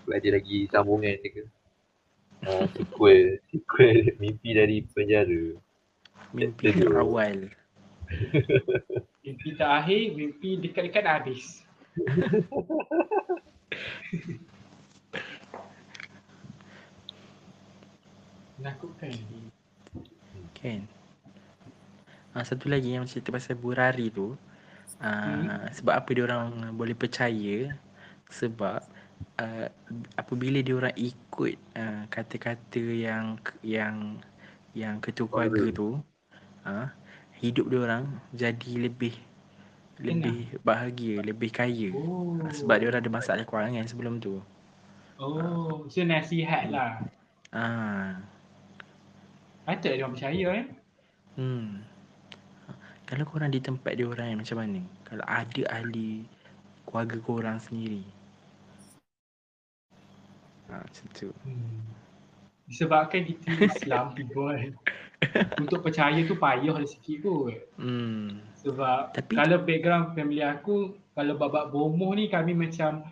[0.00, 1.44] Sebab ada lagi sambungan dia ke.
[2.42, 5.60] Uh, sequel, sequel mimpi dari penjara.
[6.32, 7.52] mimpi Dia- dia- awal
[9.20, 11.44] Mimpi terakhir, mimpi dekat-dekat habis.
[18.58, 19.10] Menakutkan.
[20.62, 20.86] Kan
[22.32, 24.38] ha, satu lagi yang cerita pasal burari tu
[25.02, 27.74] uh, sebab apa dia orang boleh percaya
[28.30, 28.80] sebab
[29.42, 29.66] uh,
[30.16, 34.22] apabila dia orang ikut uh, kata-kata yang yang
[34.72, 36.00] yang ketua keluarga tu
[36.64, 36.88] uh,
[37.42, 39.12] hidup dia orang jadi lebih
[40.02, 41.94] lebih bahagia, lebih kaya.
[41.94, 42.34] Oh.
[42.50, 44.42] Sebab dia orang ada masalah kewangan sebelum tu.
[45.22, 46.98] Oh, so nasihat lah.
[47.54, 48.18] Ah,
[49.62, 50.66] Patut dia orang percaya kan?
[51.36, 51.68] hmm.
[53.04, 54.80] Kalau korang di tempat dia orang macam mana?
[55.04, 56.24] Kalau ada ahli
[56.82, 58.00] keluarga korang sendiri.
[60.66, 61.28] Ha, macam tu.
[61.44, 61.84] Hmm.
[62.64, 64.72] Disebabkan kita Islam people kan.
[65.62, 67.52] Untuk percaya tu payah lah sikit kot.
[67.76, 68.40] Hmm.
[68.64, 70.76] Sebab Tapi- kalau background family aku,
[71.12, 73.04] kalau babak bomoh ni kami macam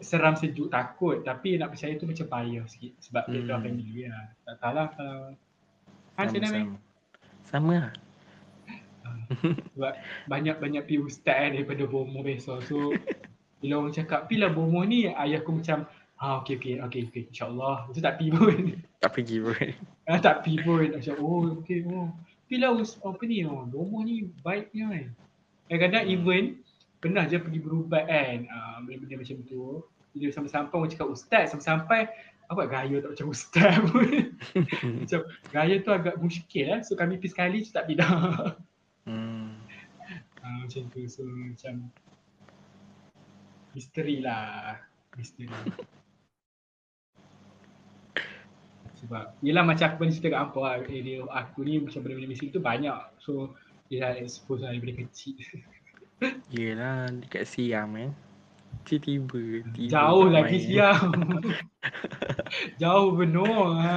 [0.00, 3.32] seram sejuk takut tapi nak percaya tu macam payah sikit sebab Hmm.
[3.34, 4.26] background family lah.
[4.44, 5.16] Tak tahu lah kalau
[6.20, 6.64] Ha, macam mana Mei?
[6.68, 6.76] Sama-sama.
[7.48, 7.92] Sama lah.
[9.72, 9.92] Sebab
[10.28, 12.60] banyak-banyak pi ustaz kan daripada bomoh biasa.
[12.66, 12.92] So
[13.64, 15.88] bila orang cakap pi lah bomoh ni ayah aku macam
[16.20, 17.88] ah okey okey okey okey insyaallah.
[17.94, 18.76] Tu tak pi pun.
[19.00, 19.64] Tak pergi pun.
[20.12, 20.92] ah, tak pi pun.
[20.92, 22.12] Macam oh okey oh.
[22.50, 25.06] Pi lah apa ni oh, bomoh ni baiknya kan.
[25.70, 26.42] Kadang-kadang even
[27.00, 28.44] pernah je pergi berubat kan.
[28.52, 29.80] Ah benda-benda macam tu.
[30.10, 32.10] Bila sampai-sampai orang cakap ustaz sampai-sampai
[32.50, 34.34] apa gaya tak macam ustaz pun.
[35.06, 35.20] macam
[35.54, 36.82] gaya tu agak muskil lah.
[36.82, 38.10] So kami pergi sekali tu tak pindah.
[39.06, 39.54] Hmm.
[40.42, 41.88] Ah, macam tu so macam
[43.70, 44.82] misteri lah
[45.14, 45.46] misteri
[48.98, 52.52] sebab yelah macam aku pernah cerita kat Ampau lah area aku ni macam benda-benda misteri
[52.52, 53.54] tu banyak so
[53.88, 55.38] dia dah expose lah daripada kecil
[56.52, 58.12] Yelah dekat Siam kan.
[58.80, 59.62] Tiba-tiba.
[59.70, 60.66] tiba jauh tak lagi main.
[60.66, 61.10] siang
[62.82, 63.94] jauh benar ha.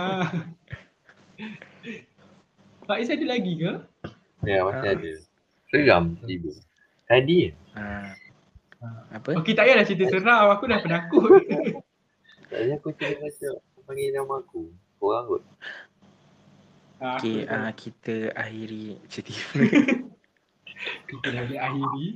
[2.99, 3.73] Is ada lagi ke?
[4.45, 4.93] Ya masih Ah.
[4.93, 5.11] ada.
[5.71, 6.51] Seram tiba.
[7.09, 8.13] Tadi Ah.
[8.83, 9.01] Ah.
[9.17, 9.39] Apa?
[9.41, 11.41] Okey tak payahlah cerita seram aku dah penakut
[12.53, 14.61] tadi aku tengok macam panggil nama aku.
[15.01, 15.43] Korang kot.
[17.01, 19.57] Ah, aku Okay, tak uh, kita akhiri cerita.
[21.07, 22.07] Kita dah akhiri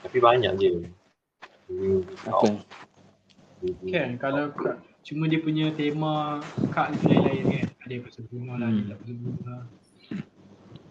[0.00, 0.70] Tapi banyak je.
[2.26, 2.48] Apa?
[3.92, 4.50] Kan kalau
[5.00, 6.40] cuma dia punya tema
[6.72, 7.66] kak ni lain-lain kan.
[7.84, 8.98] Ada yang pasal bunga lah, ada Hmm.
[8.98, 9.56] pasal bunga.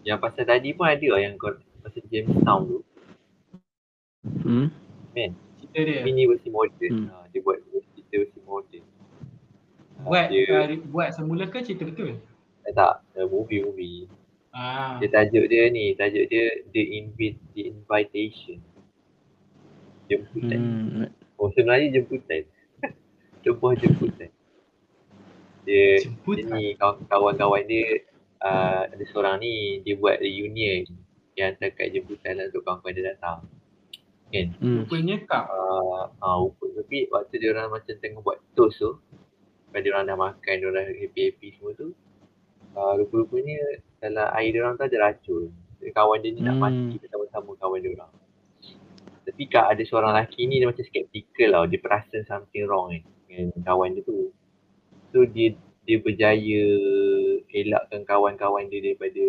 [0.00, 1.52] Yang pasal tadi pun ada lah yang kau
[1.82, 2.78] pasal James Town tu.
[4.44, 4.68] Hmm?
[5.60, 6.90] Cerita dia Ini versi moden.
[6.92, 7.06] Hmm.
[7.08, 7.58] Ha, dia buat
[7.92, 8.82] cerita versi moden.
[10.00, 12.16] Ha, buat dia, uh, buat semula ke cerita betul?
[12.64, 14.08] eh, tak, uh, movie-movie.
[14.50, 14.98] Ah.
[14.98, 18.58] Dia tajuk dia ni, tajuk dia The, Invi- The Invitation.
[20.10, 20.58] Jemputan.
[20.58, 21.06] Hmm.
[21.38, 22.42] Oh sebenarnya jemputan.
[23.46, 24.30] Sebuah jemputan.
[25.62, 28.02] Dia, Jemput dia ni kawan- kawan-kawan dia
[28.42, 30.82] uh, ada seorang ni dia buat reunion
[31.38, 33.46] yang dekat jemputan lah untuk kawan-kawan dia datang.
[34.30, 34.46] Kan?
[34.62, 34.86] Hmm.
[34.86, 35.46] rupanya kak.
[35.50, 36.46] Uh, uh,
[36.78, 38.98] tapi waktu dia orang macam tengah buat toast tu
[39.70, 41.94] Kan dia orang dah makan, dia orang happy-happy semua tu
[42.74, 43.58] uh, Rupa-rupanya
[44.00, 45.52] dalam air dia orang tu ada racun.
[45.80, 46.62] Jadi Kawan dia ni nak Hmm.
[46.64, 48.12] mati bersama-sama kawan dia orang.
[49.24, 53.02] Tapi kak ada seorang lelaki ni dia macam skeptical lah Dia perasan something wrong kan
[53.28, 54.32] dengan kawan dia tu.
[55.12, 55.54] So dia
[55.84, 56.62] dia berjaya
[57.50, 59.24] elakkan kawan-kawan dia daripada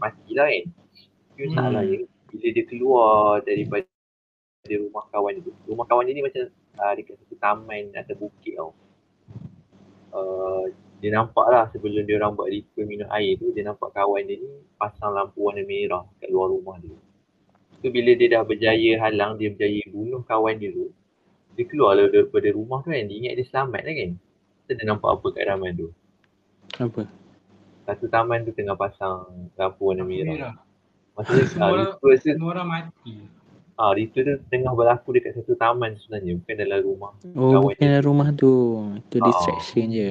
[0.00, 0.64] mati lah kan.
[1.32, 1.48] Tapi Hmm.
[1.56, 1.98] masalahnya
[2.30, 3.86] bila dia keluar daripada
[4.70, 6.42] rumah kawan dia tu Rumah kawan dia ni macam
[6.78, 8.70] uh, dekat satu taman atau bukit tau.
[10.10, 10.64] Uh,
[11.00, 14.36] Dia nampak lah sebelum dia orang buat ritual minum air tu Dia nampak kawan dia
[14.36, 16.92] ni pasang lampu warna merah kat luar rumah dia
[17.80, 20.92] So bila dia dah berjaya halang, dia berjaya bunuh kawan dia tu
[21.54, 24.10] Dia keluar lah daripada rumah tu kan, dia ingat dia selamat lah kan
[24.62, 25.88] So dia nampak apa kat taman tu
[26.76, 27.02] Apa?
[27.82, 30.54] Satu taman tu tengah pasang lampu warna merah Merah.
[31.16, 33.14] Maksudnya Semua uh, orang- ritual tu Semua orang mati.
[33.74, 37.12] Ah, ritual tu tengah berlaku dekat satu taman sebenarnya, bukan dalam rumah.
[37.32, 38.52] Oh, Kawan bukan dalam rumah tu.
[39.00, 39.24] Itu Ah.
[39.24, 40.08] distraction je.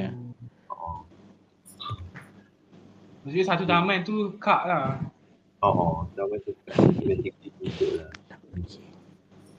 [3.20, 4.96] Oh, Maksudnya satu taman tu kak lah.
[5.60, 8.10] oh, oh taman tu tutup lah.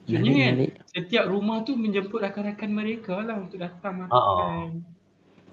[0.01, 0.55] Maksudnya kan
[0.89, 4.17] setiap rumah tu menjemput rakan-rakan mereka lah untuk datang Ah, ah.
[4.17, 4.81] makan.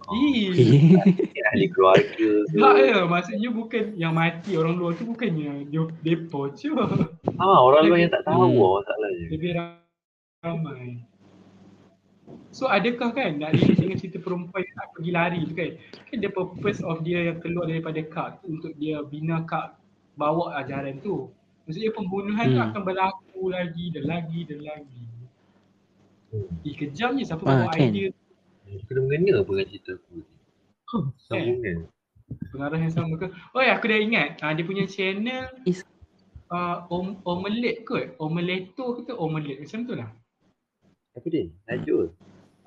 [0.09, 0.56] Oh, Ih,
[1.05, 2.09] mungkin ahli keluarga
[2.48, 2.56] ke.
[2.56, 2.98] tak ya.
[3.05, 6.72] Maksudnya bukan yang mati orang luar tu bukannya dia depo je.
[7.36, 8.56] Ah, orang luar yang tak tahu Hmm.
[8.56, 8.72] hmm.
[8.80, 9.26] masalahnya.
[9.28, 11.05] Lebih ramai.
[12.48, 15.70] So adakah kan nak relate dengan cerita perempuan yang nak pergi lari tu kan
[16.04, 19.76] Kan the purpose of dia yang keluar daripada kak tu untuk dia bina kak
[20.14, 21.28] bawa ajaran tu
[21.64, 22.66] Maksudnya pembunuhan tu Hmm.
[22.66, 25.04] akan berlaku lagi dan lagi dan lagi
[26.28, 26.44] Hmm.
[26.60, 27.88] Eh kejamnya siapa Ah, bawa kan.
[27.88, 28.12] idea
[28.84, 30.24] Kena mengena apa dengan cerita aku ni.
[30.88, 31.76] Huh, Sambungan.
[32.52, 33.26] pengarah yang sama ke?
[33.52, 35.88] Oh ya aku dah ingat ah, dia punya channel Is-
[36.48, 40.08] uh, om, omelette kot Omeleto ke tu omelette macam tu lah
[41.16, 41.48] Apa dia?
[41.64, 42.12] Tajuk?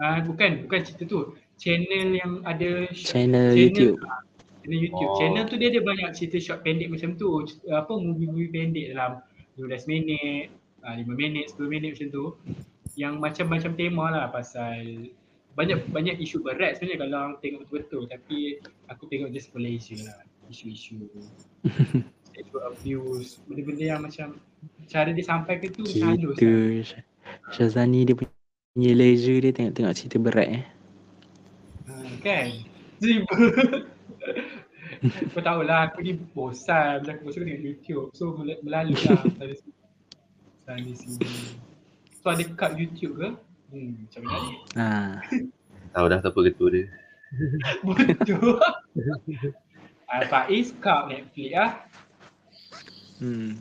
[0.01, 1.19] Ah bukan bukan cerita tu
[1.55, 3.97] channel yang ada Channel Channel- YouTube.
[4.61, 5.09] Channel YouTube.
[5.09, 5.17] Oh.
[5.21, 7.45] Channel tu dia ada banyak cerita short pendek macam tu.
[7.69, 9.21] Apa movie-movie pendek dalam
[9.57, 10.49] 15 minit,
[10.81, 12.25] ah, 5 minit, 10 minit macam tu.
[12.97, 15.05] Yang macam-macam tema lah pasal
[15.51, 18.37] banyak banyak isu berat sebenarnya kalau orang tengok betul-betul tapi
[18.87, 20.25] aku tengok just for leisure lah.
[20.49, 20.97] Isu-isu
[22.31, 24.39] sexual abuse, benda-benda yang macam
[24.87, 26.35] cara dia sampaikan tu halus.
[26.35, 26.83] Gitu.
[26.83, 27.05] Syah-
[27.53, 28.31] Syazani dia punya
[28.95, 30.65] leisure dia tengok-tengok cerita berat eh.
[32.23, 32.47] Kan?
[33.01, 33.35] Tiba.
[35.33, 38.07] Kau tahu lah aku ni bosan bila aku bosan tengok YouTube.
[38.15, 39.25] So mel- melalu lah
[40.63, 41.19] sana sini.
[42.21, 43.29] So ada kat YouTube ke?
[43.73, 44.55] Hmm, macam mana ni?
[44.77, 44.89] Ha.
[45.91, 46.85] Tahu dah siapa ketua dia.
[47.87, 48.59] Betul.
[50.07, 51.71] Ah, Faiz kat Netflix lah.
[53.19, 53.59] Hmm.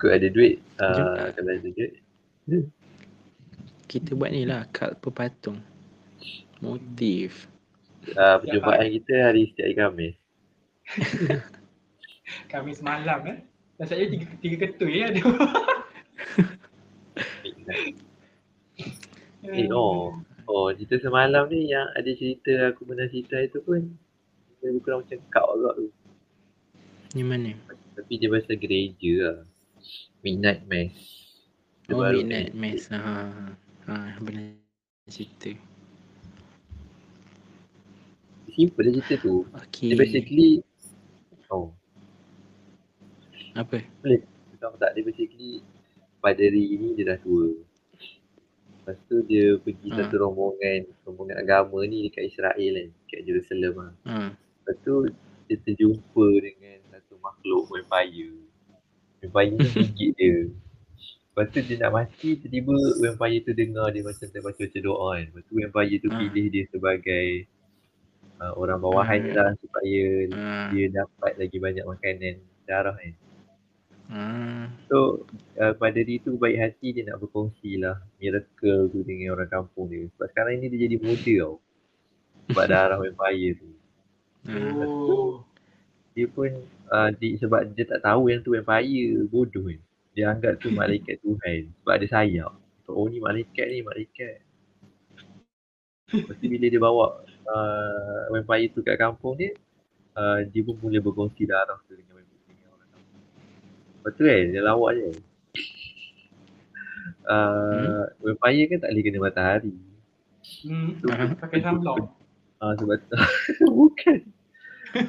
[0.00, 0.62] Kau ada duit.
[0.80, 1.92] Uh, kalau ada duit.
[3.90, 5.58] Kita buat ni lah kad berpatung.
[6.62, 7.50] Motif.
[8.14, 10.14] Uh, perjumpaan kita hari setiap hari Khamis.
[12.46, 13.38] Kami semalam eh.
[13.82, 15.22] Rasanya tiga, tiga ketul ya ada.
[19.50, 20.14] Eh, oh.
[20.50, 23.86] Oh, cerita semalam ni yang ada cerita aku pernah cerita itu pun
[24.66, 25.86] lebih kurang macam kau agak tu.
[27.14, 27.54] Ni mana?
[27.94, 29.38] Tapi dia pasal gereja lah.
[30.26, 30.98] Midnight Mass.
[31.86, 32.58] Dia Oh, baru Midnight ni.
[32.58, 32.90] Mass.
[32.90, 32.98] Ha,
[33.86, 34.56] ha, benar
[35.08, 35.52] cerita.
[38.50, 39.46] Simple dia cerita tu.
[39.68, 39.94] Okay.
[39.94, 40.50] Dia basically
[41.50, 41.74] Oh,
[43.58, 43.82] Apa?
[44.60, 45.64] tahu tak dia basically
[46.22, 47.50] paderi ni dia dah tua.
[48.80, 50.04] Lepas tu dia pergi Ha.
[50.04, 53.92] satu rombongan rombongan agama ni dekat Israel kan, dekat Jerusalem lah.
[54.06, 54.30] Ha.
[54.36, 54.94] Lepas tu
[55.50, 58.36] dia terjumpa dengan satu makhluk vampire.
[59.26, 60.36] Vampire ni gigit dia.
[61.30, 65.24] Lepas tu dia nak mati, tiba-tiba vampire tu dengar dia macam terbaca-baca doa kan.
[65.30, 66.18] Lepas tu vampire tu Ah.
[66.18, 67.26] pilih dia sebagai
[68.36, 69.32] uh, orang bawahan Ah.
[69.32, 70.04] lah supaya
[70.34, 70.74] Ha.
[70.74, 72.34] dia dapat lagi banyak makanan
[72.66, 73.14] darah kan.
[74.10, 74.22] Ha.
[74.90, 75.22] So
[75.54, 80.10] uh, paderi tu baik hati dia nak berkongsi lah miracle tu dengan orang kampung dia.
[80.18, 81.54] Sebab sekarang ni dia jadi muda tau.
[82.50, 83.70] Sebab darah vampire tu.
[84.50, 85.46] Oh.
[86.10, 86.50] dia pun
[86.90, 89.78] uh, di, sebab dia tak tahu yang tu vampire bodoh kan.
[90.14, 92.52] Dia anggap tu malaikat Tuhan sebab ada sayap.
[92.90, 94.42] Oh ni malaikat ni malaikat.
[96.10, 99.54] Lepas bila dia bawa uh, vampire tu kat kampung dia,
[100.18, 103.22] uh, dia pun mula berkongsi darah tu dengan vampire dengan orang kampung.
[103.94, 105.08] Lepas tu kan dia lawak je.
[107.30, 109.74] Uh, vampire kan tak boleh kena matahari.
[110.66, 110.98] Hmm.
[111.38, 112.10] Pakai sunblock.
[112.58, 113.16] Ah sebab tu
[113.78, 114.18] bukan.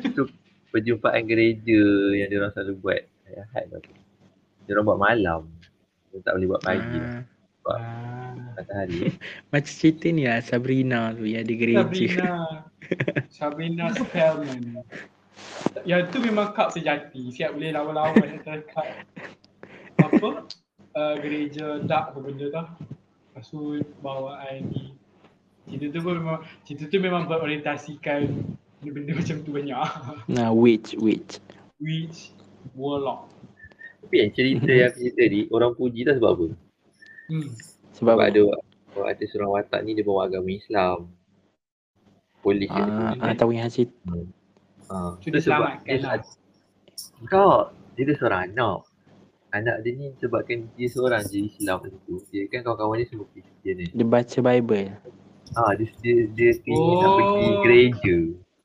[0.05, 0.29] Itu
[0.69, 1.81] perjumpaan gereja
[2.15, 4.00] yang dia orang selalu buat hari Ahad tu.
[4.65, 5.41] Dia orang buat malam.
[6.11, 7.23] Dia tak boleh buat pagi lah,
[7.61, 7.77] Ha.
[7.77, 8.33] Ah.
[8.57, 9.13] matahari.
[9.53, 11.85] Macam cerita ni lah Sabrina tu yang di gereja.
[11.85, 12.33] Sabrina.
[13.37, 14.81] Sabrina Spellman.
[15.85, 17.31] Yang tu memang kap sejati.
[17.31, 18.87] Siap boleh lawan-lawan antara kap.
[20.01, 20.49] Apa?
[20.91, 22.63] Uh, gereja dark apa benda tu.
[23.31, 24.91] Lepas tu bawaan ni.
[25.69, 28.27] Cerita tu pun memang, cerita tu memang berorientasikan
[28.81, 29.87] benda-benda macam tu banyak.
[30.27, 31.37] Nah, witch, witch.
[31.79, 32.33] Witch,
[32.73, 33.29] warlock.
[34.01, 36.45] Tapi yang cerita yang aku cerita ni, orang puji tak sebab apa?
[37.27, 37.47] Hmm.
[37.91, 38.23] Sebab Sebab apa?
[38.27, 38.41] ada
[38.91, 40.97] sebab ada seorang watak ni dia bawa agama Islam.
[42.41, 44.11] Polis yang dia Ah, ah, tahu yang cerita.
[44.89, 46.19] Ah, So dia selamatkan lah.
[47.25, 48.79] Kau, dia ada seorang anak.
[49.51, 52.17] Anak dia ni sebabkan dia seorang je Islam macam tu.
[52.27, 53.85] Dia kan kawan-kawan dia semua Kristian ni.
[53.87, 54.89] Dia baca Bible.
[55.53, 57.15] Ah, dia dia dia nak Oh.
[57.15, 58.15] pergi gereja.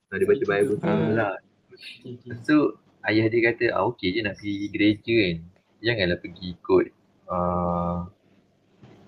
[0.09, 1.13] Ah, dia baca Bible semua Ah.
[1.13, 1.35] lah.
[2.41, 2.59] Tu
[3.07, 5.37] ayah dia kata, ah okey je nak pergi gereja kan.
[5.83, 6.87] Janganlah pergi ikut
[7.31, 7.99] uh,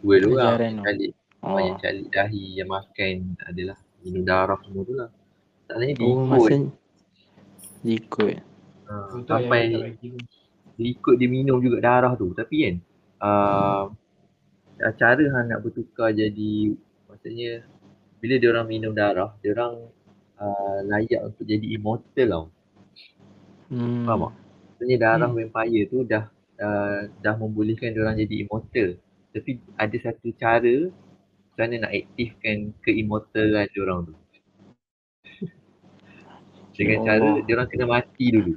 [0.04, 0.14] dua
[0.54, 1.12] orang yang calik,
[1.42, 1.58] oh.
[1.58, 5.10] Yang calik dahi, yang makan adalah minum darah semua tu lah.
[5.68, 6.28] Tak dia oh ikut.
[6.30, 6.54] masa
[7.82, 8.36] dia ikut.
[8.88, 10.18] Ah, Betul sampai yang tu.
[10.78, 12.32] dia ikut dia minum juga darah tu.
[12.32, 12.74] Tapi kan
[13.22, 13.84] uh,
[14.94, 16.72] cara hang nak bertukar jadi
[17.10, 17.66] maksudnya
[18.18, 19.90] bila dia orang minum darah, dia orang
[20.42, 22.44] uh, layak untuk jadi immortal tau.
[23.68, 24.04] Hmm.
[24.08, 24.32] Faham tak?
[24.78, 25.36] Maksudnya darah Hmm.
[25.36, 26.24] vampire tu dah
[26.62, 28.96] uh, dah membolehkan orang jadi immortal.
[29.34, 30.88] Tapi ada satu cara
[31.58, 34.14] mana nak aktifkan keimmortalan orang tu.
[36.78, 38.54] Dengan Ya cara orang kena mati dulu.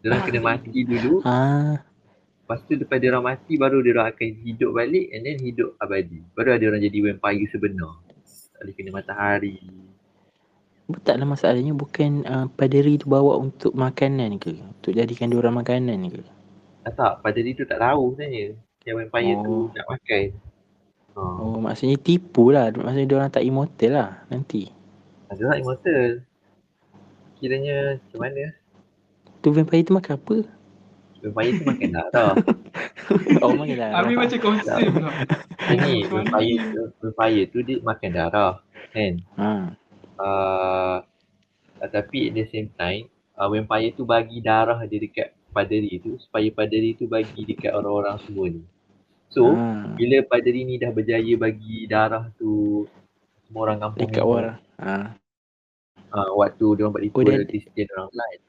[0.00, 1.84] Orang kena mati dulu, Ah,
[2.46, 5.76] lepas tu lepas dia orang mati baru dia orang akan hidup balik and then hidup
[5.76, 6.24] abadi.
[6.32, 7.92] Baru ada orang jadi vampire sebenar.
[8.56, 9.58] Tak boleh kena matahari.
[11.04, 14.56] Taklah masalahnya bukan uh, paderi tu bawa untuk makanan ke?
[14.56, 16.24] Untuk jadikan dia orang makanan ke?
[16.88, 18.56] Tak tak, pada dia tu tak tahu sebenarnya.
[18.88, 19.64] Yang vampire tu Oh.
[19.76, 20.24] nak makan.
[21.12, 21.20] Ha.
[21.20, 22.72] Oh, maksudnya tipu lah.
[22.72, 24.72] Maksudnya dia orang tak immortal lah nanti.
[25.28, 26.04] Ada orang immortal.
[27.36, 28.44] Kiranya macam mana?
[29.38, 30.36] Tu vampire tu makan apa?
[31.20, 32.34] Vampire tu makan darah.
[33.40, 34.04] Oh, makan lah.
[34.04, 35.08] Abi macam konsep pula.
[35.72, 38.52] Ini vampire tu, vampire tu dia makan darah.
[38.92, 39.12] Kan?
[39.40, 39.48] Ha.
[40.18, 40.98] Uh,
[41.78, 43.06] tapi at the same time,
[43.38, 48.18] uh, vampire tu bagi darah dia dekat paderi tu supaya paderi tu bagi dekat orang-orang
[48.26, 48.62] semua ni.
[49.30, 49.94] So, ha.
[49.94, 52.84] bila paderi ni dah berjaya bagi darah tu
[53.46, 54.58] semua orang kampung Dekat ni, orang.
[54.82, 54.94] Ha.
[56.12, 58.40] uh, waktu dia orang buat Oh, ritual Kristian orang lain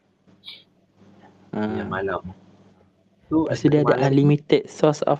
[1.50, 1.74] Ah.
[1.82, 2.22] yang malam.
[3.26, 5.18] So Lepas tu dia ada unlimited source of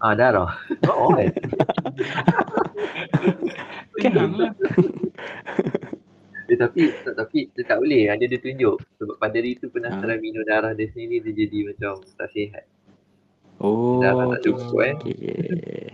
[0.00, 0.52] ah darah.
[0.88, 1.32] Oh, kan?
[3.96, 4.52] Senang lah.
[6.46, 8.06] Eh, tapi tak, tapi dia tak boleh.
[8.06, 8.78] Ada dia tunjuk.
[9.02, 9.98] Sebab paderi tu pernah Ah.
[9.98, 12.64] salah minum darah dia sendiri dia jadi macam tak sihat.
[13.58, 14.94] Oh, Darah tak okay, cukup eh.
[14.94, 15.84] okay.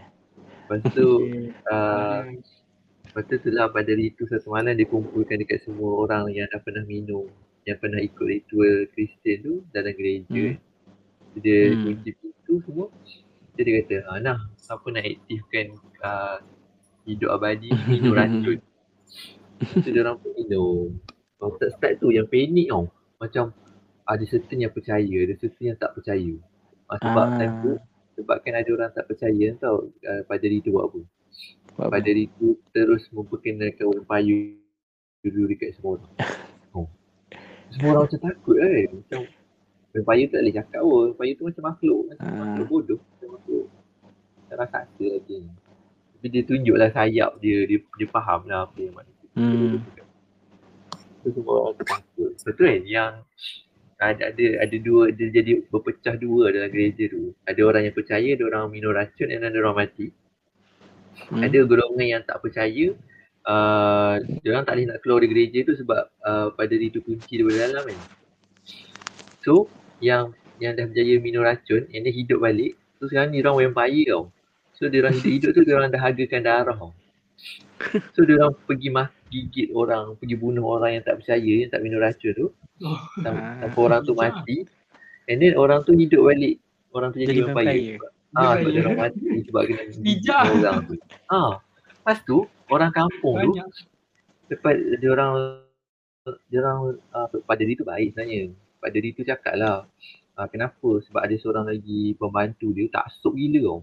[0.66, 1.46] Lepas tu Okay.
[1.70, 2.20] uh,
[3.06, 6.82] lepas tu itulah paderi tu satu malam dia kumpulkan dekat semua orang yang dah pernah
[6.82, 7.28] minum
[7.62, 10.52] yang pernah ikut ritual Kristian tu dalam gereja.
[10.52, 10.58] Hmm.
[11.38, 11.80] Dia Hmm.
[11.86, 12.86] kunci pintu semua.
[13.52, 16.36] Dia, dia kata, ah, nah, siapa nak aktifkan uh,
[17.04, 18.58] hidup abadi minum racun.
[19.62, 20.98] So dia orang pun minum.
[21.38, 22.90] Kalau start-start tu yang panik tau.
[23.16, 23.54] Macam
[24.02, 26.34] ada certain yang percaya, ada certain yang tak percaya.
[26.90, 27.34] Ah, sebab Ah.
[27.38, 27.72] time tu,
[28.18, 31.00] sebabkan ada orang tak percaya tau uh, paderi tu buat apa.
[31.78, 31.92] Buat apa?
[31.94, 34.58] Paderi tu terus memperkenalkan orang payu
[35.22, 36.12] dulu dekat semua orang.
[36.74, 36.88] Oh.
[37.70, 38.86] Semua orang macam takut kan.
[38.98, 39.20] Macam
[39.94, 40.98] orang payu tak boleh cakap pun.
[41.06, 42.00] Orang payu tu macam makhluk.
[42.10, 42.34] Macam Ah.
[42.42, 43.00] makhluk bodoh.
[43.14, 43.66] Macam makhluk.
[44.50, 45.38] Tak raksasa lagi.
[46.22, 47.66] Tapi dia tunjuklah sayap dia.
[47.66, 49.80] Dia, dia faham lah apa yang manusia Hmm.
[51.24, 52.30] tu semua orang tu takut.
[52.36, 53.12] Betul kan yang
[53.96, 57.34] ada ada ada dua dia jadi berpecah dua dalam gereja tu.
[57.42, 60.14] Ada orang yang percaya, ada orang minum racun dan ada orang mati.
[61.32, 61.42] Hmm.
[61.42, 62.94] Ada golongan yang tak percaya
[63.46, 67.40] uh, dia orang tak boleh nak keluar dari gereja tu sebab uh, paderi tu kunci
[67.40, 67.98] daripada dalam kan.
[69.42, 69.66] So
[69.98, 74.14] yang yang dah berjaya minum racun, yang dia hidup balik, tu sekarang ni orang vampire
[74.14, 74.30] tau.
[74.82, 76.74] So dia orang hidup-hidup tu dia orang dah hargakan darah.
[78.18, 81.86] So dia orang pergi mah gigit orang, pergi bunuh orang yang tak percaya, yang tak
[81.86, 82.46] minum racun tu.
[82.82, 82.98] Oh.
[83.22, 83.62] Sam- Ah.
[83.62, 84.56] Sampai orang tu mati.
[85.30, 86.58] And then orang tu hidup balik.
[86.90, 87.94] Orang tu jadi, Jadi vampire.
[88.34, 90.94] Ah, Dia sebab dia orang mati sebab kena gigit orang tu.
[91.30, 91.52] Ah.
[91.94, 93.68] Lepas tu orang kampung tu Banyak.
[94.50, 95.30] Lepas dia orang
[96.50, 96.78] dia orang
[97.14, 98.50] uh, paderi tu baik sebenarnya.
[98.82, 99.86] Paderi tu cakap lah
[100.34, 103.80] uh, kenapa sebab ada seorang lagi pembantu dia taksub gila tau.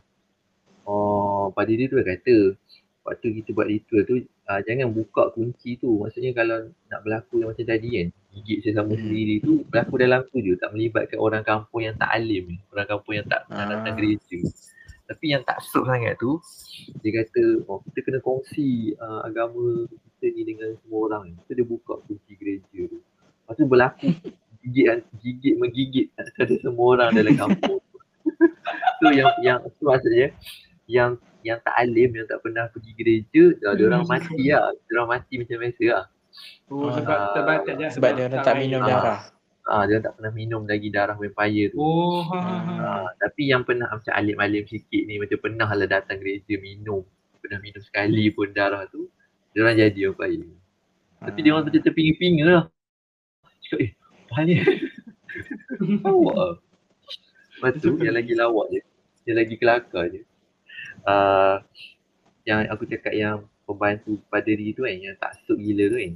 [0.90, 2.58] Oh, paderi tu dah kata
[3.06, 6.02] waktu kita buat ritual tu uh, jangan buka kunci tu.
[6.02, 9.02] Maksudnya kalau nak berlaku yang macam tadi kan gigit sesama Hmm.
[9.02, 12.58] sendiri tu berlaku dalam tu je tak melibatkan orang kampung yang tak alim ni.
[12.74, 13.70] Orang kampung yang tak Ah.
[13.70, 14.40] datang gereja.
[15.06, 16.38] Tapi yang taksub sangat tu
[17.02, 21.38] dia kata oh kita kena kongsi uh, agama kita ni dengan semua orang ni.
[21.46, 22.98] So dia buka kunci gereja tu.
[22.98, 24.10] Lepas tu berlaku
[24.66, 26.30] gigit gigit menggigit ada
[26.62, 27.98] semua orang dalam kampung tu.
[29.18, 30.30] yang yang tu maksudnya
[30.90, 34.74] yang yang tak alim yang tak pernah pergi gereja dah dia orang mati lah.
[34.74, 36.06] Dia orang mati macam biasa lah.
[36.70, 36.94] Oh, Ah.
[36.98, 37.88] sebab terbatas je.
[37.96, 38.88] Sebab dia orang tak minum Ah.
[38.90, 39.20] darah.
[39.70, 41.78] Ah dia tak pernah minum lagi darah vampire tu.
[41.78, 42.74] Oh, ha, ha, ha.
[43.06, 47.06] Ah, tapi yang pernah macam alim-alim sikit ni macam pernah lah datang gereja minum.
[47.38, 49.08] Pernah minum sekali pun darah tu.
[49.54, 50.50] Dia orang jadi vampire.
[51.22, 52.66] Tapi dia orang macam terpinga-pinga lah.
[53.62, 54.56] Cakap eh, ni?
[56.04, 56.54] lawak lah.
[57.60, 58.82] Lepas tu yang lagi lawak je.
[59.30, 60.22] Yang lagi kelakar je.
[61.10, 61.58] Uh,
[62.46, 66.14] yang aku cakap yang pembantu paderi tu kan, yang tak suk gila tu kan.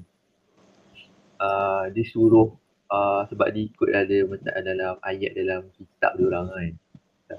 [1.41, 2.53] Uh, dia suruh
[2.93, 6.73] uh, sebab dia ikut ada macam dalam ayat dalam kitab dia orang kan.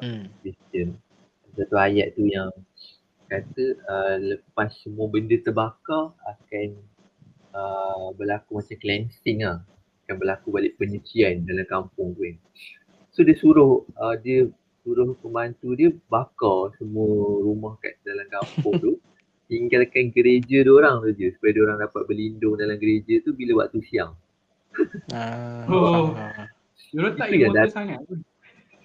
[0.03, 0.25] Hmm.
[0.43, 0.99] Kristian.
[1.55, 2.51] Satu ayat tu yang
[3.31, 6.69] kata uh, lepas semua benda terbakar akan
[7.55, 9.63] uh, berlaku macam cleansing lah.
[10.05, 12.37] Akan berlaku balik penyucian dalam kampung tu kan.
[13.15, 14.51] So dia suruh uh, dia
[14.85, 17.09] suruh pembantu dia bakar semua
[17.41, 18.93] rumah kat dalam kampung tu.
[19.45, 23.61] Tinggalkan gereja dia orang tu je supaya dia orang dapat berlindung dalam gereja tu bila
[23.61, 24.13] waktu siang.
[25.11, 25.65] Ah.
[25.71, 26.13] Oh.
[26.13, 26.49] ah.
[26.87, 28.19] Dia orang tak immortal dat- sangat pun.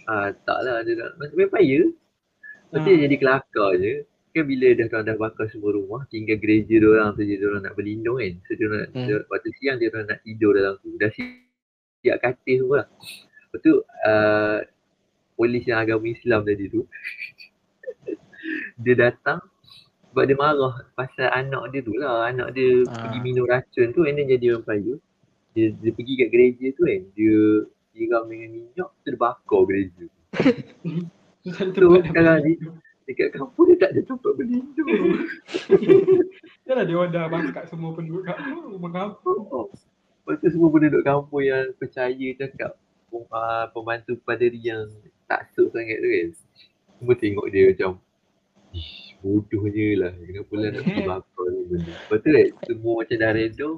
[0.04, 1.86] Ah tak lah dia nak macam vampire.
[2.66, 3.00] Lepas tu Ah.
[3.00, 3.94] jadi kelakar je
[4.30, 7.46] kan bila dah orang dah bakar semua rumah tinggal gereja dia orang tu je dia
[7.46, 8.34] orang nak berlindung kan.
[8.42, 9.06] So dia orang Hmm.
[9.06, 10.90] dia, waktu siang dia orang nak tidur dalam tu.
[10.96, 11.50] Dah si-
[12.00, 12.88] siap katil semua lah.
[13.44, 14.58] Lepas tu uh,
[15.40, 16.84] polis yang agama Islam tadi tu
[18.84, 19.40] dia datang
[20.10, 22.26] sebab dia marah pasal anak dia tu lah.
[22.34, 23.08] Anak dia Ah.
[23.08, 24.98] pergi minum racun tu and then jadi vampire.
[25.54, 27.02] Dia, dia pergi kat gereja tu kan.
[27.14, 27.38] Dia
[27.94, 30.20] siram dengan minyak tu dia bakar gereja tu.
[31.78, 32.54] Tempat sekarang ni
[33.06, 34.90] dekat kampung dia tak ada tempat berlindung.
[36.70, 39.42] Yalah dia orang dah bangkat semua penduduk kat tu, rumah kampung.
[39.50, 39.70] Oh.
[40.26, 42.78] Lepas tu semua penduduk kampung yang percaya cakap
[43.14, 44.90] uh, pembantu paderi yang
[45.30, 46.28] tak sok sangat tu kan.
[46.98, 47.92] Semua tengok dia macam
[48.70, 50.12] Ish, bodohnya lah.
[50.18, 51.94] Kenapa lah nak pergi bakar ni benda.
[51.94, 53.70] Lepas tu kan, semua macam dah reda.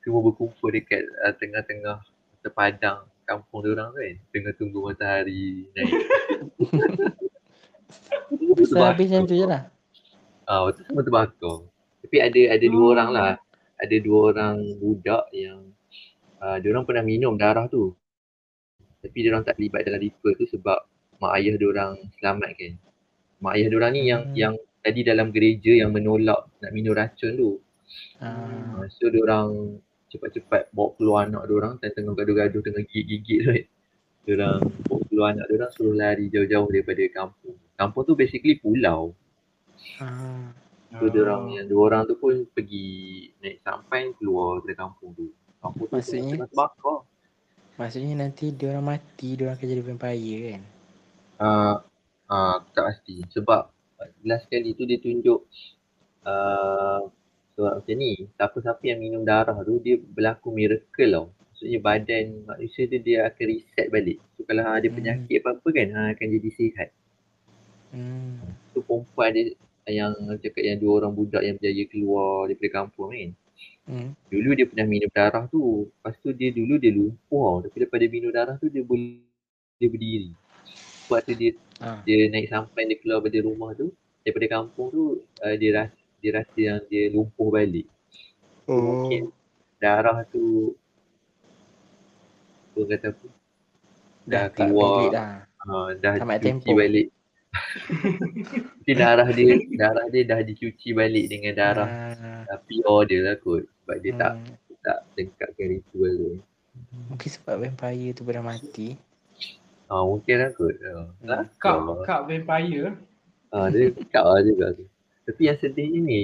[0.00, 1.96] Semua berkumpul dekat uh, tengah-tengah
[2.40, 4.14] terpadang kampung dia orang kan.
[4.32, 5.92] Tengah tunggu matahari naik.
[8.66, 9.70] So habis macam tu je lah.
[10.44, 11.56] Ah, lepas tu semua terbakar.
[12.04, 12.92] Tapi ada ada dua Hmm.
[12.96, 13.32] orang lah.
[13.74, 15.60] ada dua orang budak yang
[16.38, 17.92] uh, dia orang pernah minum darah tu.
[19.02, 20.78] Tapi dia orang tak terlibat dalam ritual tu sebab
[21.24, 22.72] mak ayah dia orang selamatkan.
[23.40, 24.36] Mak ayah dia orang ni yang Hmm.
[24.36, 27.50] yang tadi dalam gereja yang menolak nak minum racun tu.
[28.20, 29.80] Ah, Uh, so dia orang
[30.12, 33.50] cepat-cepat bawa keluar anak dia orang tengah gaduh-gaduh tengah gigit-gigit tu.
[33.50, 33.64] kan.
[34.24, 37.56] Dia orang bawa keluar anak dia orang suruh lari jauh-jauh daripada kampung.
[37.74, 39.12] Kampung tu basically pulau.
[40.00, 40.52] ah.
[40.94, 42.86] So dia orang yang dua orang tu pun pergi
[43.42, 45.26] naik sampai keluar dari kampung tu.
[45.58, 46.38] Kampung tu Maksudnya?
[46.38, 46.98] tengah terbakar.
[47.74, 50.62] Maksudnya nanti dia orang mati, dia orang akan jadi vampire kan?
[51.38, 51.76] Uh,
[52.30, 53.24] uh, tak pasti.
[53.34, 53.70] Sebab
[54.24, 55.44] last kali tu dia tunjuk
[56.26, 57.00] uh,
[57.54, 61.26] surat macam ni siapa-siapa yang minum darah tu dia berlaku miracle tau.
[61.54, 64.18] Maksudnya badan manusia tu dia akan reset balik.
[64.34, 64.96] So kalau ada Hmm.
[64.98, 66.88] penyakit apa-apa kan ha, akan jadi sihat.
[67.94, 68.42] Hmm.
[68.74, 69.54] tu perempuan dia
[69.86, 73.30] yang cakap yang dua orang budak yang berjaya keluar daripada kampung kan.
[73.84, 74.10] Hmm.
[74.32, 75.86] dulu dia pernah minum darah tu.
[75.94, 77.70] Lepas tu dia dulu dia lumpuh tau.
[77.70, 79.22] Tapi dia minum darah tu dia boleh
[79.78, 80.30] dia berdiri
[81.04, 81.98] sebab tu dia Ah.
[82.00, 83.90] dia naik sampai dia keluar dari rumah tu
[84.20, 85.02] daripada kampung tu
[85.38, 87.84] uh, dia rasa dia rasa yang dia lumpuh balik
[88.64, 88.80] Oh.
[89.04, 89.28] mungkin
[89.76, 90.72] darah tu
[92.70, 93.26] tu kata apa
[94.24, 95.12] Dah dah tak keluar.
[95.12, 95.32] dah.
[95.62, 96.72] uh, dah Tamat tempoh.
[96.72, 97.12] balik
[98.72, 102.42] mungkin darah dia darah dia dah dicuci balik dengan darah Ah.
[102.48, 104.56] tapi order lah kot sebab dia tak Hmm.
[104.80, 106.30] tak lengkapkan ritual tu
[107.06, 108.98] Mungkin sebab vampire tu pernah mati.
[109.90, 110.74] Ah mungkin lah kot.
[110.80, 111.06] Uh.
[111.60, 111.76] Kak,
[112.08, 112.96] kak vampire.
[113.52, 114.84] Ah dia cakap lah juga tu.
[115.24, 116.22] Tapi yang sedihnya ni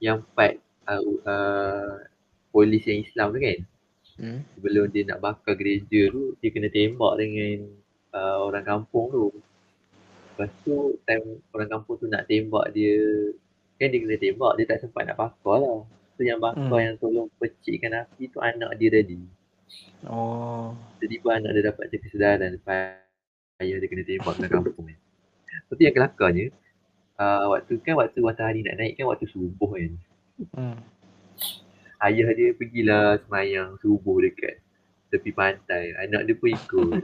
[0.00, 1.90] yang part uh, uh,
[2.52, 3.60] polis yang Islam tu kan
[4.14, 4.46] Hmm.
[4.54, 7.66] sebelum dia nak bakar gereja tu dia kena tembak dengan
[8.14, 9.26] uh, orang kampung tu.
[10.30, 12.94] Lepas tu time orang kampung tu nak tembak dia
[13.74, 15.82] kan dia kena tembak dia tak sempat nak bakar lah.
[16.14, 16.86] So yang bakar Hmm.
[16.86, 19.18] yang tolong pecikkan api tu anak dia tadi.
[20.04, 20.76] Oh.
[21.00, 23.00] Jadi pun anak dia dapat macam kesedaran lepas
[23.62, 24.98] ayah dia kena tembak dalam kampung kan.
[25.64, 26.46] Lepas tu yang kelakarnya,
[27.16, 29.92] uh, waktu kan waktu matahari nak naik kan waktu subuh kan.
[30.52, 30.78] Hmm.
[32.02, 34.60] Ayah dia pergilah semayang subuh dekat
[35.08, 35.96] tepi pantai.
[35.96, 37.02] Anak dia pun ikut.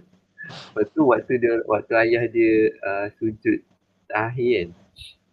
[0.51, 3.63] Lepas tu waktu dia waktu ayah dia uh, sujud
[4.11, 4.69] terakhir kan.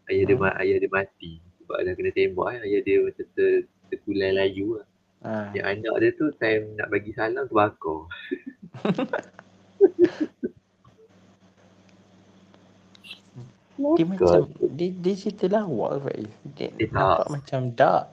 [0.08, 0.44] Ayah dia Hmm.
[0.48, 2.62] ma- ayah dia mati sebab dah kena tembak kan.
[2.64, 4.88] Ayah dia macam ter, terkulai layu lah.
[5.19, 5.49] Ah.
[5.52, 7.99] Yang anak dia tu time nak bagi salam terbakar.
[13.77, 16.34] Dia macam dia, dia cerita lawak Faiz.
[16.57, 17.30] Dia Eh, nampak tak.
[17.30, 18.06] macam dark.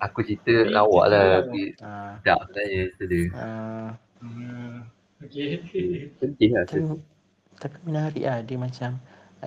[0.00, 2.12] Aku cerita Tapi lawak cerita lah tapi Ah.
[2.24, 3.24] tak sebenarnya cerita dia.
[3.36, 3.88] Ah.
[4.24, 4.76] Hmm.
[5.18, 5.48] Okay.
[6.16, 6.64] Sedih lah.
[6.64, 6.80] Tapi,
[7.58, 8.90] tapi menarik lah dia macam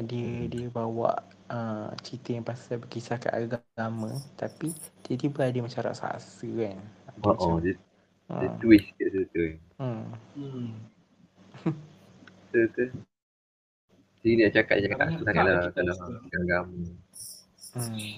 [0.05, 1.11] dia dia bawa
[1.51, 4.71] uh, cerita yang pasal berkisah kat agama tapi
[5.03, 6.79] tiba-tiba ada macam raksasa kan.
[7.11, 7.75] Ada Oh, macam, oh dia,
[8.39, 9.57] dia ah, twist kat situ kan.
[9.83, 10.03] hmm.
[10.39, 10.69] Hmm.
[12.51, 12.85] Betul ke?
[14.21, 16.81] Jadi dia cakap takut sangat lah tak kalau dalam agama.
[17.75, 18.15] Hmm.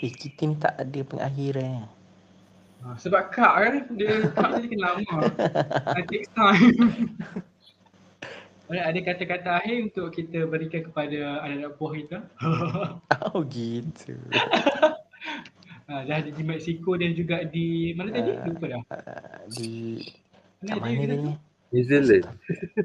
[0.00, 1.84] Eh kita ni tak ada pengakhiran.
[2.80, 5.28] Ha, sebab kak kan dia kak dia kena lama.
[6.00, 6.72] It takes time.
[8.70, 12.18] Alright, ada kata-kata akhir untuk kita berikan kepada anak-anak buah kita.
[13.34, 14.14] Oh gitu.
[15.90, 18.30] ha, dah di Mexico dan juga di mana tadi?
[18.30, 18.46] Ah.
[18.46, 18.82] Lupa dah.
[18.94, 19.68] Uh, di
[20.62, 21.18] Mana dia mana tadi?
[21.18, 21.32] tu?
[21.74, 22.24] New Zealand,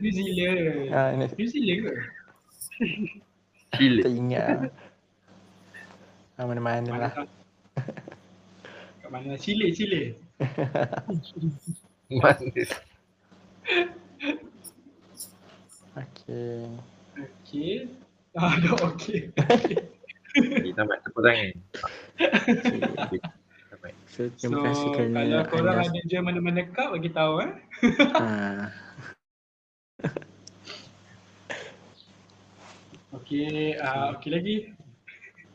[0.01, 0.89] New Zealand.
[0.89, 1.93] Ah, ni, New Zealand ke?
[3.77, 4.01] Chile.
[4.01, 4.57] tak ingat.
[6.41, 7.11] Ah, mana-mana Mana lah.
[9.05, 9.37] Kat mana?
[9.37, 10.17] Chile, Chile.
[12.09, 12.41] Mana?
[15.95, 16.67] Okay.
[17.15, 17.73] Okay.
[18.35, 19.31] Ah, dah okay.
[20.35, 21.55] Kita tamat tepuk tangan.
[22.19, 23.19] okay.
[24.11, 27.51] So So, terima kasih kerana kalau korang anda ada je mana-mana kak, bagi tahu eh.
[28.19, 28.67] ah,
[33.15, 34.55] Okay, uh, okay lagi.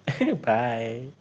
[0.45, 1.13] bye.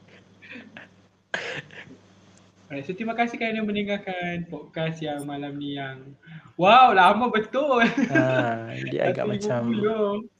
[2.70, 6.14] Alright, so terima kasih kerana mendengarkan podcast yang malam ni yang
[6.54, 7.82] Wow, lama betul.
[8.12, 9.34] Ah, dia agak 150.
[9.34, 9.62] macam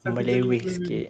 [0.04, 0.14] 150.
[0.14, 1.08] meleweh sikit.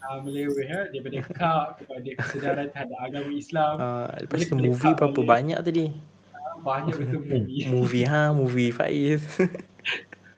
[0.00, 3.74] Ah, meleweh ha, daripada kak kepada kesedaran terhadap agama Islam.
[3.76, 5.28] Ah, lepas Boleh tu movie berapa balik.
[5.28, 5.84] banyak tadi?
[6.58, 7.62] Banyak betul movie.
[7.68, 9.22] movie ha, movie Faiz.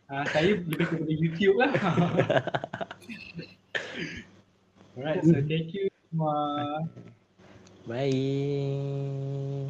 [0.09, 1.69] Ah, saya lebih kepada YouTube lah.
[4.97, 6.33] Alright, so thank you semua.
[7.85, 9.69] Bye.